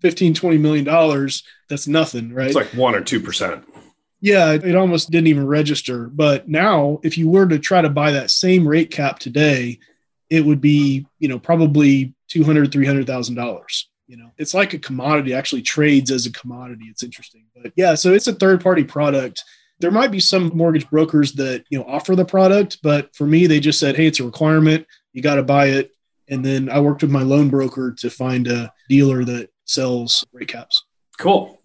15, 0.00 0.34
20 0.34 0.58
million 0.58 0.84
dollars. 0.84 1.42
That's 1.68 1.86
nothing, 1.86 2.32
right? 2.32 2.46
It's 2.46 2.56
like 2.56 2.74
one 2.74 2.94
or 2.94 3.00
2%. 3.00 3.64
Yeah, 4.20 4.52
it 4.52 4.74
almost 4.74 5.10
didn't 5.10 5.26
even 5.26 5.46
register. 5.46 6.08
But 6.08 6.48
now, 6.48 6.98
if 7.02 7.18
you 7.18 7.28
were 7.28 7.46
to 7.46 7.58
try 7.58 7.82
to 7.82 7.90
buy 7.90 8.12
that 8.12 8.30
same 8.30 8.66
rate 8.66 8.90
cap 8.90 9.18
today, 9.18 9.80
it 10.30 10.44
would 10.44 10.62
be, 10.62 11.06
you 11.18 11.28
know, 11.28 11.38
probably 11.38 12.14
two 12.28 12.42
hundred, 12.42 12.72
three 12.72 12.86
hundred 12.86 13.06
thousand 13.06 13.34
dollars. 13.34 13.88
You 14.14 14.22
know, 14.22 14.30
it's 14.38 14.54
like 14.54 14.74
a 14.74 14.78
commodity. 14.78 15.34
Actually, 15.34 15.62
trades 15.62 16.12
as 16.12 16.24
a 16.24 16.30
commodity. 16.30 16.84
It's 16.84 17.02
interesting, 17.02 17.46
but 17.60 17.72
yeah. 17.74 17.96
So 17.96 18.12
it's 18.12 18.28
a 18.28 18.32
third 18.32 18.62
party 18.62 18.84
product. 18.84 19.42
There 19.80 19.90
might 19.90 20.12
be 20.12 20.20
some 20.20 20.52
mortgage 20.54 20.88
brokers 20.88 21.32
that 21.32 21.64
you 21.68 21.80
know 21.80 21.84
offer 21.88 22.14
the 22.14 22.24
product, 22.24 22.78
but 22.80 23.12
for 23.16 23.26
me, 23.26 23.48
they 23.48 23.58
just 23.58 23.80
said, 23.80 23.96
"Hey, 23.96 24.06
it's 24.06 24.20
a 24.20 24.24
requirement. 24.24 24.86
You 25.14 25.20
got 25.20 25.34
to 25.34 25.42
buy 25.42 25.66
it." 25.66 25.90
And 26.28 26.44
then 26.44 26.70
I 26.70 26.78
worked 26.78 27.02
with 27.02 27.10
my 27.10 27.22
loan 27.22 27.50
broker 27.50 27.90
to 27.90 28.08
find 28.08 28.46
a 28.46 28.72
dealer 28.88 29.24
that 29.24 29.50
sells 29.64 30.24
rate 30.32 30.46
caps. 30.46 30.84
Cool. 31.18 31.60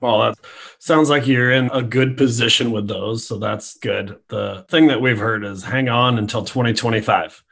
Well, 0.00 0.20
that 0.20 0.38
sounds 0.78 1.10
like 1.10 1.26
you're 1.26 1.50
in 1.50 1.68
a 1.70 1.82
good 1.82 2.16
position 2.16 2.70
with 2.70 2.88
those. 2.88 3.26
So 3.26 3.36
that's 3.36 3.76
good. 3.76 4.16
The 4.28 4.64
thing 4.70 4.86
that 4.86 5.02
we've 5.02 5.18
heard 5.18 5.44
is 5.44 5.62
hang 5.62 5.90
on 5.90 6.16
until 6.16 6.46
2025 6.46 7.44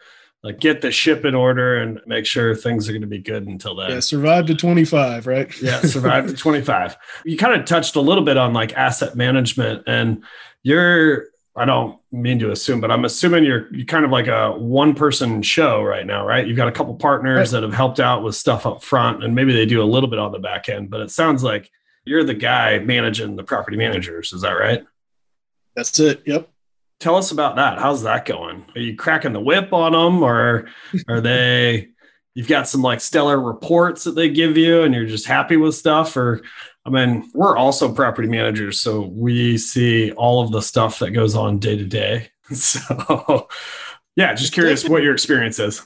like 0.43 0.61
get 0.61 0.81
the 0.81 0.91
ship 0.93 1.25
in 1.25 1.35
order 1.35 1.79
and 1.79 2.01
make 2.07 2.25
sure 2.25 2.55
things 2.55 2.89
are 2.89 2.93
going 2.93 3.03
to 3.03 3.09
be 3.09 3.19
good 3.19 3.47
until 3.47 3.75
then. 3.75 3.91
Yeah, 3.91 4.01
survive 4.01 4.47
to 4.47 4.55
25, 4.55 5.27
right? 5.27 5.63
yeah, 5.63 5.81
survive 5.81 6.29
to 6.29 6.35
25. 6.35 6.97
You 7.25 7.37
kind 7.37 7.61
of 7.61 7.67
touched 7.67 7.97
a 7.97 8.01
little 8.01 8.25
bit 8.25 8.37
on 8.37 8.53
like 8.53 8.73
asset 8.75 9.17
management 9.17 9.85
and 9.87 10.25
you're 10.63 11.27
I 11.57 11.65
don't 11.65 11.99
mean 12.13 12.39
to 12.39 12.53
assume, 12.53 12.81
but 12.81 12.93
I'm 12.93 13.05
assuming 13.05 13.43
you're 13.43 13.75
you 13.75 13.85
kind 13.85 14.05
of 14.05 14.13
like 14.13 14.29
a 14.29 14.53
one 14.53 14.95
person 14.95 15.43
show 15.43 15.83
right 15.83 16.07
now, 16.07 16.25
right? 16.25 16.47
You've 16.47 16.57
got 16.57 16.69
a 16.69 16.73
couple 16.73 16.95
partners 16.95 17.51
that 17.51 17.65
have 17.65 17.75
helped 17.75 17.99
out 17.99 18.23
with 18.23 18.37
stuff 18.37 18.65
up 18.65 18.85
front 18.85 19.25
and 19.25 19.35
maybe 19.35 19.53
they 19.53 19.67
do 19.67 19.83
a 19.83 19.85
little 19.85 20.09
bit 20.09 20.21
on 20.21 20.31
the 20.31 20.39
back 20.39 20.69
end, 20.69 20.89
but 20.89 21.01
it 21.01 21.11
sounds 21.11 21.43
like 21.43 21.69
you're 22.05 22.23
the 22.23 22.35
guy 22.35 22.79
managing 22.79 23.35
the 23.35 23.43
property 23.43 23.77
managers, 23.77 24.33
is 24.33 24.43
that 24.43 24.53
right? 24.53 24.85
That's 25.75 25.99
it. 25.99 26.23
Yep 26.27 26.49
tell 27.01 27.17
us 27.17 27.31
about 27.31 27.57
that. 27.57 27.79
How's 27.79 28.03
that 28.03 28.25
going? 28.25 28.65
Are 28.75 28.81
you 28.81 28.97
cracking 28.97 29.33
the 29.33 29.41
whip 29.41 29.73
on 29.73 29.93
them, 29.93 30.23
or 30.23 30.69
are 31.09 31.21
they? 31.21 31.89
You've 32.35 32.49
got 32.49 32.69
some 32.69 32.83
like 32.83 33.01
stellar 33.01 33.41
reports 33.41 34.05
that 34.05 34.13
they 34.13 34.29
give 34.29 34.57
you, 34.57 34.83
and 34.83 34.95
you're 34.95 35.07
just 35.07 35.27
happy 35.27 35.57
with 35.57 35.75
stuff, 35.75 36.17
or 36.17 36.43
I 36.85 36.91
mean, 36.91 37.31
we're 37.35 37.57
also 37.57 37.93
property 37.93 38.29
managers, 38.29 38.81
so 38.81 39.03
we 39.03 39.59
see 39.59 40.13
all 40.13 40.43
of 40.43 40.53
the 40.53 40.63
stuff 40.63 41.01
that 41.01 41.11
goes 41.11 41.35
on 41.35 41.59
day 41.59 41.77
to 41.77 41.85
day. 41.85 42.31
So, 42.51 43.47
yeah, 44.17 44.33
just 44.33 44.55
curious 44.55 44.89
what 44.89 45.03
your 45.03 45.13
experience 45.13 45.59
is. 45.59 45.83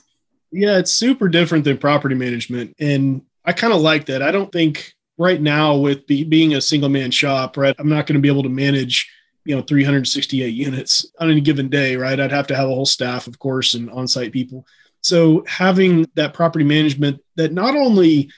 Yeah, 0.53 0.79
it's 0.79 0.95
super 0.95 1.29
different 1.29 1.65
than 1.65 1.77
property 1.77 2.15
management, 2.15 2.77
and 2.79 3.23
I 3.45 3.53
kind 3.53 3.73
of 3.73 3.81
like 3.81 4.07
that. 4.07 4.23
I 4.23 4.31
don't 4.31 4.53
think 4.53 4.95
right 5.19 5.41
now 5.41 5.77
with 5.77 6.07
be, 6.07 6.23
being 6.23 6.55
a 6.55 6.61
single 6.61 6.89
man 6.89 7.11
shop, 7.11 7.57
right, 7.57 7.75
I'm 7.81 7.89
not 7.89 8.07
going 8.07 8.15
to 8.15 8.23
be 8.23 8.29
able 8.29 8.45
to 8.45 8.49
manage 8.49 9.11
you 9.45 9.57
know 9.57 9.63
368 9.63 10.49
units 10.49 11.07
on 11.19 11.31
any 11.31 11.41
given 11.41 11.69
day 11.69 11.97
right? 11.97 12.19
I'd 12.19 12.31
have 12.31 12.47
to 12.49 12.57
have 12.57 12.69
a 12.69 12.75
whole 12.75 12.87
staff 12.87 13.27
of 13.27 13.39
course 13.39 13.75
and 13.75 13.91
on-site 13.91 14.33
people. 14.33 14.67
So 15.01 15.45
having 15.49 16.07
that 16.15 16.35
property 16.35 16.65
management 16.65 17.21
that 17.37 17.53
not 17.53 17.77
only 17.77 18.31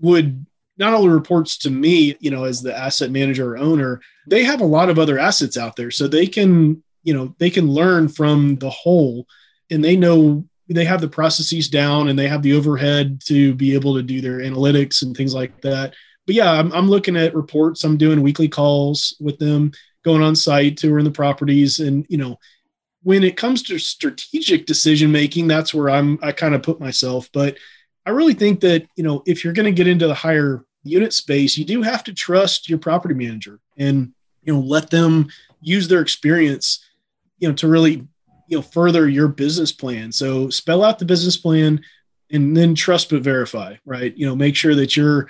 would 0.00 0.44
not 0.78 0.94
only 0.94 1.10
reports 1.10 1.58
to 1.58 1.70
me 1.70 2.16
you 2.20 2.30
know 2.30 2.44
as 2.44 2.62
the 2.62 2.76
asset 2.76 3.10
manager 3.10 3.54
or 3.54 3.58
owner 3.58 4.00
they 4.26 4.44
have 4.44 4.60
a 4.60 4.66
lot 4.66 4.88
of 4.88 4.98
other 4.98 5.18
assets 5.18 5.56
out 5.56 5.76
there. 5.76 5.90
So 5.90 6.08
they 6.08 6.26
can 6.26 6.82
you 7.02 7.14
know 7.14 7.34
they 7.38 7.50
can 7.50 7.68
learn 7.68 8.08
from 8.08 8.56
the 8.56 8.70
whole 8.70 9.26
and 9.70 9.84
they 9.84 9.96
know 9.96 10.44
they 10.68 10.84
have 10.84 11.00
the 11.00 11.08
processes 11.08 11.68
down 11.68 12.08
and 12.08 12.18
they 12.18 12.28
have 12.28 12.42
the 12.42 12.54
overhead 12.54 13.20
to 13.26 13.54
be 13.54 13.74
able 13.74 13.94
to 13.94 14.02
do 14.02 14.20
their 14.20 14.38
analytics 14.38 15.02
and 15.02 15.14
things 15.14 15.34
like 15.34 15.60
that. 15.60 15.94
But 16.26 16.34
yeah 16.34 16.50
I'm, 16.50 16.72
I'm 16.72 16.88
looking 16.88 17.16
at 17.16 17.34
reports. 17.34 17.84
I'm 17.84 17.96
doing 17.96 18.22
weekly 18.22 18.48
calls 18.48 19.16
with 19.20 19.38
them 19.38 19.72
going 20.04 20.22
on 20.22 20.36
site, 20.36 20.76
touring 20.76 21.04
the 21.04 21.10
properties, 21.10 21.80
and 21.80 22.06
you 22.08 22.18
know, 22.18 22.38
when 23.02 23.24
it 23.24 23.36
comes 23.36 23.62
to 23.64 23.78
strategic 23.78 24.66
decision 24.66 25.10
making, 25.12 25.48
that's 25.48 25.74
where 25.74 25.90
I'm 25.90 26.18
I 26.22 26.32
kind 26.32 26.54
of 26.54 26.62
put 26.62 26.80
myself. 26.80 27.28
But 27.32 27.56
I 28.06 28.10
really 28.10 28.34
think 28.34 28.60
that 28.60 28.86
you 28.96 29.04
know, 29.04 29.22
if 29.26 29.44
you're 29.44 29.52
going 29.52 29.66
to 29.66 29.72
get 29.72 29.88
into 29.88 30.06
the 30.06 30.14
higher 30.14 30.64
unit 30.84 31.12
space, 31.12 31.56
you 31.56 31.64
do 31.64 31.82
have 31.82 32.04
to 32.04 32.12
trust 32.12 32.68
your 32.68 32.78
property 32.78 33.14
manager 33.14 33.60
and 33.76 34.12
you 34.42 34.52
know 34.52 34.60
let 34.60 34.90
them 34.90 35.28
use 35.60 35.88
their 35.88 36.00
experience, 36.00 36.84
you 37.38 37.48
know, 37.48 37.54
to 37.54 37.68
really 37.68 38.06
you 38.48 38.58
know 38.58 38.62
further 38.62 39.08
your 39.08 39.28
business 39.28 39.72
plan. 39.72 40.12
So 40.12 40.50
spell 40.50 40.84
out 40.84 40.98
the 40.98 41.04
business 41.04 41.36
plan 41.36 41.82
and 42.30 42.56
then 42.56 42.74
trust 42.74 43.10
but 43.10 43.22
verify, 43.22 43.76
right? 43.84 44.16
You 44.16 44.26
know, 44.26 44.34
make 44.34 44.56
sure 44.56 44.74
that 44.74 44.96
you're 44.96 45.28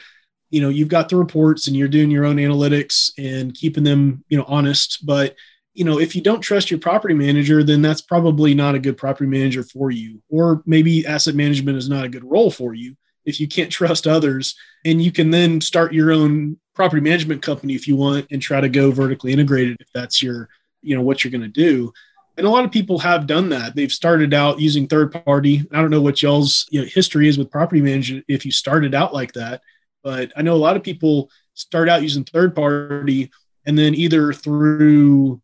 you 0.53 0.61
know 0.61 0.69
you've 0.69 0.88
got 0.88 1.09
the 1.09 1.17
reports 1.17 1.67
and 1.67 1.75
you're 1.75 1.88
doing 1.88 2.11
your 2.11 2.27
own 2.27 2.37
analytics 2.37 3.11
and 3.19 3.55
keeping 3.55 3.83
them 3.83 4.23
you 4.29 4.38
know 4.38 4.45
honest. 4.47 5.05
But 5.05 5.35
you 5.73 5.85
know 5.85 5.99
if 5.99 6.15
you 6.15 6.23
don't 6.23 6.43
trust 6.43 6.71
your 6.71 6.79
property 6.79 7.15
manager 7.15 7.65
then 7.65 7.83
that's 7.83 8.03
probably 8.03 8.55
not 8.55 8.75
a 8.75 8.79
good 8.79 8.99
property 8.99 9.29
manager 9.29 9.65
for 9.65 9.91
you. 9.91 10.23
Or 10.29 10.62
maybe 10.67 11.07
asset 11.07 11.35
management 11.35 11.79
is 11.79 11.88
not 11.88 12.05
a 12.05 12.11
good 12.11 12.25
role 12.25 12.51
for 12.51 12.75
you 12.75 12.97
if 13.25 13.41
you 13.41 13.49
can't 13.49 13.73
trust 13.79 14.07
others. 14.07 14.55
And 14.85 15.03
you 15.03 15.11
can 15.11 15.31
then 15.31 15.61
start 15.61 15.95
your 15.95 16.12
own 16.12 16.59
property 16.75 17.01
management 17.01 17.43
company 17.43 17.75
if 17.75 17.88
you 17.88 17.97
want 17.97 18.27
and 18.31 18.41
try 18.41 18.61
to 18.61 18.69
go 18.69 18.91
vertically 18.91 19.33
integrated 19.33 19.79
if 19.81 19.88
that's 19.93 20.23
your 20.23 20.49
you 20.83 20.95
know 20.95 21.03
what 21.03 21.25
you're 21.25 21.33
going 21.33 21.41
to 21.41 21.49
do. 21.49 21.93
And 22.37 22.47
a 22.47 22.51
lot 22.51 22.65
of 22.65 22.73
people 22.73 22.99
have 22.99 23.27
done 23.27 23.51
that. 23.51 23.75
They've 23.75 23.93
started 23.93 24.33
out 24.33 24.61
using 24.61 24.87
third 24.87 25.12
party. 25.12 25.67
I 25.71 25.81
don't 25.81 25.91
know 25.91 26.01
what 26.01 26.23
y'all's 26.23 26.67
you 26.71 26.81
know, 26.81 26.87
history 26.87 27.29
is 27.29 27.38
with 27.38 27.51
property 27.51 27.81
management 27.81 28.27
if 28.29 28.45
you 28.45 28.53
started 28.53 28.95
out 28.95 29.15
like 29.15 29.33
that 29.33 29.62
but 30.03 30.33
I 30.37 30.43
know 30.43 30.55
a 30.55 30.57
lot 30.57 30.77
of 30.77 30.83
people 30.83 31.31
start 31.55 31.88
out 31.88 32.03
using 32.03 32.25
third 32.25 32.55
party 32.55 33.31
and 33.67 33.79
then 33.79 33.95
either 33.95 34.33
through 34.33 35.41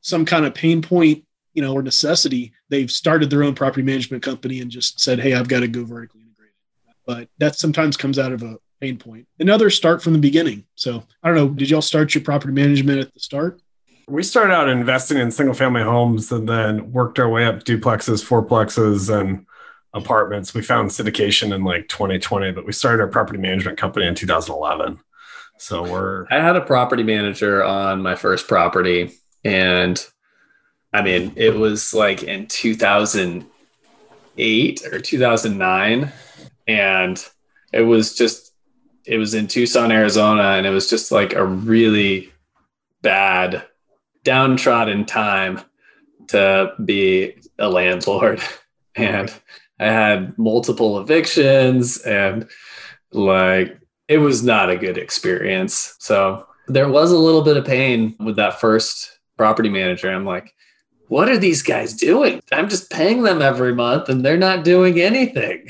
some 0.00 0.24
kind 0.24 0.44
of 0.44 0.54
pain 0.54 0.82
point, 0.82 1.24
you 1.54 1.62
know, 1.62 1.72
or 1.72 1.82
necessity, 1.82 2.52
they've 2.68 2.90
started 2.90 3.30
their 3.30 3.42
own 3.42 3.54
property 3.54 3.82
management 3.82 4.22
company 4.22 4.60
and 4.60 4.70
just 4.70 5.00
said, 5.00 5.18
Hey, 5.18 5.34
I've 5.34 5.48
got 5.48 5.60
to 5.60 5.68
go 5.68 5.84
vertically 5.84 6.20
integrated. 6.22 6.54
But 7.06 7.28
that 7.38 7.56
sometimes 7.56 7.96
comes 7.96 8.18
out 8.18 8.32
of 8.32 8.42
a 8.42 8.58
pain 8.80 8.98
point. 8.98 9.26
Another 9.38 9.70
start 9.70 10.02
from 10.02 10.12
the 10.12 10.18
beginning. 10.18 10.64
So 10.74 11.04
I 11.22 11.28
don't 11.28 11.36
know, 11.36 11.48
did 11.48 11.70
y'all 11.70 11.82
start 11.82 12.14
your 12.14 12.24
property 12.24 12.52
management 12.52 13.00
at 13.00 13.14
the 13.14 13.20
start? 13.20 13.60
We 14.06 14.22
started 14.22 14.52
out 14.52 14.68
investing 14.68 15.16
in 15.16 15.30
single 15.30 15.54
family 15.54 15.82
homes 15.82 16.30
and 16.30 16.46
then 16.46 16.92
worked 16.92 17.18
our 17.18 17.28
way 17.30 17.46
up 17.46 17.64
duplexes, 17.64 18.22
fourplexes, 18.22 19.08
and 19.08 19.46
apartments. 19.94 20.52
We 20.52 20.60
found 20.62 20.90
syndication 20.90 21.54
in 21.54 21.64
like 21.64 21.88
2020, 21.88 22.52
but 22.52 22.66
we 22.66 22.72
started 22.72 23.02
our 23.02 23.08
property 23.08 23.38
management 23.38 23.78
company 23.78 24.06
in 24.06 24.14
2011. 24.14 25.00
So 25.58 25.82
we're. 25.82 26.26
I 26.30 26.40
had 26.40 26.56
a 26.56 26.60
property 26.60 27.02
manager 27.02 27.64
on 27.64 28.02
my 28.02 28.14
first 28.16 28.46
property, 28.48 29.12
and 29.44 30.04
I 30.92 31.00
mean, 31.02 31.32
it 31.36 31.54
was 31.54 31.94
like 31.94 32.24
in 32.24 32.48
2008 32.48 34.86
or 34.92 34.98
2009, 34.98 36.12
and 36.66 37.24
it 37.72 37.82
was 37.82 38.14
just, 38.14 38.52
it 39.06 39.18
was 39.18 39.34
in 39.34 39.46
Tucson, 39.46 39.92
Arizona, 39.92 40.42
and 40.42 40.66
it 40.66 40.70
was 40.70 40.90
just 40.90 41.12
like 41.12 41.34
a 41.34 41.44
really 41.44 42.32
bad, 43.02 43.64
downtrodden 44.24 45.04
time 45.04 45.60
to 46.28 46.72
be 46.84 47.36
a 47.58 47.68
landlord. 47.68 48.40
And 48.96 49.34
I 49.84 49.88
had 49.88 50.38
multiple 50.38 50.98
evictions 50.98 51.98
and 51.98 52.48
like 53.12 53.78
it 54.08 54.18
was 54.18 54.42
not 54.42 54.70
a 54.70 54.76
good 54.76 54.96
experience. 54.96 55.96
So 55.98 56.46
there 56.68 56.88
was 56.88 57.12
a 57.12 57.18
little 57.18 57.42
bit 57.42 57.58
of 57.58 57.66
pain 57.66 58.16
with 58.18 58.36
that 58.36 58.60
first 58.60 59.18
property 59.36 59.68
manager. 59.68 60.10
I'm 60.10 60.24
like, 60.24 60.54
what 61.08 61.28
are 61.28 61.36
these 61.36 61.62
guys 61.62 61.92
doing? 61.92 62.40
I'm 62.50 62.70
just 62.70 62.90
paying 62.90 63.22
them 63.22 63.42
every 63.42 63.74
month 63.74 64.08
and 64.08 64.24
they're 64.24 64.38
not 64.38 64.64
doing 64.64 64.98
anything. 65.00 65.68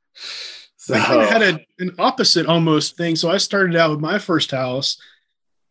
so 0.76 0.94
I 0.94 1.00
kind 1.00 1.22
of 1.22 1.28
had 1.28 1.42
a, 1.42 1.66
an 1.80 1.94
opposite 1.98 2.46
almost 2.46 2.96
thing. 2.96 3.14
So 3.14 3.30
I 3.30 3.36
started 3.36 3.76
out 3.76 3.90
with 3.90 4.00
my 4.00 4.18
first 4.18 4.50
house 4.50 4.98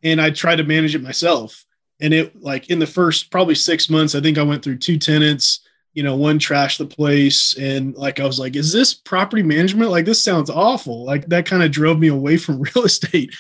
and 0.03 0.22
I 0.22 0.30
tried 0.30 0.58
to 0.58 0.64
manage 0.64 0.93
it 0.93 1.01
myself. 1.01 1.66
And 1.99 2.14
it 2.14 2.39
like 2.39 2.70
in 2.70 2.78
the 2.78 2.86
first 2.86 3.32
probably 3.32 3.55
six 3.55 3.89
months, 3.89 4.14
I 4.14 4.22
think 4.22 4.38
I 4.38 4.43
went 4.43 4.64
through 4.64 4.78
two 4.78 4.99
tenants 4.99 5.66
you 5.98 6.04
know, 6.04 6.16
one 6.16 6.38
trashed 6.38 6.78
the 6.78 6.86
place. 6.86 7.58
And 7.58 7.95
like, 7.95 8.20
I 8.20 8.26
was 8.28 8.38
like, 8.38 8.56
is 8.56 8.72
this 8.72 8.93
property 8.93 9.41
management? 9.41 9.89
Like, 9.89 10.06
this 10.06 10.24
sounds 10.24 10.48
awful. 10.48 11.04
Like, 11.04 11.26
that 11.30 11.48
kind 11.48 11.64
of 11.64 11.72
drove 11.72 11.98
me 11.98 12.10
away 12.10 12.38
from 12.38 12.62
real 12.76 12.86
estate. 12.86 13.34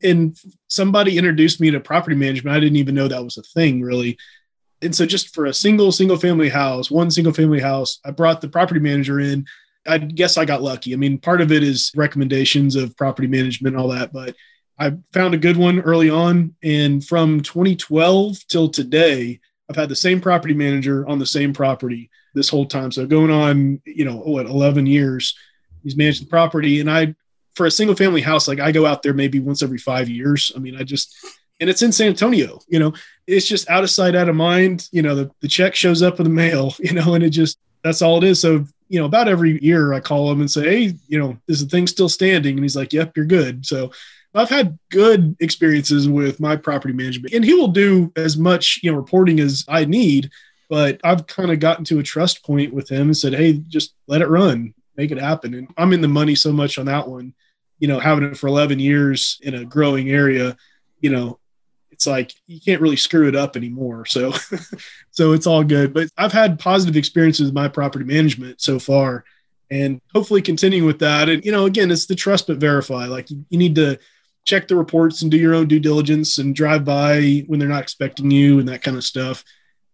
And 0.00 0.38
somebody 0.68 1.18
introduced 1.18 1.60
me 1.60 1.72
to 1.72 1.80
property 1.80 2.14
management. 2.14 2.56
I 2.56 2.60
didn't 2.60 2.76
even 2.76 2.94
know 2.94 3.08
that 3.08 3.24
was 3.24 3.36
a 3.36 3.42
thing, 3.42 3.82
really. 3.82 4.16
And 4.80 4.94
so, 4.94 5.06
just 5.06 5.34
for 5.34 5.46
a 5.46 5.52
single, 5.52 5.90
single 5.90 6.16
family 6.16 6.48
house, 6.48 6.88
one 6.88 7.10
single 7.10 7.32
family 7.32 7.58
house, 7.58 7.98
I 8.04 8.12
brought 8.12 8.40
the 8.40 8.48
property 8.48 8.78
manager 8.78 9.18
in. 9.18 9.44
I 9.84 9.98
guess 9.98 10.38
I 10.38 10.44
got 10.44 10.62
lucky. 10.62 10.94
I 10.94 10.96
mean, 10.96 11.18
part 11.18 11.40
of 11.40 11.50
it 11.50 11.64
is 11.64 11.90
recommendations 11.96 12.76
of 12.76 12.96
property 12.96 13.26
management 13.26 13.74
and 13.74 13.82
all 13.82 13.90
that, 13.90 14.12
but 14.12 14.36
I 14.78 14.92
found 15.12 15.34
a 15.34 15.38
good 15.38 15.56
one 15.56 15.80
early 15.80 16.10
on. 16.10 16.54
And 16.62 17.04
from 17.04 17.40
2012 17.40 18.46
till 18.46 18.68
today, 18.68 19.40
I've 19.68 19.76
had 19.76 19.88
the 19.88 19.96
same 19.96 20.20
property 20.20 20.54
manager 20.54 21.06
on 21.08 21.18
the 21.18 21.26
same 21.26 21.52
property 21.52 22.10
this 22.34 22.48
whole 22.48 22.66
time. 22.66 22.92
So 22.92 23.06
going 23.06 23.30
on, 23.30 23.80
you 23.84 24.04
know, 24.04 24.16
what, 24.16 24.46
11 24.46 24.86
years, 24.86 25.36
he's 25.82 25.96
managed 25.96 26.22
the 26.22 26.26
property. 26.26 26.80
And 26.80 26.90
I, 26.90 27.14
for 27.54 27.66
a 27.66 27.70
single 27.70 27.96
family 27.96 28.20
house, 28.20 28.48
like 28.48 28.60
I 28.60 28.72
go 28.72 28.84
out 28.84 29.02
there 29.02 29.14
maybe 29.14 29.40
once 29.40 29.62
every 29.62 29.78
five 29.78 30.08
years. 30.08 30.52
I 30.54 30.58
mean, 30.58 30.76
I 30.76 30.82
just, 30.82 31.14
and 31.60 31.70
it's 31.70 31.82
in 31.82 31.92
San 31.92 32.08
Antonio, 32.08 32.60
you 32.68 32.78
know, 32.78 32.92
it's 33.26 33.46
just 33.46 33.70
out 33.70 33.84
of 33.84 33.90
sight, 33.90 34.16
out 34.16 34.28
of 34.28 34.36
mind. 34.36 34.88
You 34.90 35.02
know, 35.02 35.14
the, 35.14 35.30
the 35.40 35.48
check 35.48 35.74
shows 35.74 36.02
up 36.02 36.18
in 36.18 36.24
the 36.24 36.30
mail, 36.30 36.74
you 36.78 36.92
know, 36.92 37.14
and 37.14 37.24
it 37.24 37.30
just, 37.30 37.58
that's 37.82 38.02
all 38.02 38.18
it 38.18 38.24
is. 38.24 38.40
So, 38.40 38.64
you 38.88 39.00
know, 39.00 39.06
about 39.06 39.28
every 39.28 39.62
year 39.62 39.92
I 39.92 40.00
call 40.00 40.30
him 40.30 40.40
and 40.40 40.50
say, 40.50 40.62
Hey, 40.64 40.94
you 41.06 41.18
know, 41.18 41.38
is 41.48 41.62
the 41.62 41.68
thing 41.68 41.86
still 41.86 42.08
standing? 42.08 42.56
And 42.56 42.64
he's 42.64 42.76
like, 42.76 42.92
Yep, 42.92 43.16
you're 43.16 43.26
good. 43.26 43.64
So 43.64 43.92
I've 44.34 44.50
had 44.50 44.78
good 44.90 45.36
experiences 45.40 46.08
with 46.08 46.40
my 46.40 46.56
property 46.56 46.94
management, 46.94 47.34
and 47.34 47.44
he 47.44 47.54
will 47.54 47.68
do 47.68 48.12
as 48.16 48.36
much, 48.36 48.80
you 48.82 48.90
know, 48.90 48.96
reporting 48.96 49.40
as 49.40 49.64
I 49.68 49.84
need. 49.84 50.30
But 50.68 51.00
I've 51.04 51.26
kind 51.26 51.52
of 51.52 51.60
gotten 51.60 51.84
to 51.86 51.98
a 51.98 52.02
trust 52.02 52.44
point 52.44 52.72
with 52.72 52.90
him 52.90 53.02
and 53.02 53.16
said, 53.16 53.34
"Hey, 53.34 53.52
just 53.52 53.94
let 54.06 54.22
it 54.22 54.28
run, 54.28 54.74
make 54.96 55.10
it 55.10 55.18
happen." 55.18 55.54
And 55.54 55.68
I'm 55.76 55.92
in 55.92 56.00
the 56.00 56.08
money 56.08 56.34
so 56.34 56.52
much 56.52 56.78
on 56.78 56.86
that 56.86 57.08
one, 57.08 57.34
you 57.78 57.88
know, 57.88 57.98
having 57.98 58.24
it 58.24 58.36
for 58.36 58.46
11 58.46 58.78
years 58.78 59.38
in 59.42 59.54
a 59.54 59.64
growing 59.64 60.10
area, 60.10 60.56
you 61.00 61.10
know, 61.10 61.38
it's 61.90 62.06
like 62.06 62.32
you 62.46 62.60
can't 62.60 62.80
really 62.80 62.96
screw 62.96 63.28
it 63.28 63.36
up 63.36 63.56
anymore. 63.56 64.04
So, 64.06 64.32
so 65.10 65.32
it's 65.32 65.46
all 65.46 65.62
good. 65.62 65.94
But 65.94 66.08
I've 66.16 66.32
had 66.32 66.58
positive 66.58 66.96
experiences 66.96 67.46
with 67.46 67.54
my 67.54 67.68
property 67.68 68.04
management 68.04 68.60
so 68.60 68.78
far, 68.78 69.24
and 69.70 70.00
hopefully 70.12 70.42
continue 70.42 70.84
with 70.84 70.98
that. 71.00 71.28
And 71.28 71.44
you 71.44 71.52
know, 71.52 71.66
again, 71.66 71.90
it's 71.90 72.06
the 72.06 72.14
trust 72.14 72.46
but 72.46 72.56
verify. 72.56 73.06
Like 73.06 73.30
you, 73.30 73.44
you 73.48 73.58
need 73.58 73.76
to 73.76 73.98
check 74.44 74.68
the 74.68 74.76
reports 74.76 75.22
and 75.22 75.30
do 75.30 75.36
your 75.36 75.54
own 75.54 75.66
due 75.68 75.80
diligence 75.80 76.38
and 76.38 76.54
drive 76.54 76.84
by 76.84 77.44
when 77.46 77.58
they're 77.58 77.68
not 77.68 77.82
expecting 77.82 78.30
you 78.30 78.58
and 78.58 78.68
that 78.68 78.82
kind 78.82 78.96
of 78.96 79.04
stuff. 79.04 79.44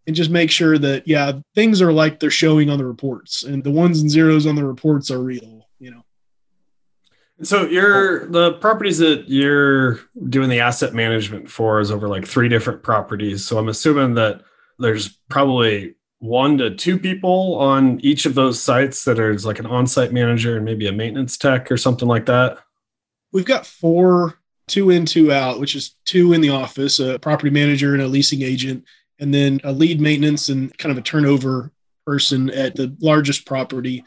And 0.07 0.17
just 0.17 0.31
make 0.31 0.51
sure 0.51 0.77
that, 0.79 1.07
yeah, 1.07 1.33
things 1.55 1.81
are 1.81 1.93
like 1.93 2.19
they're 2.19 2.31
showing 2.31 2.69
on 2.69 2.79
the 2.79 2.87
reports 2.87 3.45
and 3.45 3.63
the 3.63 3.71
ones 3.71 4.01
and 4.01 4.11
zeros 4.11 4.47
on 4.47 4.57
the 4.57 4.65
reports 4.65 5.11
are 5.11 5.23
real, 5.23 5.69
you 5.79 5.91
know. 5.91 6.03
So 7.43 7.67
you're 7.67 8.27
the 8.27 8.55
properties 8.55 8.99
that 8.99 9.29
you're 9.29 10.01
doing 10.29 10.51
the 10.51 10.61
asset 10.61 10.95
management 10.95 11.51
for 11.51 11.81
is 11.81 11.91
over 11.91 12.09
like 12.09 12.27
three 12.27 12.49
different 12.49 12.83
properties. 12.83 13.47
So 13.47 13.57
I'm 13.57 13.69
assuming 13.69 14.15
that 14.15 14.43
there's 14.79 15.09
probably 15.29 15.95
one 16.19 16.59
to 16.59 16.75
two 16.75 16.99
people 16.99 17.57
on 17.57 18.01
each 18.01 18.27
of 18.27 18.35
those 18.35 18.61
sites 18.61 19.05
that 19.05 19.19
are 19.19 19.35
like 19.39 19.59
an 19.59 19.67
on-site 19.67 20.13
manager 20.13 20.57
and 20.57 20.65
maybe 20.65 20.87
a 20.87 20.93
maintenance 20.93 21.39
tech 21.39 21.71
or 21.71 21.77
something 21.77 22.09
like 22.09 22.27
that. 22.27 22.59
We've 23.33 23.45
got 23.45 23.65
four 23.65 24.40
two 24.71 24.91
in, 24.91 25.05
two 25.05 25.33
out, 25.33 25.61
which 25.61 25.75
is 25.75 25.97
two 26.07 26.33
in 26.33 26.41
the 26.41 26.51
office, 26.51 26.99
a 26.99 27.19
property 27.19 27.51
manager 27.51 27.93
and 27.93 28.03
a 28.03 28.09
leasing 28.09 28.43
agent, 28.43 28.85
and 29.19 29.35
then 29.35 29.61
a 29.65 29.73
lead 29.73 30.01
maintenance 30.01 30.49
and 30.49 30.77
kind 30.79 30.91
of 30.91 30.99
a 30.99 31.03
turnover 31.03 31.73
person 32.07 32.49
at 32.51 32.75
the 32.75 32.97
largest 33.01 33.45
property. 33.45 34.03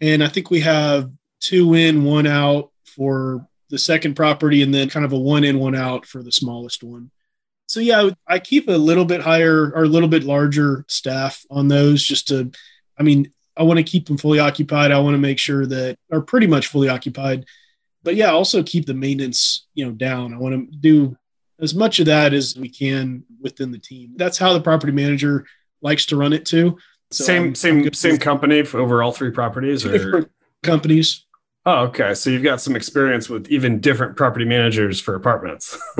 And 0.00 0.22
I 0.22 0.28
think 0.28 0.50
we 0.50 0.60
have 0.60 1.10
two 1.40 1.74
in, 1.74 2.04
one 2.04 2.26
out 2.26 2.70
for 2.84 3.46
the 3.70 3.78
second 3.78 4.14
property, 4.14 4.62
and 4.62 4.74
then 4.74 4.90
kind 4.90 5.06
of 5.06 5.12
a 5.12 5.18
one 5.18 5.44
in, 5.44 5.58
one 5.58 5.74
out 5.74 6.04
for 6.04 6.22
the 6.22 6.32
smallest 6.32 6.82
one. 6.82 7.10
So 7.66 7.80
yeah, 7.80 8.10
I 8.26 8.38
keep 8.38 8.68
a 8.68 8.72
little 8.72 9.04
bit 9.04 9.20
higher 9.20 9.70
or 9.72 9.84
a 9.84 9.88
little 9.88 10.08
bit 10.08 10.24
larger 10.24 10.84
staff 10.88 11.44
on 11.50 11.68
those 11.68 12.02
just 12.02 12.28
to, 12.28 12.50
I 12.98 13.02
mean, 13.02 13.32
I 13.56 13.62
want 13.64 13.78
to 13.78 13.82
keep 13.82 14.06
them 14.06 14.16
fully 14.16 14.38
occupied. 14.38 14.90
I 14.90 15.00
want 15.00 15.14
to 15.14 15.18
make 15.18 15.38
sure 15.38 15.66
that 15.66 15.96
are 16.10 16.20
pretty 16.20 16.46
much 16.46 16.68
fully 16.68 16.88
occupied 16.88 17.44
but 18.08 18.16
yeah, 18.16 18.30
also 18.30 18.62
keep 18.62 18.86
the 18.86 18.94
maintenance, 18.94 19.66
you 19.74 19.84
know, 19.84 19.92
down. 19.92 20.32
I 20.32 20.38
want 20.38 20.54
to 20.54 20.78
do 20.78 21.14
as 21.60 21.74
much 21.74 22.00
of 22.00 22.06
that 22.06 22.32
as 22.32 22.56
we 22.56 22.70
can 22.70 23.22
within 23.38 23.70
the 23.70 23.76
team. 23.78 24.14
That's 24.16 24.38
how 24.38 24.54
the 24.54 24.62
property 24.62 24.94
manager 24.94 25.44
likes 25.82 26.06
to 26.06 26.16
run 26.16 26.32
it 26.32 26.46
too. 26.46 26.78
So 27.10 27.24
same 27.24 27.42
I'm, 27.48 27.54
same 27.54 27.84
I'm 27.84 27.92
same 27.92 28.16
company 28.16 28.62
for 28.62 28.80
over 28.80 29.02
all 29.02 29.12
three 29.12 29.30
properties 29.30 29.84
or 29.84 29.92
different 29.92 30.30
companies. 30.62 31.26
Oh, 31.66 31.80
okay. 31.88 32.14
So 32.14 32.30
you've 32.30 32.42
got 32.42 32.62
some 32.62 32.76
experience 32.76 33.28
with 33.28 33.46
even 33.50 33.78
different 33.78 34.16
property 34.16 34.46
managers 34.46 34.98
for 34.98 35.14
apartments. 35.14 35.78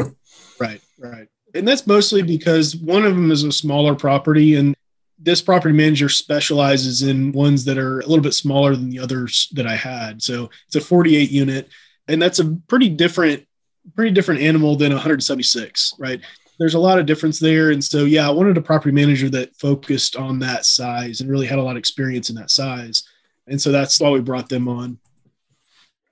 right, 0.58 0.80
right. 0.98 1.28
And 1.54 1.68
that's 1.68 1.86
mostly 1.86 2.22
because 2.22 2.74
one 2.74 3.04
of 3.04 3.14
them 3.14 3.30
is 3.30 3.42
a 3.42 3.52
smaller 3.52 3.94
property 3.94 4.54
and 4.54 4.74
this 5.18 5.42
property 5.42 5.74
manager 5.74 6.08
specializes 6.08 7.02
in 7.02 7.32
ones 7.32 7.66
that 7.66 7.76
are 7.76 8.00
a 8.00 8.06
little 8.06 8.22
bit 8.22 8.32
smaller 8.32 8.74
than 8.74 8.88
the 8.88 8.98
others 8.98 9.50
that 9.52 9.66
I 9.66 9.76
had. 9.76 10.22
So 10.22 10.48
it's 10.68 10.76
a 10.76 10.80
48 10.80 11.30
unit 11.30 11.68
and 12.08 12.20
that's 12.20 12.38
a 12.38 12.56
pretty 12.66 12.88
different 12.88 13.46
pretty 13.94 14.10
different 14.10 14.40
animal 14.40 14.76
than 14.76 14.92
176 14.92 15.94
right? 15.98 16.20
There's 16.58 16.74
a 16.74 16.78
lot 16.80 16.98
of 16.98 17.06
difference 17.06 17.38
there. 17.38 17.70
And 17.70 17.84
so 17.84 18.04
yeah 18.04 18.26
i 18.26 18.30
wanted 18.30 18.56
a 18.56 18.62
property 18.62 18.92
manager 18.92 19.28
that 19.30 19.56
focused 19.56 20.16
on 20.16 20.40
that 20.40 20.66
size 20.66 21.20
and 21.20 21.30
really 21.30 21.46
had 21.46 21.58
a 21.58 21.62
lot 21.62 21.72
of 21.72 21.78
experience 21.78 22.30
in 22.30 22.36
that 22.36 22.50
size. 22.50 23.04
And 23.46 23.60
so 23.60 23.72
that's 23.72 24.00
why 24.00 24.10
we 24.10 24.20
brought 24.20 24.48
them 24.48 24.68
on. 24.68 24.98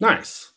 Nice. 0.00 0.52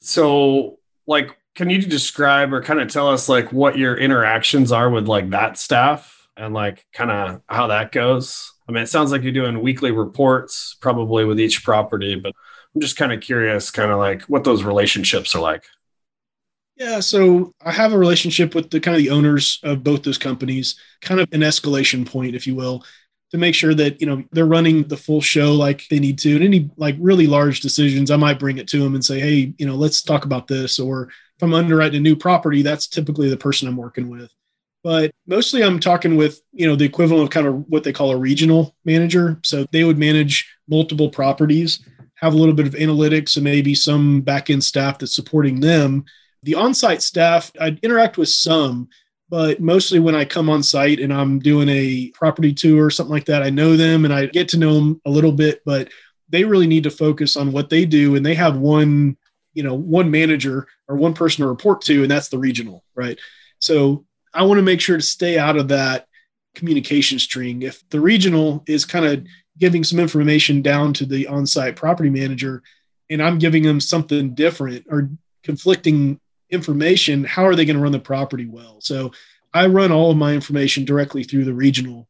So 0.00 0.78
like 1.06 1.36
can 1.54 1.70
you 1.70 1.80
describe 1.80 2.52
or 2.52 2.62
kind 2.62 2.80
of 2.80 2.88
tell 2.88 3.08
us 3.08 3.28
like 3.28 3.50
what 3.52 3.78
your 3.78 3.96
interactions 3.96 4.72
are 4.72 4.90
with 4.90 5.08
like 5.08 5.30
that 5.30 5.56
staff 5.56 6.28
and 6.36 6.52
like 6.52 6.86
kind 6.92 7.10
of 7.10 7.40
how 7.48 7.68
that 7.68 7.92
goes? 7.92 8.52
I 8.68 8.72
mean 8.72 8.82
it 8.82 8.88
sounds 8.88 9.10
like 9.10 9.22
you're 9.22 9.32
doing 9.32 9.60
weekly 9.60 9.90
reports 9.90 10.76
probably 10.80 11.24
with 11.24 11.40
each 11.40 11.64
property 11.64 12.14
but 12.14 12.32
I'm 12.76 12.82
just 12.82 12.98
kind 12.98 13.10
of 13.10 13.22
curious, 13.22 13.70
kind 13.70 13.90
of 13.90 13.96
like 13.96 14.24
what 14.24 14.44
those 14.44 14.62
relationships 14.62 15.34
are 15.34 15.40
like. 15.40 15.64
Yeah, 16.76 17.00
so 17.00 17.54
I 17.64 17.72
have 17.72 17.94
a 17.94 17.98
relationship 17.98 18.54
with 18.54 18.68
the 18.68 18.80
kind 18.80 18.94
of 18.94 19.02
the 19.02 19.08
owners 19.08 19.60
of 19.62 19.82
both 19.82 20.02
those 20.02 20.18
companies, 20.18 20.78
kind 21.00 21.18
of 21.18 21.26
an 21.32 21.40
escalation 21.40 22.06
point, 22.06 22.34
if 22.34 22.46
you 22.46 22.54
will, 22.54 22.84
to 23.30 23.38
make 23.38 23.54
sure 23.54 23.72
that 23.72 23.98
you 23.98 24.06
know 24.06 24.22
they're 24.30 24.44
running 24.44 24.82
the 24.88 24.96
full 24.98 25.22
show 25.22 25.54
like 25.54 25.88
they 25.88 25.98
need 25.98 26.18
to. 26.18 26.34
And 26.34 26.44
any 26.44 26.70
like 26.76 26.96
really 26.98 27.26
large 27.26 27.60
decisions, 27.60 28.10
I 28.10 28.16
might 28.16 28.38
bring 28.38 28.58
it 28.58 28.68
to 28.68 28.78
them 28.78 28.94
and 28.94 29.02
say, 29.02 29.20
hey, 29.20 29.54
you 29.56 29.66
know, 29.66 29.74
let's 29.74 30.02
talk 30.02 30.26
about 30.26 30.46
this. 30.46 30.78
Or 30.78 31.08
if 31.08 31.42
I'm 31.42 31.54
underwriting 31.54 31.96
a 31.96 32.00
new 32.00 32.14
property, 32.14 32.60
that's 32.60 32.86
typically 32.86 33.30
the 33.30 33.38
person 33.38 33.68
I'm 33.68 33.78
working 33.78 34.10
with. 34.10 34.30
But 34.84 35.12
mostly, 35.26 35.64
I'm 35.64 35.80
talking 35.80 36.18
with 36.18 36.42
you 36.52 36.66
know 36.66 36.76
the 36.76 36.84
equivalent 36.84 37.24
of 37.24 37.30
kind 37.30 37.46
of 37.46 37.64
what 37.70 37.84
they 37.84 37.92
call 37.94 38.10
a 38.10 38.18
regional 38.18 38.76
manager. 38.84 39.40
So 39.44 39.64
they 39.72 39.84
would 39.84 39.96
manage 39.96 40.46
multiple 40.68 41.08
properties 41.08 41.82
have 42.16 42.34
a 42.34 42.36
little 42.36 42.54
bit 42.54 42.66
of 42.66 42.74
analytics 42.74 43.36
and 43.36 43.44
maybe 43.44 43.74
some 43.74 44.20
back 44.20 44.50
end 44.50 44.64
staff 44.64 44.98
that's 44.98 45.14
supporting 45.14 45.60
them. 45.60 46.04
The 46.42 46.54
on 46.54 46.74
site 46.74 47.02
staff, 47.02 47.52
I 47.60 47.78
interact 47.82 48.18
with 48.18 48.28
some, 48.28 48.88
but 49.28 49.60
mostly 49.60 49.98
when 49.98 50.14
I 50.14 50.24
come 50.24 50.48
on 50.48 50.62
site 50.62 51.00
and 51.00 51.12
I'm 51.12 51.38
doing 51.38 51.68
a 51.68 52.10
property 52.14 52.52
tour 52.52 52.86
or 52.86 52.90
something 52.90 53.12
like 53.12 53.26
that, 53.26 53.42
I 53.42 53.50
know 53.50 53.76
them 53.76 54.04
and 54.04 54.14
I 54.14 54.26
get 54.26 54.48
to 54.50 54.58
know 54.58 54.74
them 54.74 55.00
a 55.04 55.10
little 55.10 55.32
bit, 55.32 55.62
but 55.64 55.88
they 56.28 56.44
really 56.44 56.66
need 56.66 56.84
to 56.84 56.90
focus 56.90 57.36
on 57.36 57.52
what 57.52 57.70
they 57.70 57.84
do. 57.84 58.16
And 58.16 58.24
they 58.24 58.34
have 58.34 58.56
one, 58.56 59.16
you 59.54 59.62
know, 59.62 59.74
one 59.74 60.10
manager 60.10 60.66
or 60.88 60.96
one 60.96 61.14
person 61.14 61.42
to 61.42 61.48
report 61.48 61.82
to, 61.82 62.02
and 62.02 62.10
that's 62.10 62.28
the 62.28 62.38
regional, 62.38 62.84
right? 62.94 63.18
So 63.58 64.04
I 64.32 64.42
want 64.42 64.58
to 64.58 64.62
make 64.62 64.80
sure 64.80 64.96
to 64.96 65.02
stay 65.02 65.38
out 65.38 65.56
of 65.56 65.68
that 65.68 66.06
communication 66.54 67.18
string. 67.18 67.62
If 67.62 67.86
the 67.90 68.00
regional 68.00 68.64
is 68.66 68.84
kind 68.84 69.04
of 69.04 69.26
giving 69.58 69.84
some 69.84 69.98
information 69.98 70.62
down 70.62 70.92
to 70.94 71.06
the 71.06 71.26
on-site 71.26 71.76
property 71.76 72.10
manager 72.10 72.62
and 73.08 73.22
I'm 73.22 73.38
giving 73.38 73.62
them 73.62 73.80
something 73.80 74.34
different 74.34 74.86
or 74.90 75.10
conflicting 75.42 76.20
information, 76.50 77.24
how 77.24 77.44
are 77.46 77.54
they 77.54 77.64
going 77.64 77.76
to 77.76 77.82
run 77.82 77.92
the 77.92 77.98
property 77.98 78.46
well? 78.46 78.80
So 78.80 79.12
I 79.54 79.66
run 79.66 79.92
all 79.92 80.10
of 80.10 80.16
my 80.16 80.34
information 80.34 80.84
directly 80.84 81.24
through 81.24 81.44
the 81.44 81.54
regional. 81.54 82.08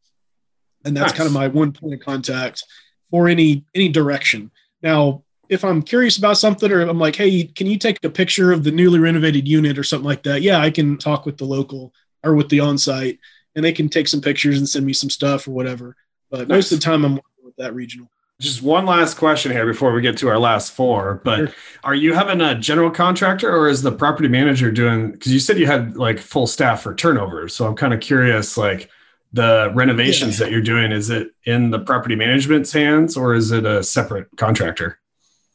And 0.85 0.97
that's 0.97 1.13
nice. 1.13 1.19
kind 1.19 1.27
of 1.27 1.33
my 1.33 1.49
one 1.49 1.73
point 1.73 1.95
of 1.95 2.01
contact 2.01 2.65
for 3.11 3.29
any 3.29 3.65
any 3.75 3.89
direction. 3.89 4.51
Now, 4.83 5.25
if 5.49 5.65
I'm 5.65 5.83
curious 5.83 6.17
about 6.17 6.39
something 6.39 6.71
or 6.71 6.81
I'm 6.83 6.99
like, 6.99 7.17
hey, 7.17 7.45
can 7.45 7.67
you 7.67 7.79
take 7.79 8.03
a 8.05 8.11
picture 8.11 8.53
of 8.53 8.65
the 8.65 8.73
newly 8.73 8.99
renovated 8.99 9.47
unit 9.47 9.79
or 9.79 9.85
something 9.85 10.07
like 10.07 10.23
that? 10.25 10.43
Yeah, 10.43 10.59
I 10.59 10.71
can 10.71 10.97
talk 10.97 11.27
with 11.27 11.39
the 11.39 11.45
local 11.45 11.93
or 12.25 12.35
with 12.35 12.49
the 12.49 12.61
on-site 12.61 13.19
and 13.55 13.65
they 13.65 13.73
can 13.73 13.89
take 13.89 14.09
some 14.09 14.21
pictures 14.21 14.59
and 14.59 14.69
send 14.69 14.87
me 14.87 14.93
some 14.93 15.11
stuff 15.11 15.47
or 15.47 15.53
whatever. 15.53 15.97
But 16.31 16.49
nice. 16.49 16.57
most 16.57 16.73
of 16.73 16.81
the 16.81 16.85
time 16.85 17.05
I'm 17.05 17.21
that 17.59 17.75
regional. 17.75 18.09
Just 18.39 18.61
one 18.61 18.85
last 18.85 19.15
question 19.15 19.51
here 19.51 19.65
before 19.65 19.93
we 19.95 20.03
get 20.03 20.19
to 20.19 20.29
our 20.29 20.39
last 20.39 20.73
four. 20.73 21.23
But 21.25 21.37
sure. 21.37 21.55
are 21.85 21.95
you 21.95 22.13
having 22.13 22.43
a 22.43 22.55
general 22.55 22.91
contractor 22.91 23.51
or 23.51 23.69
is 23.69 23.81
the 23.81 23.93
property 23.93 24.29
manager 24.29 24.71
doing? 24.71 25.13
Because 25.13 25.33
you 25.33 25.39
said 25.39 25.59
you 25.59 25.67
had 25.67 25.97
like 25.97 26.19
full 26.19 26.47
staff 26.47 26.83
for 26.83 26.95
turnovers. 26.95 27.55
So 27.55 27.67
I'm 27.67 27.75
kind 27.77 27.95
of 27.95 28.01
curious, 28.01 28.59
like 28.59 28.91
the 29.33 29.73
renovations 29.75 30.39
yeah. 30.39 30.45
that 30.45 30.53
you're 30.53 30.61
doing, 30.61 30.93
is 30.93 31.09
it 31.09 31.31
in 31.45 31.71
the 31.71 31.79
property 31.79 32.15
management's 32.15 32.73
hands 32.73 33.17
or 33.17 33.35
is 33.35 33.53
it 33.53 33.65
a 33.65 33.83
separate 33.83 34.29
contractor? 34.37 34.99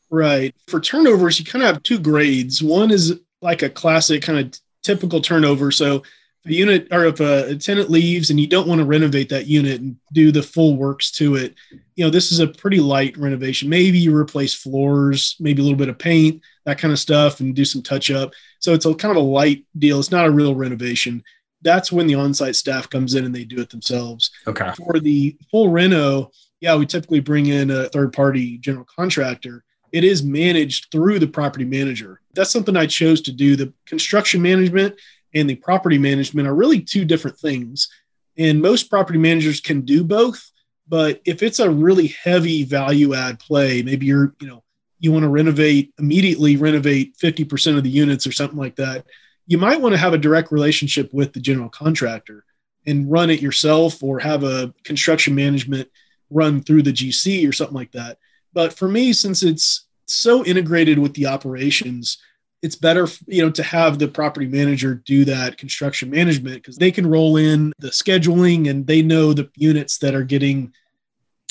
Right. 0.10 0.56
For 0.68 0.82
turnovers, 0.82 1.38
you 1.38 1.46
kind 1.46 1.64
of 1.64 1.74
have 1.74 1.84
two 1.84 2.00
grades. 2.00 2.64
One 2.64 2.90
is 2.90 3.20
like 3.44 3.62
a 3.62 3.70
classic 3.70 4.24
kind 4.24 4.40
of 4.40 4.60
typical 4.82 5.22
turnover. 5.22 5.72
So 5.72 6.02
a 6.46 6.52
unit 6.52 6.88
or 6.92 7.06
if 7.06 7.20
a, 7.20 7.56
tenant 7.56 7.90
leaves 7.90 8.30
and 8.30 8.40
you 8.40 8.48
don't 8.48 8.68
want 8.68 8.80
to 8.80 8.86
renovate 8.86 9.30
that 9.30 9.48
unit 9.48 9.80
and 9.80 9.98
do 10.12 10.32
the 10.32 10.42
full 10.42 10.76
works 10.76 11.12
to 11.12 11.36
it, 11.36 11.56
you 11.96 12.04
know, 12.04 12.10
this 12.10 12.32
is 12.32 12.40
a 12.40 12.48
pretty 12.48 12.80
light 12.80 13.18
renovation. 13.18 13.70
Maybe 13.70 14.00
you 14.00 14.16
replace 14.16 14.54
floors, 14.54 15.36
maybe 15.40 15.62
a 15.62 15.64
little 15.64 15.78
bit 15.78 15.90
of 15.90 16.00
paint, 16.00 16.42
that 16.66 16.80
kind 16.80 16.92
of 16.92 17.00
stuff, 17.00 17.40
and 17.40 17.56
do 17.56 17.66
some 17.66 17.82
touch 17.84 18.10
up. 18.10 18.32
So 18.60 18.74
it's 18.74 18.86
a 18.86 18.94
kind 18.96 19.16
of 19.16 19.24
a 19.24 19.28
light 19.28 19.66
deal. 19.78 20.00
It's 20.00 20.12
not 20.12 20.26
a 20.26 20.32
real 20.32 20.56
renovation. 20.56 21.24
that's 21.62 21.92
when 21.92 22.08
the 22.08 22.16
on-site 22.16 22.56
staff 22.56 22.90
comes 22.90 23.14
in 23.14 23.26
and 23.26 23.34
they 23.34 23.44
do 23.44 23.60
it 23.60 23.70
themselves. 23.70 24.32
Okay. 24.48 24.72
For 24.76 25.00
the 25.00 25.38
full 25.50 25.70
reno, 25.70 26.32
yeah, 26.60 26.76
we 26.76 26.86
typically 26.86 27.20
bring 27.20 27.48
in 27.48 27.72
a 27.72 27.90
third-party 27.90 28.58
general 28.60 28.86
contractor. 28.86 29.64
It 29.92 30.04
is 30.04 30.24
managed 30.24 30.88
through 30.92 31.20
the 31.20 31.28
property 31.28 31.66
manager. 31.66 32.22
That's 32.34 32.52
something 32.52 32.78
I 32.78 32.86
chose 32.86 33.22
to 33.22 33.32
do. 33.32 33.56
The 33.56 33.74
construction 33.86 34.42
management 34.42 34.96
and 35.34 35.50
the 35.50 35.56
property 35.56 35.98
management 35.98 36.48
are 36.48 36.56
really 36.56 36.82
two 36.82 37.06
different 37.06 37.38
things. 37.38 37.90
And 38.38 38.62
most 38.62 38.90
property 38.90 39.20
managers 39.20 39.60
can 39.60 39.82
do 39.82 40.04
both, 40.04 40.52
but 40.88 41.22
if 41.26 41.44
it's 41.44 41.60
a 41.60 41.70
really 41.70 42.08
heavy 42.08 42.64
value 42.64 43.14
add 43.14 43.40
play, 43.40 43.82
maybe 43.82 44.06
you're, 44.06 44.34
you 44.40 44.48
know, 44.48 44.64
you 45.00 45.12
want 45.12 45.24
to 45.24 45.30
renovate 45.30 45.94
immediately 45.98 46.58
renovate 46.58 47.18
50% 47.18 47.78
of 47.78 47.84
the 47.84 47.90
units 47.90 48.28
or 48.28 48.32
something 48.32 48.60
like 48.60 48.76
that 48.76 49.06
you 49.52 49.58
might 49.58 49.82
want 49.82 49.94
to 49.94 50.00
have 50.00 50.14
a 50.14 50.18
direct 50.18 50.50
relationship 50.50 51.14
with 51.14 51.34
the 51.34 51.40
general 51.42 51.68
contractor 51.68 52.46
and 52.86 53.12
run 53.12 53.30
it 53.30 53.42
yourself 53.42 54.02
or 54.02 54.18
have 54.18 54.46
a 54.46 54.74
construction 54.86 55.36
management 55.36 55.90
run 56.30 56.62
through 56.64 56.82
the 56.82 56.94
GC 56.94 57.48
or 57.48 57.52
something 57.52 57.76
like 57.76 57.92
that. 57.92 58.18
But 58.54 58.72
for 58.72 58.88
me, 58.88 59.12
since 59.12 59.44
it's 59.44 59.88
so 60.06 60.46
integrated 60.46 61.00
with 61.00 61.14
the 61.16 61.26
operations, 61.26 62.18
it's 62.62 62.76
better, 62.76 63.08
you 63.28 63.44
know, 63.44 63.52
to 63.52 63.64
have 63.64 64.00
the 64.00 64.08
property 64.08 64.48
manager 64.48 64.96
do 64.96 65.26
that 65.26 65.58
construction 65.58 66.10
management 66.10 66.56
because 66.56 66.78
they 66.78 66.92
can 66.92 67.08
roll 67.08 67.38
in 67.38 67.74
the 67.80 67.90
scheduling 67.90 68.70
and 68.70 68.88
they 68.88 69.02
know 69.02 69.34
the 69.34 69.50
units 69.56 69.98
that 70.00 70.14
are 70.14 70.24
getting. 70.24 70.74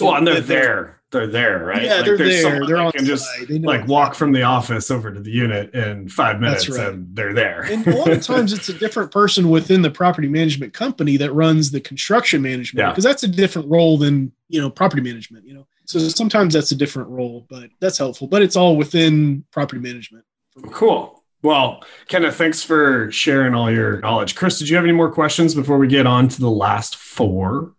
Well, 0.01 0.15
and 0.15 0.27
they're 0.27 0.41
there 0.41 1.01
they're 1.11 1.27
there, 1.27 1.65
right? 1.65 1.83
Yeah, 1.83 1.97
like, 1.97 2.05
they're 2.05 2.17
there. 2.17 2.67
They're 2.67 2.77
on 2.77 2.93
can 2.93 3.05
just 3.05 3.29
like 3.49 3.87
walk 3.89 4.15
from 4.15 4.33
the 4.33 4.43
office 4.43 4.91
over 4.91 5.13
to 5.13 5.21
the 5.21 5.31
unit 5.31 5.75
in 5.75 6.09
five 6.09 6.41
minutes, 6.41 6.69
right. 6.69 6.89
and 6.89 7.15
they're 7.15 7.35
there. 7.35 7.63
and 7.63 7.87
a 7.87 7.97
lot 7.97 8.11
of 8.11 8.23
times, 8.27 8.53
it's 8.53 8.69
a 8.69 8.75
different 8.75 9.11
person 9.11 9.51
within 9.51 9.83
the 9.83 9.91
property 9.91 10.29
management 10.29 10.73
company 10.73 11.17
that 11.17 11.33
runs 11.33 11.71
the 11.71 11.81
construction 11.81 12.43
management 12.43 12.89
because 12.91 13.05
yeah. 13.05 13.11
that's 13.11 13.25
a 13.25 13.29
different 13.29 13.69
role 13.69 13.99
than 13.99 14.33
you 14.49 14.61
know 14.61 14.71
property 14.71 15.03
management. 15.03 15.45
You 15.45 15.55
know, 15.55 15.67
so 15.85 15.99
sometimes 15.99 16.55
that's 16.55 16.71
a 16.71 16.77
different 16.77 17.09
role, 17.09 17.47
but 17.51 17.71
that's 17.81 17.99
helpful. 17.99 18.29
But 18.29 18.43
it's 18.43 18.57
all 18.57 18.77
within 18.77 19.45
property 19.51 19.81
management. 19.81 20.25
Cool. 20.73 21.23
Well, 21.43 21.83
Kenneth, 22.09 22.37
thanks 22.37 22.63
for 22.63 23.11
sharing 23.11 23.55
all 23.55 23.71
your 23.71 24.01
knowledge. 24.01 24.35
Chris, 24.35 24.59
did 24.59 24.69
you 24.69 24.77
have 24.77 24.85
any 24.85 24.93
more 24.93 25.11
questions 25.11 25.55
before 25.55 25.79
we 25.79 25.89
get 25.89 26.07
on 26.07 26.29
to 26.29 26.41
the 26.41 26.51
last 26.51 26.97
four? 26.97 27.73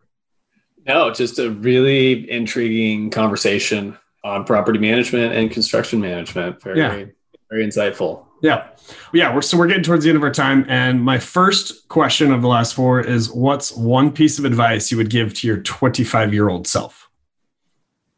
No, 0.88 1.12
just 1.12 1.38
a 1.38 1.52
really 1.52 2.30
intriguing 2.30 3.12
conversation 3.12 3.98
on 4.24 4.46
property 4.46 4.80
management 4.80 5.34
and 5.34 5.52
construction 5.52 6.02
management. 6.02 6.62
Very, 6.62 6.80
yeah. 6.80 7.06
very 7.50 7.66
insightful. 7.66 8.26
Yeah. 8.42 8.68
Yeah. 9.14 9.34
We're, 9.34 9.44
so 9.44 9.58
we're 9.58 9.68
getting 9.68 9.84
towards 9.84 10.04
the 10.04 10.10
end 10.10 10.18
of 10.18 10.24
our 10.24 10.32
time. 10.32 10.66
And 10.68 11.04
my 11.04 11.20
first 11.20 11.88
question 11.88 12.32
of 12.32 12.42
the 12.42 12.48
last 12.48 12.74
four 12.74 13.00
is 13.00 13.30
what's 13.30 13.72
one 13.72 14.12
piece 14.12 14.40
of 14.40 14.46
advice 14.46 14.90
you 14.90 14.98
would 14.98 15.12
give 15.12 15.36
to 15.36 15.48
your 15.48 15.58
25 15.58 16.34
year 16.34 16.50
old 16.50 16.68
self? 16.68 17.01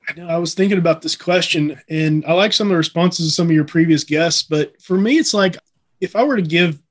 I 0.08 0.14
know 0.20 0.28
I 0.28 0.38
was 0.38 0.54
thinking 0.54 0.78
about 0.78 1.02
this 1.02 1.16
question 1.16 1.80
and 1.90 2.26
I 2.26 2.34
like 2.34 2.54
some 2.54 2.68
of 2.68 2.72
the 2.72 2.78
responses 2.78 3.28
of 3.28 3.34
some 3.34 3.48
of 3.48 3.54
your 3.54 3.66
previous 3.66 4.04
guests, 4.04 4.44
but 4.44 4.82
for 4.82 4.98
me, 4.98 5.18
it's 5.18 5.34
like 5.34 5.56
if 6.02 6.16
I 6.16 6.24
were 6.24 6.36
to 6.36 6.42
give 6.42 6.82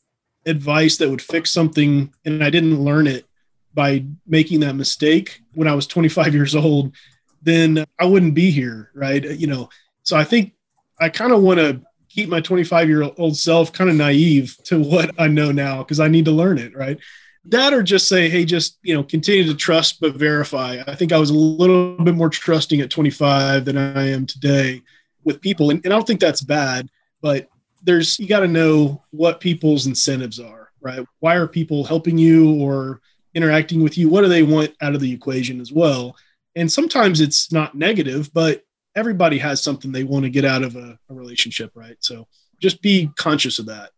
advice 0.47 0.97
that 0.97 1.11
would 1.11 1.23
fix 1.23 1.51
something 1.51 2.13
and 2.25 2.43
I 2.43 2.51
didn't 2.51 2.83
learn 2.83 3.07
it, 3.07 3.27
by 3.75 4.05
making 4.27 4.61
that 4.61 4.75
mistake 4.75 5.41
when 5.55 5.69
I 5.69 5.75
was 5.75 5.87
25 5.87 6.35
years 6.35 6.55
old, 6.55 6.95
then 7.43 7.85
I 7.99 8.05
wouldn't 8.05 8.35
be 8.35 8.51
here, 8.51 8.91
right? 8.95 9.25
You 9.25 9.47
know, 9.47 9.69
so 10.03 10.17
I 10.17 10.25
think 10.25 10.53
I 11.01 11.09
kind 11.09 11.33
of 11.33 11.43
want 11.43 11.59
to 11.59 11.81
keep 12.09 12.29
my 12.29 12.41
25 12.41 12.89
year 12.89 13.11
old 13.17 13.37
self 13.37 13.73
kind 13.73 13.91
of 13.91 13.97
naive 13.97 14.57
to 14.65 14.81
what 14.83 15.11
I 15.19 15.29
know 15.29 15.53
now 15.53 15.79
because 15.79 16.01
I 16.01 16.09
need 16.09 16.27
to 16.27 16.31
learn 16.31 16.59
it, 16.59 16.77
right? 16.77 16.99
That 17.47 17.75
or 17.75 17.83
just 17.83 18.09
say, 18.09 18.29
hey, 18.29 18.45
just 18.45 18.79
you 18.83 18.95
know, 18.95 19.03
continue 19.03 19.45
to 19.45 19.55
trust 19.55 20.01
but 20.01 20.15
verify. 20.15 20.83
I 20.87 20.95
think 20.95 21.13
I 21.13 21.19
was 21.19 21.31
a 21.31 21.35
little 21.35 21.97
bit 21.97 22.15
more 22.15 22.29
trusting 22.29 22.81
at 22.81 22.91
25 22.91 23.65
than 23.65 23.77
I 23.77 24.11
am 24.11 24.27
today 24.27 24.83
with 25.25 25.41
people, 25.41 25.71
and, 25.71 25.85
and 25.85 25.93
I 25.93 25.97
don't 25.97 26.07
think 26.07 26.21
that's 26.21 26.41
bad, 26.41 26.89
but 27.21 27.49
there's 27.83 28.19
you 28.19 28.29
got 28.29 28.41
to 28.41 28.49
know 28.49 29.03
what 29.11 29.41
people's 29.41 29.87
incentives 29.87 30.39
are, 30.39 30.71
right? 30.81 31.05
Why 31.21 31.35
are 31.35 31.49
people 31.49 31.85
helping 31.85 32.17
you 32.17 32.55
or 32.61 33.01
interacting 33.35 33.83
with 33.83 33.99
you? 33.99 34.09
What 34.09 34.23
do 34.23 34.29
they 34.29 34.43
want 34.43 34.73
out 34.81 34.95
of 34.95 35.01
the 35.01 35.13
equation 35.13 35.61
as 35.61 35.73
well? 35.73 36.17
And 36.55 36.71
sometimes 36.71 37.21
it's 37.21 37.51
not 37.51 37.75
negative 37.75 38.31
but 38.33 38.63
everybody 38.95 39.39
has 39.39 39.63
something 39.63 39.91
they 39.91 40.05
want 40.05 40.25
to 40.25 40.31
get 40.31 40.45
out 40.45 40.63
of 40.63 40.77
a, 40.77 40.99
a 41.09 41.15
relationship 41.15 41.73
right? 41.75 41.97
So 42.01 42.29
just 42.61 42.83
be 42.83 43.11
conscious 43.17 43.59
of 43.59 43.67
that. 43.67 43.91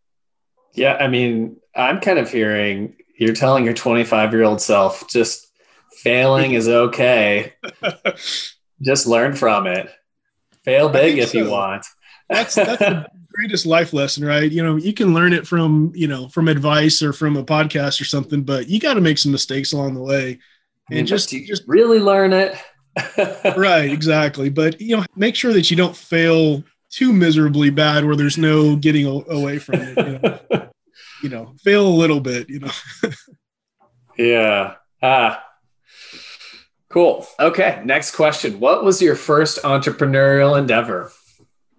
Yeah 0.73 0.97
i 0.99 1.07
mean 1.07 1.57
i'm 1.77 2.01
kind 2.01 2.19
of 2.19 2.29
hearing 2.31 2.97
you're 3.19 3.35
telling 3.35 3.65
your 3.65 3.75
25 3.75 4.33
year 4.33 4.43
old 4.43 4.61
self 4.61 5.09
just 5.09 5.49
failing 5.99 6.53
is 6.53 6.69
okay 6.69 7.53
just 8.83 9.07
learn 9.07 9.35
from 9.35 9.67
it 9.67 9.91
fail 10.65 10.89
big 10.89 11.19
if 11.19 11.31
so. 11.31 11.39
you 11.39 11.51
want 11.51 11.85
that's 12.29 12.55
that's 12.55 12.79
the 12.79 13.07
greatest 13.35 13.67
life 13.67 13.93
lesson, 13.93 14.25
right? 14.25 14.51
You 14.51 14.63
know, 14.63 14.77
you 14.77 14.93
can 14.93 15.13
learn 15.13 15.33
it 15.33 15.47
from, 15.47 15.93
you 15.95 16.07
know, 16.07 16.29
from 16.29 16.49
advice 16.49 17.03
or 17.03 17.13
from 17.13 17.37
a 17.37 17.45
podcast 17.45 18.01
or 18.01 18.05
something, 18.05 18.43
but 18.43 18.69
you 18.69 18.79
got 18.79 18.95
to 18.95 19.01
make 19.01 19.19
some 19.19 19.33
mistakes 19.33 19.73
along 19.73 19.95
the 19.95 20.03
way 20.03 20.39
and 20.91 21.07
just 21.07 21.31
just 21.31 21.63
really 21.67 21.99
learn 21.99 22.33
it. 22.33 22.57
right, 23.57 23.91
exactly. 23.91 24.51
But 24.51 24.81
you 24.81 24.97
know, 24.97 25.05
make 25.17 25.35
sure 25.35 25.53
that 25.53 25.71
you 25.71 25.77
don't 25.77 25.97
fail 25.97 26.63
too 26.91 27.13
miserably 27.13 27.71
bad 27.71 28.05
where 28.05 28.17
there's 28.17 28.39
no 28.39 28.77
getting 28.77 29.07
away 29.07 29.59
from 29.59 29.81
it. 29.81 29.97
You 29.97 30.19
know, 30.19 30.69
you 31.23 31.29
know 31.29 31.55
fail 31.63 31.87
a 31.87 31.89
little 31.89 32.21
bit. 32.21 32.49
You 32.49 32.61
know. 32.61 32.71
yeah. 34.19 34.75
Ah. 35.03 35.45
Cool. 36.89 37.27
Okay. 37.41 37.83
Next 37.85 38.15
question. 38.15 38.61
What 38.61 38.85
was 38.85 39.03
your 39.03 39.17
first 39.17 39.61
entrepreneurial 39.63 40.57
endeavor? 40.57 41.11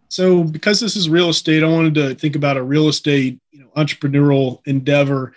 So 0.10 0.44
because 0.44 0.80
this 0.80 0.96
is 0.96 1.10
real 1.10 1.30
estate, 1.30 1.64
I 1.64 1.68
wanted 1.68 1.96
to 1.96 2.16
think 2.16 2.36
about 2.36 2.58
a 2.58 2.64
real 2.64 2.90
estate, 2.90 3.40
you 3.52 3.62
know, 3.62 3.70
entrepreneurial 3.78 4.60
endeavor. 4.66 5.34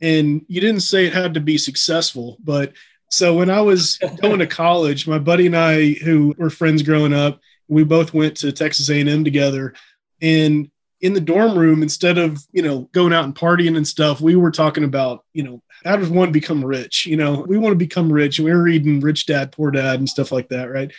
And 0.00 0.44
you 0.48 0.60
didn't 0.60 0.80
say 0.80 1.06
it 1.06 1.12
had 1.12 1.34
to 1.34 1.40
be 1.40 1.58
successful, 1.58 2.38
but 2.42 2.72
so 3.12 3.36
when 3.36 3.50
I 3.50 3.60
was 3.60 3.98
going 4.22 4.38
to 4.38 4.46
college, 4.46 5.06
my 5.06 5.18
buddy 5.18 5.46
and 5.46 5.56
I, 5.56 5.92
who 5.92 6.34
were 6.38 6.48
friends 6.48 6.82
growing 6.82 7.12
up, 7.12 7.40
we 7.68 7.84
both 7.84 8.14
went 8.14 8.38
to 8.38 8.50
Texas 8.50 8.88
A&M 8.88 9.22
together. 9.22 9.74
And 10.22 10.70
in 11.02 11.14
the 11.14 11.20
dorm 11.20 11.58
room, 11.58 11.82
instead 11.82 12.16
of 12.16 12.42
you 12.52 12.62
know 12.62 12.88
going 12.92 13.12
out 13.12 13.24
and 13.24 13.34
partying 13.34 13.76
and 13.76 13.86
stuff, 13.86 14.20
we 14.20 14.36
were 14.36 14.52
talking 14.52 14.84
about 14.84 15.24
you 15.34 15.42
know 15.42 15.62
how 15.84 15.96
does 15.96 16.08
one 16.08 16.32
become 16.32 16.64
rich? 16.64 17.06
You 17.06 17.16
know, 17.16 17.44
we 17.46 17.58
want 17.58 17.72
to 17.72 17.76
become 17.76 18.10
rich, 18.10 18.38
and 18.38 18.46
we 18.46 18.52
were 18.52 18.62
reading 18.62 19.00
Rich 19.00 19.26
Dad 19.26 19.52
Poor 19.52 19.70
Dad 19.70 19.98
and 19.98 20.08
stuff 20.08 20.32
like 20.32 20.48
that, 20.48 20.70
right? 20.70 20.92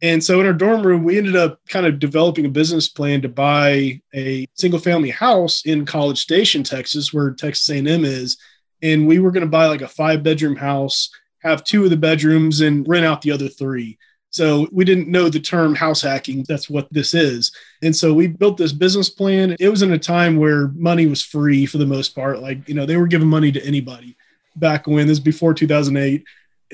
And 0.00 0.24
so 0.24 0.40
in 0.40 0.46
our 0.46 0.52
dorm 0.52 0.84
room, 0.84 1.04
we 1.04 1.16
ended 1.16 1.36
up 1.36 1.60
kind 1.68 1.86
of 1.86 2.00
developing 2.00 2.44
a 2.44 2.48
business 2.48 2.88
plan 2.88 3.22
to 3.22 3.28
buy 3.28 4.00
a 4.12 4.48
single 4.54 4.80
family 4.80 5.10
house 5.10 5.64
in 5.64 5.86
College 5.86 6.18
Station, 6.18 6.64
Texas, 6.64 7.12
where 7.12 7.30
Texas 7.30 7.70
A&M 7.70 8.04
is. 8.04 8.36
And 8.82 9.06
we 9.06 9.20
were 9.20 9.30
going 9.30 9.44
to 9.44 9.50
buy 9.50 9.66
like 9.66 9.80
a 9.80 9.86
five 9.86 10.24
bedroom 10.24 10.56
house, 10.56 11.08
have 11.38 11.62
two 11.62 11.84
of 11.84 11.90
the 11.90 11.96
bedrooms 11.96 12.60
and 12.60 12.86
rent 12.88 13.06
out 13.06 13.22
the 13.22 13.30
other 13.30 13.48
three. 13.48 13.96
So 14.32 14.66
we 14.72 14.86
didn't 14.86 15.08
know 15.08 15.28
the 15.28 15.38
term 15.38 15.74
house 15.74 16.00
hacking. 16.00 16.44
That's 16.48 16.68
what 16.68 16.88
this 16.90 17.12
is. 17.12 17.52
And 17.82 17.94
so 17.94 18.14
we 18.14 18.26
built 18.26 18.56
this 18.56 18.72
business 18.72 19.10
plan. 19.10 19.54
It 19.60 19.68
was 19.68 19.82
in 19.82 19.92
a 19.92 19.98
time 19.98 20.38
where 20.38 20.68
money 20.68 21.06
was 21.06 21.22
free 21.22 21.66
for 21.66 21.76
the 21.76 21.86
most 21.86 22.14
part. 22.14 22.40
Like, 22.40 22.66
you 22.66 22.74
know, 22.74 22.86
they 22.86 22.96
were 22.96 23.06
giving 23.06 23.28
money 23.28 23.52
to 23.52 23.64
anybody 23.64 24.16
back 24.56 24.86
when 24.86 25.06
this 25.06 25.18
was 25.18 25.20
before 25.20 25.52
2008. 25.52 26.24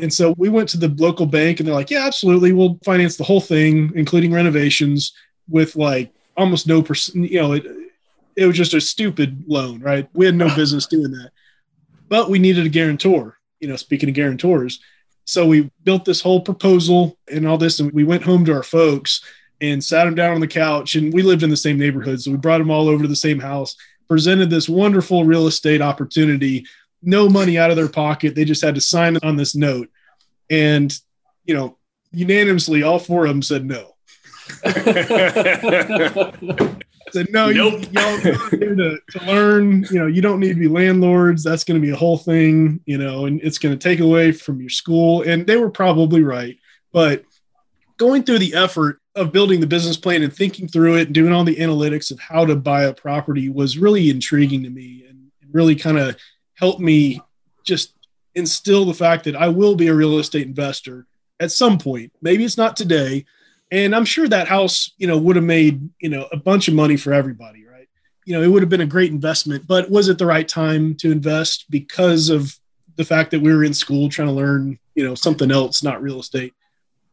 And 0.01 0.15
so 0.15 0.37
we 0.39 0.49
went 0.49 0.69
to 0.69 0.79
the 0.79 0.95
local 1.03 1.27
bank 1.27 1.59
and 1.59 1.67
they're 1.67 1.75
like, 1.75 1.91
yeah, 1.91 2.07
absolutely. 2.07 2.53
We'll 2.53 2.79
finance 2.85 3.17
the 3.17 3.25
whole 3.25 3.41
thing, 3.41 3.91
including 3.97 4.33
renovations 4.33 5.13
with 5.49 5.75
like 5.75 6.13
almost 6.37 6.69
no 6.69 6.81
percent, 6.81 7.29
you 7.29 7.41
know, 7.41 7.53
it, 7.55 7.67
it 8.37 8.47
was 8.47 8.57
just 8.57 8.75
a 8.75 8.81
stupid 8.81 9.43
loan, 9.49 9.81
right? 9.81 10.09
We 10.15 10.27
had 10.27 10.37
no 10.37 10.55
business 10.55 10.87
doing 10.87 11.11
that, 11.11 11.33
but 12.09 12.31
we 12.31 12.39
needed 12.39 12.67
a 12.67 12.69
guarantor, 12.69 13.37
you 13.59 13.67
know, 13.67 13.75
speaking 13.75 14.09
of 14.09 14.15
guarantors. 14.15 14.79
So 15.29 15.47
we 15.47 15.71
built 15.85 16.07
this 16.07 16.23
whole 16.23 16.41
proposal 16.41 17.19
and 17.31 17.47
all 17.47 17.59
this, 17.59 17.81
and 17.81 17.93
we 17.93 18.03
went 18.03 18.23
home 18.23 18.47
to 18.47 18.55
our 18.55 18.63
folks 18.63 19.23
and 19.61 19.85
sat 19.85 20.05
them 20.05 20.15
down 20.15 20.33
on 20.33 20.41
the 20.41 20.49
couch. 20.49 20.95
And 20.95 21.13
we 21.13 21.21
lived 21.21 21.43
in 21.43 21.51
the 21.51 21.57
same 21.57 21.79
neighborhood. 21.79 22.23
So 22.23 22.31
we 22.31 22.39
brought 22.39 22.59
them 22.59 22.71
all 22.71 22.89
over 22.89 23.03
to 23.03 23.09
the 23.09 23.15
same 23.15 23.39
house, 23.39 23.77
presented 24.09 24.49
this 24.49 24.71
wonderful 24.71 25.27
real 25.27 25.47
estate 25.47 25.83
opportunity 25.83 26.65
no 27.03 27.29
money 27.29 27.59
out 27.59 27.71
of 27.71 27.77
their 27.77 27.91
pocket. 27.91 28.35
They 28.35 28.47
just 28.47 28.65
had 28.65 28.75
to 28.75 28.81
sign 28.81 29.19
on 29.23 29.37
this 29.37 29.55
note. 29.55 29.91
And, 30.49 30.93
you 31.45 31.55
know, 31.55 31.77
unanimously, 32.11 32.83
all 32.83 32.99
four 32.99 33.27
of 33.27 33.29
them 33.29 33.43
said 33.43 33.67
no. 33.67 33.97
said 37.13 37.29
no, 37.31 37.51
nope. 37.51 37.83
you, 37.83 37.89
y'all 37.93 38.17
here 38.19 38.75
to, 38.75 38.99
to 39.11 39.25
learn. 39.27 39.85
You 39.91 40.01
know, 40.01 40.07
you 40.07 40.23
don't 40.23 40.41
need 40.41 40.55
to 40.55 40.61
be 40.61 40.69
landlords. 40.69 41.43
That's 41.43 41.65
going 41.65 41.81
to 41.81 41.87
be 41.87 41.93
a 41.93 41.97
whole 41.97 42.19
thing. 42.19 42.81
You 42.87 42.99
know, 42.99 43.27
and 43.27 43.41
it's 43.43 43.59
going 43.59 43.77
to 43.77 43.83
take 43.83 44.01
away 44.01 44.33
from 44.33 44.61
your 44.61 44.71
school. 44.71 45.23
And 45.23 45.47
they 45.47 45.57
were 45.57 45.71
probably 45.71 46.23
right, 46.23 46.59
but 46.93 47.25
going 47.99 48.23
through 48.23 48.39
the 48.39 48.55
effort 48.55 49.01
of 49.15 49.33
building 49.33 49.61
the 49.61 49.67
business 49.67 49.97
plan 49.97 50.23
and 50.23 50.33
thinking 50.33 50.69
through 50.69 50.97
it 50.97 51.07
and 51.07 51.15
doing 51.15 51.33
all 51.33 51.45
the 51.45 51.57
analytics 51.57 52.11
of 52.11 52.21
how 52.21 52.45
to 52.45 52.57
buy 52.57 52.85
a 52.85 52.95
property 52.95 53.49
was 53.49 53.77
really 53.77 54.09
intriguing 54.09 54.63
to 54.63 54.71
me 54.71 55.05
and 55.09 55.31
really 55.53 55.75
kind 55.75 55.99
of 55.99 56.17
helped 56.55 56.81
me 56.81 57.21
just 57.65 57.95
instill 58.35 58.85
the 58.85 58.95
fact 58.95 59.25
that 59.25 59.37
I 59.37 59.49
will 59.49 59.75
be 59.75 59.89
a 59.89 59.95
real 59.95 60.19
estate 60.19 60.47
investor 60.47 61.07
at 61.41 61.53
some 61.53 61.79
point. 61.79 62.13
Maybe 62.23 62.45
it's 62.45 62.57
not 62.57 62.77
today. 62.77 63.27
And 63.71 63.95
I'm 63.95 64.05
sure 64.05 64.29
that 64.29 64.49
house, 64.49 64.93
you 64.97 65.07
know, 65.07 65.19
would 65.19 65.37
have 65.37 65.45
made, 65.45 65.89
you 66.01 66.09
know, 66.09 66.27
a 66.33 66.37
bunch 66.37 66.69
of 66.69 66.75
money 66.75 66.97
for 66.97 67.13
everybody, 67.13 67.65
right? 67.65 67.89
You 68.25 68.35
know, 68.35 68.43
it 68.43 68.49
would 68.49 68.63
have 68.63 68.71
been 68.71 68.81
a 68.81 68.87
great 68.87 69.13
investment, 69.13 69.67
but 69.67 69.91
was 69.91 70.09
it 70.09 70.19
the 70.19 70.27
right 70.27 70.49
time 70.49 70.95
to 70.97 71.13
invest 71.13 71.67
because 71.71 72.31
of 72.31 72.59
the 72.97 73.05
fact 73.05 73.31
that 73.31 73.41
we 73.41 73.55
were 73.55 73.65
in 73.65 73.75
school 73.75 74.09
trying 74.09 74.29
to 74.29 74.35
learn, 74.35 74.79
you 74.95 75.05
know, 75.05 75.15
something 75.15 75.51
else, 75.51 75.83
not 75.83 76.03
real 76.03 76.21
estate? 76.21 76.55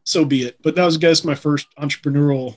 So 0.04 0.24
be 0.24 0.44
it. 0.44 0.56
But 0.62 0.76
that 0.76 0.84
was, 0.84 0.96
I 0.96 1.00
guess, 1.00 1.24
my 1.24 1.34
first 1.34 1.66
entrepreneurial. 1.78 2.56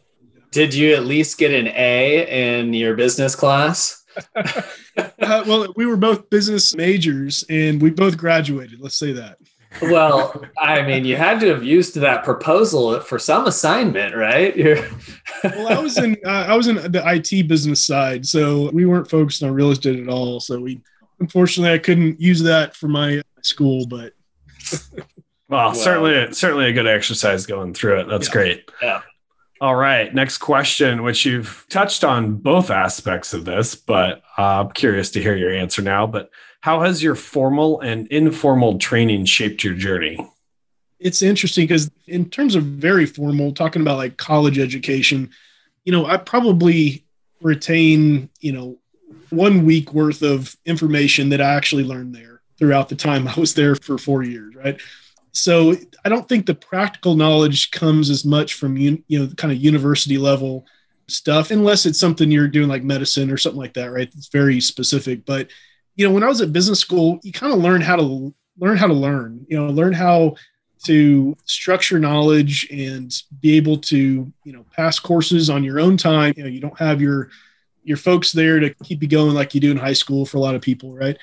Did 0.52 0.74
you 0.74 0.95
at 0.95 1.06
least 1.06 1.38
get 1.38 1.54
an 1.54 1.68
A 1.68 2.60
in 2.60 2.74
your 2.74 2.95
business 2.95 3.36
class? 3.36 4.04
uh, 4.36 5.43
well, 5.47 5.74
we 5.76 5.86
were 5.86 5.97
both 5.97 6.30
business 6.30 6.76
majors 6.76 7.43
and 7.50 7.82
we 7.82 7.89
both 7.89 8.18
graduated. 8.18 8.80
Let's 8.80 8.97
say 8.97 9.14
that. 9.14 9.38
Well, 9.82 10.43
I 10.59 10.82
mean, 10.82 11.05
you 11.05 11.15
had 11.15 11.39
to 11.41 11.47
have 11.47 11.63
used 11.63 11.95
that 11.95 12.24
proposal 12.24 12.99
for 13.01 13.20
some 13.20 13.45
assignment, 13.45 14.15
right? 14.15 14.55
well, 15.43 15.67
I 15.67 15.80
was 15.80 15.97
in 15.97 16.17
uh, 16.26 16.45
I 16.47 16.55
was 16.55 16.67
in 16.67 16.76
the 16.76 17.03
IT 17.05 17.47
business 17.47 17.86
side, 17.86 18.26
so 18.26 18.72
we 18.72 18.86
weren't 18.86 19.09
focused 19.09 19.43
on 19.43 19.53
real 19.53 19.72
estate 19.72 19.99
at 19.99 20.09
all. 20.09 20.39
So 20.39 20.59
we, 20.59 20.82
unfortunately, 21.20 21.74
I 21.74 21.78
couldn't 21.78 22.20
use 22.20 22.41
that 22.43 22.76
for 22.76 22.88
my 22.88 23.22
school, 23.41 23.86
but. 23.86 24.13
well, 25.49 25.74
certainly, 25.74 26.34
certainly 26.34 26.65
a 26.65 26.74
good 26.74 26.88
exercise 26.88 27.45
going 27.45 27.74
through 27.74 28.01
it. 28.01 28.07
That's 28.07 28.28
yeah. 28.28 28.34
great. 28.34 28.72
Yeah. 28.82 29.01
All 29.61 29.76
right. 29.76 30.13
Next 30.13 30.38
question, 30.38 31.03
which 31.03 31.26
you've 31.26 31.65
touched 31.70 32.03
on 32.03 32.36
both 32.36 32.70
aspects 32.70 33.34
of 33.34 33.45
this, 33.45 33.76
but 33.76 34.22
uh, 34.38 34.61
I'm 34.61 34.72
curious 34.72 35.11
to 35.11 35.22
hear 35.22 35.36
your 35.36 35.51
answer 35.51 35.82
now. 35.82 36.07
But 36.07 36.30
how 36.62 36.82
has 36.82 37.01
your 37.01 37.16
formal 37.16 37.80
and 37.82 38.07
informal 38.07 38.78
training 38.78 39.26
shaped 39.26 39.64
your 39.64 39.74
journey? 39.74 40.20
It's 40.99 41.22
interesting 41.22 41.66
because, 41.66 41.89
in 42.07 42.30
terms 42.30 42.55
of 42.55 42.64
very 42.64 43.05
formal, 43.05 43.53
talking 43.53 43.82
about 43.82 43.97
like 43.97 44.18
college 44.18 44.60
education, 44.60 45.30
you 45.86 45.91
know, 45.91 46.05
I 46.05 46.18
probably 46.18 47.05
retain, 47.41 48.30
you 48.41 48.51
know, 48.51 48.78
one 49.30 49.66
week 49.66 49.93
worth 49.93 50.22
of 50.22 50.55
information 50.66 51.30
that 51.30 51.41
I 51.41 51.53
actually 51.53 51.86
learned 51.86 52.14
there 52.14 52.41
throughout 52.57 52.89
the 52.89 52.95
time 52.95 53.28
I 53.28 53.39
was 53.39 53.53
there 53.53 53.76
for 53.76 53.97
four 53.97 54.24
years, 54.24 54.55
right? 54.55 54.80
so 55.32 55.76
I 56.03 56.10
don't 56.10 56.28
think 56.28 56.45
the 56.45 56.55
practical 56.55 57.16
knowledge 57.16 57.72
comes 57.72 58.10
as 58.10 58.26
much 58.26 58.55
from 58.55 58.78
you 58.78 59.03
know 59.10 59.28
kind 59.36 59.51
of 59.51 59.60
university 59.60 60.18
level 60.18 60.66
stuff 61.07 61.51
unless 61.51 61.86
it's 61.86 61.99
something 61.99 62.32
you're 62.32 62.47
doing 62.47 62.70
like 62.70 62.84
medicine 62.84 63.32
or 63.32 63.38
something 63.38 63.60
like 63.60 63.74
that 63.74 63.91
right 63.91 64.10
it's 64.16 64.30
very 64.30 64.62
specific 64.62 65.26
but 65.26 65.49
you 66.00 66.08
know 66.08 66.14
when 66.14 66.24
I 66.24 66.30
was 66.30 66.39
at 66.39 66.54
business 66.54 66.80
school 66.80 67.20
you 67.24 67.34
kind 67.34 67.52
of 67.52 67.60
learn 67.60 67.82
how 67.82 67.97
to 67.97 68.34
learn 68.58 68.78
how 68.78 68.88
to 68.88 68.93
learn 68.93 69.45
you 69.50 69.58
know 69.58 69.68
learn 69.68 69.91
how 69.91 70.36
to 70.86 71.36
structure 71.43 72.00
knowledge 72.00 72.66
and 72.72 73.14
be 73.41 73.58
able 73.58 73.78
to 73.78 74.32
you 74.45 74.54
know 74.54 74.66
pass 74.74 74.97
courses 74.97 75.50
on 75.50 75.62
your 75.62 75.78
own 75.78 75.97
time. 75.97 76.34
You 76.38 76.43
know 76.43 76.50
you 76.50 76.62
don't 76.62 76.80
have 76.80 77.02
your 77.02 77.32
your 77.84 77.97
folks 77.97 78.32
there 78.32 78.62
to 78.62 78.74
keep 78.76 79.02
you 79.02 79.10
going 79.10 79.34
like 79.34 79.54
you 79.54 79.60
do 79.60 79.72
in 79.72 79.78
high 79.78 79.93
school 79.93 80.26
for 80.26 80.38
a 80.38 80.39
lot 80.39 80.56
of 80.56 80.62
people 80.62 80.95
right? 80.95 81.18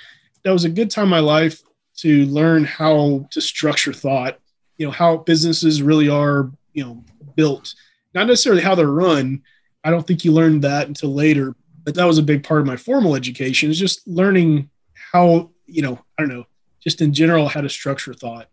That 0.45 0.53
was 0.53 0.66
a 0.66 0.68
good 0.68 0.91
time 0.91 1.05
in 1.05 1.11
my 1.11 1.20
life 1.20 1.62
to 1.99 2.27
learn 2.27 2.64
how 2.64 3.27
to 3.31 3.41
structure 3.41 3.95
thought, 3.95 4.39
you 4.77 4.85
know, 4.85 4.93
how 4.93 5.16
businesses 5.16 5.81
really 5.81 6.11
are, 6.11 6.51
you 6.74 6.85
know, 6.85 7.03
built, 7.35 7.74
not 8.12 8.27
necessarily 8.27 8.61
how 8.61 8.74
they're 8.74 8.87
run. 8.87 9.43
I 9.83 9.91
don't 9.91 10.07
think 10.07 10.22
you 10.22 10.33
learned 10.33 10.62
that 10.64 10.87
until 10.87 11.14
later, 11.14 11.55
but 11.87 11.95
that 11.95 12.05
was 12.05 12.18
a 12.18 12.22
big 12.22 12.43
part 12.43 12.61
of 12.61 12.66
my 12.66 12.76
formal 12.76 13.14
education 13.14 13.70
is 13.70 13.78
just 13.78 14.07
learning 14.09 14.68
how, 15.12 15.51
you 15.66 15.82
know, 15.82 15.99
I 16.18 16.22
don't 16.22 16.28
know, 16.28 16.47
just 16.80 17.01
in 17.01 17.14
general, 17.14 17.47
how 17.47 17.61
to 17.61 17.68
structure 17.68 18.12
thought. 18.12 18.49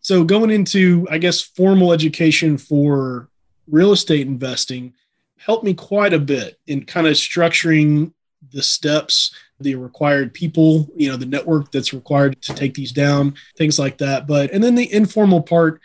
So 0.00 0.22
going 0.22 0.50
into, 0.50 1.06
I 1.10 1.18
guess, 1.18 1.42
formal 1.42 1.92
education 1.92 2.56
for 2.56 3.28
real 3.68 3.90
estate 3.90 4.26
investing 4.26 4.94
helped 5.36 5.64
me 5.64 5.74
quite 5.74 6.14
a 6.14 6.18
bit 6.18 6.60
in 6.68 6.84
kind 6.84 7.08
of 7.08 7.14
structuring 7.14 8.12
the 8.52 8.62
steps 8.62 9.34
the 9.58 9.74
required 9.74 10.32
people, 10.32 10.88
you 10.96 11.10
know, 11.10 11.16
the 11.16 11.26
network 11.26 11.70
that's 11.70 11.92
required 11.92 12.40
to 12.40 12.54
take 12.54 12.72
these 12.72 12.92
down, 12.92 13.34
things 13.56 13.78
like 13.78 13.98
that. 13.98 14.26
But, 14.26 14.52
and 14.52 14.64
then 14.64 14.74
the 14.74 14.90
informal 14.90 15.42
part, 15.42 15.82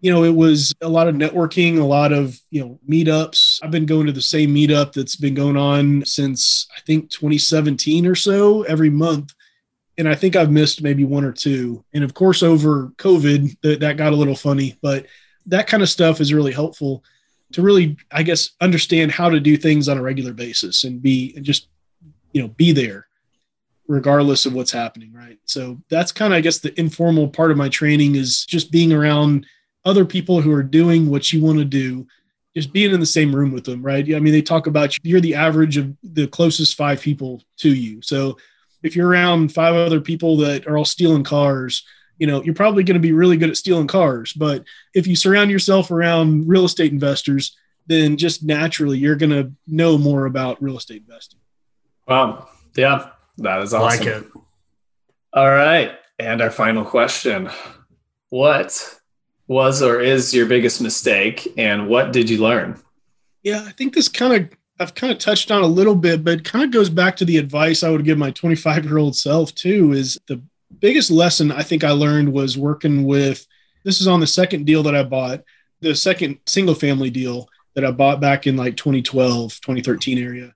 you 0.00 0.12
know, 0.12 0.24
it 0.24 0.34
was 0.34 0.74
a 0.80 0.88
lot 0.88 1.08
of 1.08 1.14
networking, 1.14 1.78
a 1.78 1.84
lot 1.84 2.12
of, 2.12 2.38
you 2.50 2.60
know, 2.60 2.78
meetups. 2.88 3.60
I've 3.62 3.70
been 3.70 3.86
going 3.86 4.06
to 4.06 4.12
the 4.12 4.22
same 4.22 4.54
meetup 4.54 4.92
that's 4.92 5.16
been 5.16 5.34
going 5.34 5.56
on 5.56 6.04
since 6.04 6.66
I 6.76 6.80
think 6.80 7.10
2017 7.10 8.06
or 8.06 8.14
so 8.14 8.62
every 8.62 8.90
month. 8.90 9.34
And 9.98 10.08
I 10.08 10.14
think 10.14 10.36
I've 10.36 10.50
missed 10.50 10.82
maybe 10.82 11.04
one 11.04 11.24
or 11.24 11.32
two. 11.32 11.84
And 11.92 12.02
of 12.02 12.14
course, 12.14 12.42
over 12.42 12.92
COVID, 12.96 13.56
that, 13.62 13.80
that 13.80 13.98
got 13.98 14.14
a 14.14 14.16
little 14.16 14.36
funny, 14.36 14.78
but 14.80 15.06
that 15.46 15.66
kind 15.66 15.82
of 15.82 15.90
stuff 15.90 16.20
is 16.20 16.32
really 16.32 16.52
helpful 16.52 17.04
to 17.52 17.62
really, 17.62 17.96
I 18.10 18.22
guess, 18.22 18.50
understand 18.60 19.10
how 19.10 19.28
to 19.28 19.40
do 19.40 19.56
things 19.56 19.88
on 19.88 19.98
a 19.98 20.02
regular 20.02 20.32
basis 20.32 20.84
and 20.84 21.02
be 21.02 21.34
and 21.36 21.44
just 21.44 21.68
you 22.32 22.42
know 22.42 22.48
be 22.48 22.72
there 22.72 23.06
regardless 23.88 24.46
of 24.46 24.52
what's 24.52 24.70
happening 24.70 25.12
right 25.12 25.38
so 25.44 25.80
that's 25.88 26.12
kind 26.12 26.32
of 26.32 26.36
i 26.36 26.40
guess 26.40 26.58
the 26.58 26.78
informal 26.78 27.28
part 27.28 27.50
of 27.50 27.56
my 27.56 27.68
training 27.68 28.14
is 28.14 28.44
just 28.44 28.70
being 28.70 28.92
around 28.92 29.46
other 29.84 30.04
people 30.04 30.40
who 30.40 30.52
are 30.52 30.62
doing 30.62 31.08
what 31.08 31.32
you 31.32 31.42
want 31.42 31.58
to 31.58 31.64
do 31.64 32.06
just 32.54 32.72
being 32.72 32.92
in 32.92 33.00
the 33.00 33.06
same 33.06 33.34
room 33.34 33.52
with 33.52 33.64
them 33.64 33.82
right 33.82 34.14
i 34.14 34.18
mean 34.18 34.32
they 34.32 34.42
talk 34.42 34.66
about 34.66 34.96
you're 35.04 35.20
the 35.20 35.34
average 35.34 35.76
of 35.76 35.94
the 36.02 36.26
closest 36.26 36.76
five 36.76 37.00
people 37.00 37.42
to 37.56 37.74
you 37.74 38.00
so 38.02 38.36
if 38.82 38.96
you're 38.96 39.08
around 39.08 39.52
five 39.52 39.74
other 39.74 40.00
people 40.00 40.36
that 40.36 40.66
are 40.66 40.76
all 40.76 40.84
stealing 40.84 41.24
cars 41.24 41.84
you 42.18 42.26
know 42.26 42.42
you're 42.42 42.54
probably 42.54 42.82
going 42.82 42.94
to 42.94 43.00
be 43.00 43.12
really 43.12 43.36
good 43.36 43.50
at 43.50 43.56
stealing 43.56 43.86
cars 43.86 44.32
but 44.32 44.64
if 44.94 45.06
you 45.06 45.16
surround 45.16 45.50
yourself 45.50 45.90
around 45.90 46.48
real 46.48 46.64
estate 46.64 46.92
investors 46.92 47.56
then 47.86 48.16
just 48.16 48.44
naturally 48.44 48.98
you're 48.98 49.16
going 49.16 49.30
to 49.30 49.52
know 49.66 49.96
more 49.96 50.26
about 50.26 50.62
real 50.62 50.76
estate 50.76 51.02
investing 51.02 51.40
Wow. 52.10 52.48
Yeah, 52.76 53.10
that 53.38 53.62
is 53.62 53.72
awesome. 53.72 54.04
Like 54.04 54.06
it. 54.06 54.26
All 55.32 55.48
right. 55.48 55.92
And 56.18 56.42
our 56.42 56.50
final 56.50 56.84
question 56.84 57.48
What 58.30 58.99
was 59.50 59.82
or 59.82 60.00
is 60.00 60.32
your 60.32 60.46
biggest 60.46 60.80
mistake 60.80 61.52
and 61.58 61.88
what 61.88 62.12
did 62.12 62.30
you 62.30 62.38
learn? 62.38 62.80
Yeah, 63.42 63.64
I 63.66 63.72
think 63.72 63.92
this 63.92 64.08
kind 64.08 64.32
of, 64.32 64.48
I've 64.78 64.94
kind 64.94 65.12
of 65.12 65.18
touched 65.18 65.50
on 65.50 65.62
a 65.62 65.66
little 65.66 65.96
bit, 65.96 66.22
but 66.22 66.44
kind 66.44 66.64
of 66.64 66.70
goes 66.70 66.88
back 66.88 67.16
to 67.16 67.24
the 67.24 67.36
advice 67.36 67.82
I 67.82 67.90
would 67.90 68.04
give 68.04 68.16
my 68.16 68.30
25 68.30 68.84
year 68.84 68.98
old 68.98 69.16
self 69.16 69.52
too 69.56 69.92
is 69.92 70.16
the 70.28 70.40
biggest 70.78 71.10
lesson 71.10 71.50
I 71.50 71.62
think 71.62 71.82
I 71.82 71.90
learned 71.90 72.32
was 72.32 72.56
working 72.56 73.02
with, 73.02 73.44
this 73.82 74.00
is 74.00 74.06
on 74.06 74.20
the 74.20 74.26
second 74.26 74.66
deal 74.66 74.84
that 74.84 74.94
I 74.94 75.02
bought, 75.02 75.42
the 75.80 75.96
second 75.96 76.38
single 76.46 76.76
family 76.76 77.10
deal 77.10 77.48
that 77.74 77.84
I 77.84 77.90
bought 77.90 78.20
back 78.20 78.46
in 78.46 78.56
like 78.56 78.76
2012, 78.76 79.60
2013 79.60 80.18
area, 80.18 80.54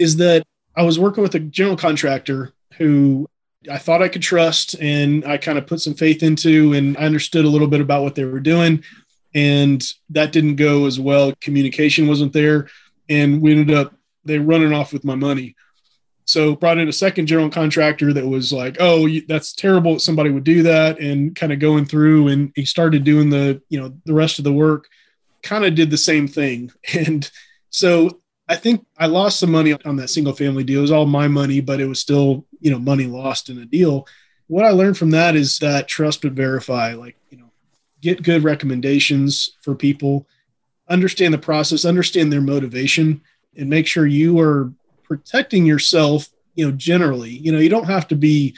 is 0.00 0.16
that 0.16 0.42
I 0.74 0.82
was 0.82 0.98
working 0.98 1.22
with 1.22 1.36
a 1.36 1.40
general 1.40 1.76
contractor 1.76 2.54
who 2.76 3.28
I 3.70 3.78
thought 3.78 4.02
I 4.02 4.08
could 4.08 4.22
trust 4.22 4.74
and 4.80 5.24
I 5.24 5.38
kind 5.38 5.58
of 5.58 5.66
put 5.66 5.80
some 5.80 5.94
faith 5.94 6.22
into 6.22 6.72
and 6.72 6.96
I 6.96 7.02
understood 7.02 7.44
a 7.44 7.48
little 7.48 7.68
bit 7.68 7.80
about 7.80 8.02
what 8.02 8.14
they 8.14 8.24
were 8.24 8.40
doing. 8.40 8.84
And 9.34 9.84
that 10.10 10.32
didn't 10.32 10.56
go 10.56 10.86
as 10.86 11.00
well. 11.00 11.32
Communication 11.40 12.06
wasn't 12.06 12.32
there. 12.32 12.68
And 13.08 13.40
we 13.40 13.52
ended 13.52 13.76
up 13.76 13.92
they 14.26 14.38
running 14.38 14.72
off 14.72 14.92
with 14.92 15.04
my 15.04 15.14
money. 15.14 15.54
So 16.24 16.56
brought 16.56 16.78
in 16.78 16.88
a 16.88 16.92
second 16.92 17.26
general 17.26 17.48
contractor 17.48 18.12
that 18.12 18.26
was 18.26 18.52
like, 18.52 18.76
"Oh, 18.80 19.08
that's 19.28 19.52
terrible 19.52 20.00
somebody 20.00 20.30
would 20.30 20.42
do 20.42 20.64
that," 20.64 20.98
and 20.98 21.34
kind 21.36 21.52
of 21.52 21.60
going 21.60 21.84
through, 21.84 22.28
and 22.28 22.52
he 22.56 22.64
started 22.64 23.04
doing 23.04 23.30
the, 23.30 23.62
you 23.68 23.80
know, 23.80 23.96
the 24.04 24.12
rest 24.12 24.38
of 24.38 24.44
the 24.44 24.52
work. 24.52 24.88
Kind 25.44 25.64
of 25.64 25.76
did 25.76 25.90
the 25.90 25.96
same 25.96 26.26
thing, 26.26 26.72
and 26.92 27.30
so 27.70 28.20
I 28.48 28.56
think 28.56 28.86
I 28.96 29.06
lost 29.06 29.40
some 29.40 29.50
money 29.50 29.72
on 29.84 29.96
that 29.96 30.10
single 30.10 30.32
family 30.32 30.62
deal. 30.62 30.78
It 30.78 30.82
was 30.82 30.92
all 30.92 31.06
my 31.06 31.26
money, 31.26 31.60
but 31.60 31.80
it 31.80 31.86
was 31.86 32.00
still, 32.00 32.46
you 32.60 32.70
know, 32.70 32.78
money 32.78 33.06
lost 33.06 33.48
in 33.48 33.58
a 33.58 33.64
deal. 33.64 34.06
What 34.46 34.64
I 34.64 34.70
learned 34.70 34.96
from 34.96 35.10
that 35.10 35.34
is 35.34 35.58
that 35.58 35.88
trust 35.88 36.22
but 36.22 36.32
verify, 36.32 36.94
like, 36.94 37.16
you 37.30 37.38
know, 37.38 37.50
get 38.00 38.22
good 38.22 38.44
recommendations 38.44 39.50
for 39.62 39.74
people, 39.74 40.28
understand 40.88 41.34
the 41.34 41.38
process, 41.38 41.84
understand 41.84 42.32
their 42.32 42.40
motivation, 42.40 43.20
and 43.56 43.68
make 43.68 43.86
sure 43.86 44.06
you 44.06 44.38
are 44.38 44.72
protecting 45.02 45.66
yourself, 45.66 46.28
you 46.54 46.64
know, 46.64 46.72
generally. 46.76 47.30
You 47.30 47.50
know, 47.50 47.58
you 47.58 47.68
don't 47.68 47.86
have 47.86 48.06
to 48.08 48.14
be, 48.14 48.54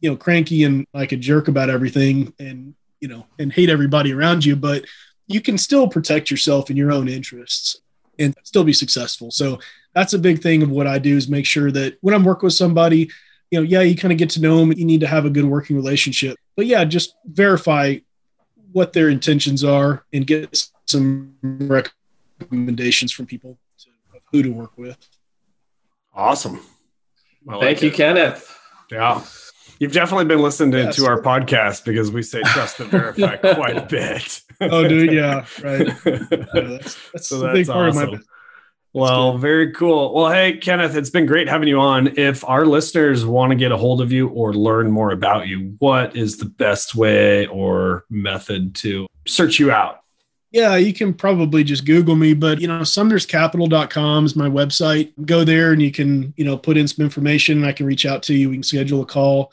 you 0.00 0.10
know, 0.10 0.16
cranky 0.16 0.62
and 0.62 0.86
like 0.94 1.10
a 1.10 1.16
jerk 1.16 1.48
about 1.48 1.70
everything 1.70 2.32
and, 2.38 2.74
you 3.00 3.08
know, 3.08 3.26
and 3.40 3.52
hate 3.52 3.70
everybody 3.70 4.12
around 4.12 4.44
you, 4.44 4.54
but 4.54 4.84
you 5.26 5.40
can 5.40 5.58
still 5.58 5.88
protect 5.88 6.30
yourself 6.30 6.70
in 6.70 6.76
your 6.76 6.92
own 6.92 7.08
interests 7.08 7.80
and 8.18 8.34
still 8.42 8.64
be 8.64 8.72
successful. 8.72 9.30
So 9.30 9.58
that's 9.94 10.14
a 10.14 10.18
big 10.18 10.42
thing 10.42 10.62
of 10.62 10.70
what 10.70 10.86
I 10.86 10.98
do 10.98 11.16
is 11.16 11.28
make 11.28 11.46
sure 11.46 11.70
that 11.72 11.98
when 12.00 12.14
I'm 12.14 12.24
working 12.24 12.46
with 12.46 12.54
somebody, 12.54 13.10
you 13.50 13.60
know, 13.60 13.62
yeah, 13.62 13.82
you 13.82 13.96
kind 13.96 14.12
of 14.12 14.18
get 14.18 14.30
to 14.30 14.40
know 14.40 14.58
them. 14.58 14.72
You 14.72 14.84
need 14.84 15.00
to 15.00 15.06
have 15.06 15.26
a 15.26 15.30
good 15.30 15.44
working 15.44 15.76
relationship, 15.76 16.38
but 16.56 16.66
yeah, 16.66 16.84
just 16.84 17.14
verify 17.24 17.96
what 18.72 18.92
their 18.92 19.10
intentions 19.10 19.62
are 19.62 20.04
and 20.12 20.26
get 20.26 20.66
some 20.86 21.34
recommendations 21.42 23.12
from 23.12 23.26
people 23.26 23.58
to, 23.78 23.90
of 24.16 24.22
who 24.32 24.42
to 24.42 24.48
work 24.48 24.76
with. 24.78 24.96
Awesome. 26.14 26.60
Like 27.44 27.60
Thank 27.60 27.82
you, 27.82 27.88
it. 27.88 27.94
Kenneth. 27.94 28.58
Yeah. 28.90 29.22
You've 29.82 29.90
definitely 29.92 30.26
been 30.26 30.40
listening 30.40 30.70
to, 30.70 30.78
Yes. 30.78 30.94
to 30.94 31.06
our 31.06 31.20
podcast 31.20 31.84
because 31.84 32.12
we 32.12 32.22
say 32.22 32.40
trust 32.42 32.78
and 32.78 32.88
verify 32.92 33.34
quite 33.34 33.76
a 33.76 33.82
bit. 33.82 34.40
Oh, 34.60 34.86
dude, 34.86 35.12
yeah, 35.12 35.44
right. 35.60 35.88
Yeah, 36.06 36.22
that's 36.54 37.10
that's 37.12 37.26
So 37.28 37.40
that's 37.40 37.52
big 37.52 37.66
part 37.66 37.88
of 37.88 37.96
my 37.96 38.02
awesome. 38.04 38.24
Well, 38.92 39.38
very 39.38 39.72
cool. 39.72 40.14
Well, 40.14 40.30
hey, 40.30 40.58
Kenneth, 40.58 40.94
it's 40.94 41.10
been 41.10 41.26
great 41.26 41.48
having 41.48 41.66
you 41.66 41.80
on. 41.80 42.16
If 42.16 42.44
our 42.48 42.64
listeners 42.64 43.26
want 43.26 43.50
to 43.50 43.56
get 43.56 43.72
a 43.72 43.76
hold 43.76 44.00
of 44.00 44.12
you 44.12 44.28
or 44.28 44.54
learn 44.54 44.92
more 44.92 45.10
about 45.10 45.48
you, 45.48 45.74
what 45.80 46.14
is 46.14 46.36
the 46.36 46.44
best 46.44 46.94
way 46.94 47.48
or 47.48 48.04
method 48.08 48.76
to 48.76 49.08
search 49.26 49.58
you 49.58 49.72
out? 49.72 49.98
Yeah, 50.52 50.76
you 50.76 50.92
can 50.92 51.12
probably 51.12 51.64
just 51.64 51.86
Google 51.86 52.14
me, 52.14 52.34
but 52.34 52.60
you 52.60 52.68
know, 52.68 52.80
sumnerscapital.com 52.82 54.26
is 54.26 54.36
my 54.36 54.48
website. 54.48 55.12
Go 55.26 55.42
there 55.44 55.72
and 55.72 55.82
you 55.82 55.90
can, 55.90 56.34
you 56.36 56.44
know, 56.44 56.56
put 56.56 56.76
in 56.76 56.86
some 56.86 57.02
information. 57.04 57.58
and 57.58 57.66
I 57.66 57.72
can 57.72 57.86
reach 57.86 58.06
out 58.06 58.22
to 58.24 58.34
you. 58.34 58.50
We 58.50 58.56
can 58.56 58.62
schedule 58.62 59.00
a 59.02 59.06
call. 59.06 59.52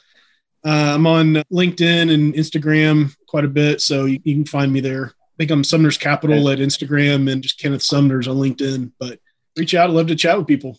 Uh, 0.66 0.94
I'm 0.96 1.08
on 1.08 1.36
LinkedIn 1.52 2.14
and 2.14 2.34
Instagram 2.34 3.16
quite 3.28 3.46
a 3.46 3.50
bit, 3.50 3.82
so 3.82 4.06
you, 4.06 4.20
you 4.24 4.36
can 4.36 4.46
find 4.46 4.72
me 4.72 4.82
there. 4.82 5.08
I 5.08 5.36
think 5.38 5.52
I'm 5.52 5.64
Sumners 5.64 5.98
Capital 5.98 6.50
at 6.50 6.60
Instagram 6.60 7.32
and 7.32 7.42
just 7.42 7.60
Kenneth 7.60 7.82
Sumners 7.82 8.28
on 8.28 8.38
LinkedIn. 8.38 8.92
But 9.00 9.20
reach 9.56 9.74
out. 9.74 9.90
I'd 9.90 9.96
love 9.96 10.08
to 10.08 10.16
chat 10.16 10.38
with 10.38 10.48
people. 10.48 10.78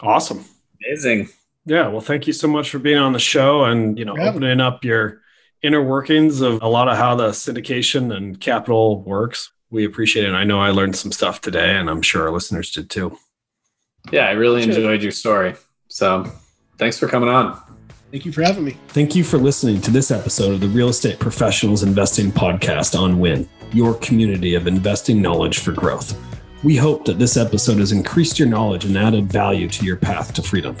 Awesome. 0.00 0.44
Amazing. 0.84 1.28
Yeah. 1.64 1.88
Well, 1.88 2.00
thank 2.00 2.28
you 2.28 2.32
so 2.32 2.46
much 2.46 2.70
for 2.70 2.78
being 2.78 2.98
on 2.98 3.12
the 3.12 3.18
show 3.18 3.64
and, 3.64 3.98
you 3.98 4.04
know, 4.04 4.14
For 4.14 4.20
having 4.20 4.44
opening 4.44 4.60
up 4.60 4.84
your 4.84 5.22
inner 5.62 5.82
workings 5.82 6.40
of 6.40 6.62
a 6.62 6.68
lot 6.68 6.86
of 6.88 6.96
how 6.96 7.16
the 7.16 7.30
syndication 7.30 8.14
and 8.14 8.40
capital 8.40 9.02
works. 9.02 9.50
We 9.70 9.84
appreciate 9.84 10.28
it. 10.28 10.32
I 10.32 10.44
know 10.44 10.60
I 10.60 10.70
learned 10.70 10.94
some 10.94 11.10
stuff 11.10 11.40
today, 11.40 11.76
and 11.76 11.90
I'm 11.90 12.02
sure 12.02 12.22
our 12.22 12.30
listeners 12.30 12.70
did 12.70 12.88
too. 12.88 13.18
Yeah, 14.12 14.28
I 14.28 14.32
really 14.32 14.62
enjoyed 14.62 15.02
your 15.02 15.10
story. 15.10 15.56
So 15.88 16.30
thanks 16.78 16.98
for 16.98 17.08
coming 17.08 17.28
on. 17.28 17.60
Thank 18.10 18.24
you 18.24 18.32
for 18.32 18.42
having 18.42 18.64
me. 18.64 18.76
Thank 18.88 19.14
you 19.16 19.24
for 19.24 19.36
listening 19.36 19.80
to 19.82 19.90
this 19.90 20.10
episode 20.10 20.52
of 20.52 20.60
the 20.60 20.68
Real 20.68 20.88
Estate 20.88 21.18
Professionals 21.18 21.82
Investing 21.82 22.30
Podcast 22.30 22.98
on 22.98 23.18
Win, 23.18 23.48
your 23.72 23.94
community 23.94 24.54
of 24.54 24.66
investing 24.66 25.20
knowledge 25.20 25.58
for 25.58 25.72
growth. 25.72 26.18
We 26.62 26.76
hope 26.76 27.04
that 27.04 27.18
this 27.18 27.36
episode 27.36 27.78
has 27.78 27.92
increased 27.92 28.38
your 28.38 28.48
knowledge 28.48 28.84
and 28.84 28.96
added 28.96 29.30
value 29.30 29.68
to 29.68 29.84
your 29.84 29.96
path 29.96 30.32
to 30.34 30.42
freedom. 30.42 30.76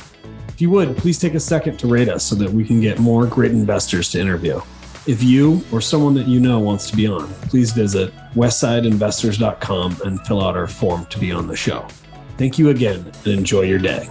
If 0.48 0.60
you 0.60 0.70
would, 0.70 0.96
please 0.96 1.18
take 1.18 1.34
a 1.34 1.40
second 1.40 1.78
to 1.78 1.86
rate 1.86 2.08
us 2.08 2.24
so 2.24 2.34
that 2.36 2.50
we 2.50 2.64
can 2.64 2.80
get 2.80 2.98
more 2.98 3.26
great 3.26 3.50
investors 3.50 4.10
to 4.12 4.20
interview. 4.20 4.60
If 5.06 5.22
you 5.22 5.62
or 5.70 5.80
someone 5.80 6.14
that 6.14 6.26
you 6.26 6.40
know 6.40 6.58
wants 6.58 6.90
to 6.90 6.96
be 6.96 7.06
on, 7.06 7.28
please 7.42 7.72
visit 7.72 8.14
westsideinvestors.com 8.34 9.98
and 10.04 10.26
fill 10.26 10.42
out 10.42 10.56
our 10.56 10.66
form 10.66 11.06
to 11.06 11.18
be 11.18 11.30
on 11.30 11.46
the 11.46 11.56
show. 11.56 11.86
Thank 12.38 12.58
you 12.58 12.70
again 12.70 13.12
and 13.24 13.26
enjoy 13.26 13.62
your 13.62 13.78
day. 13.78 14.08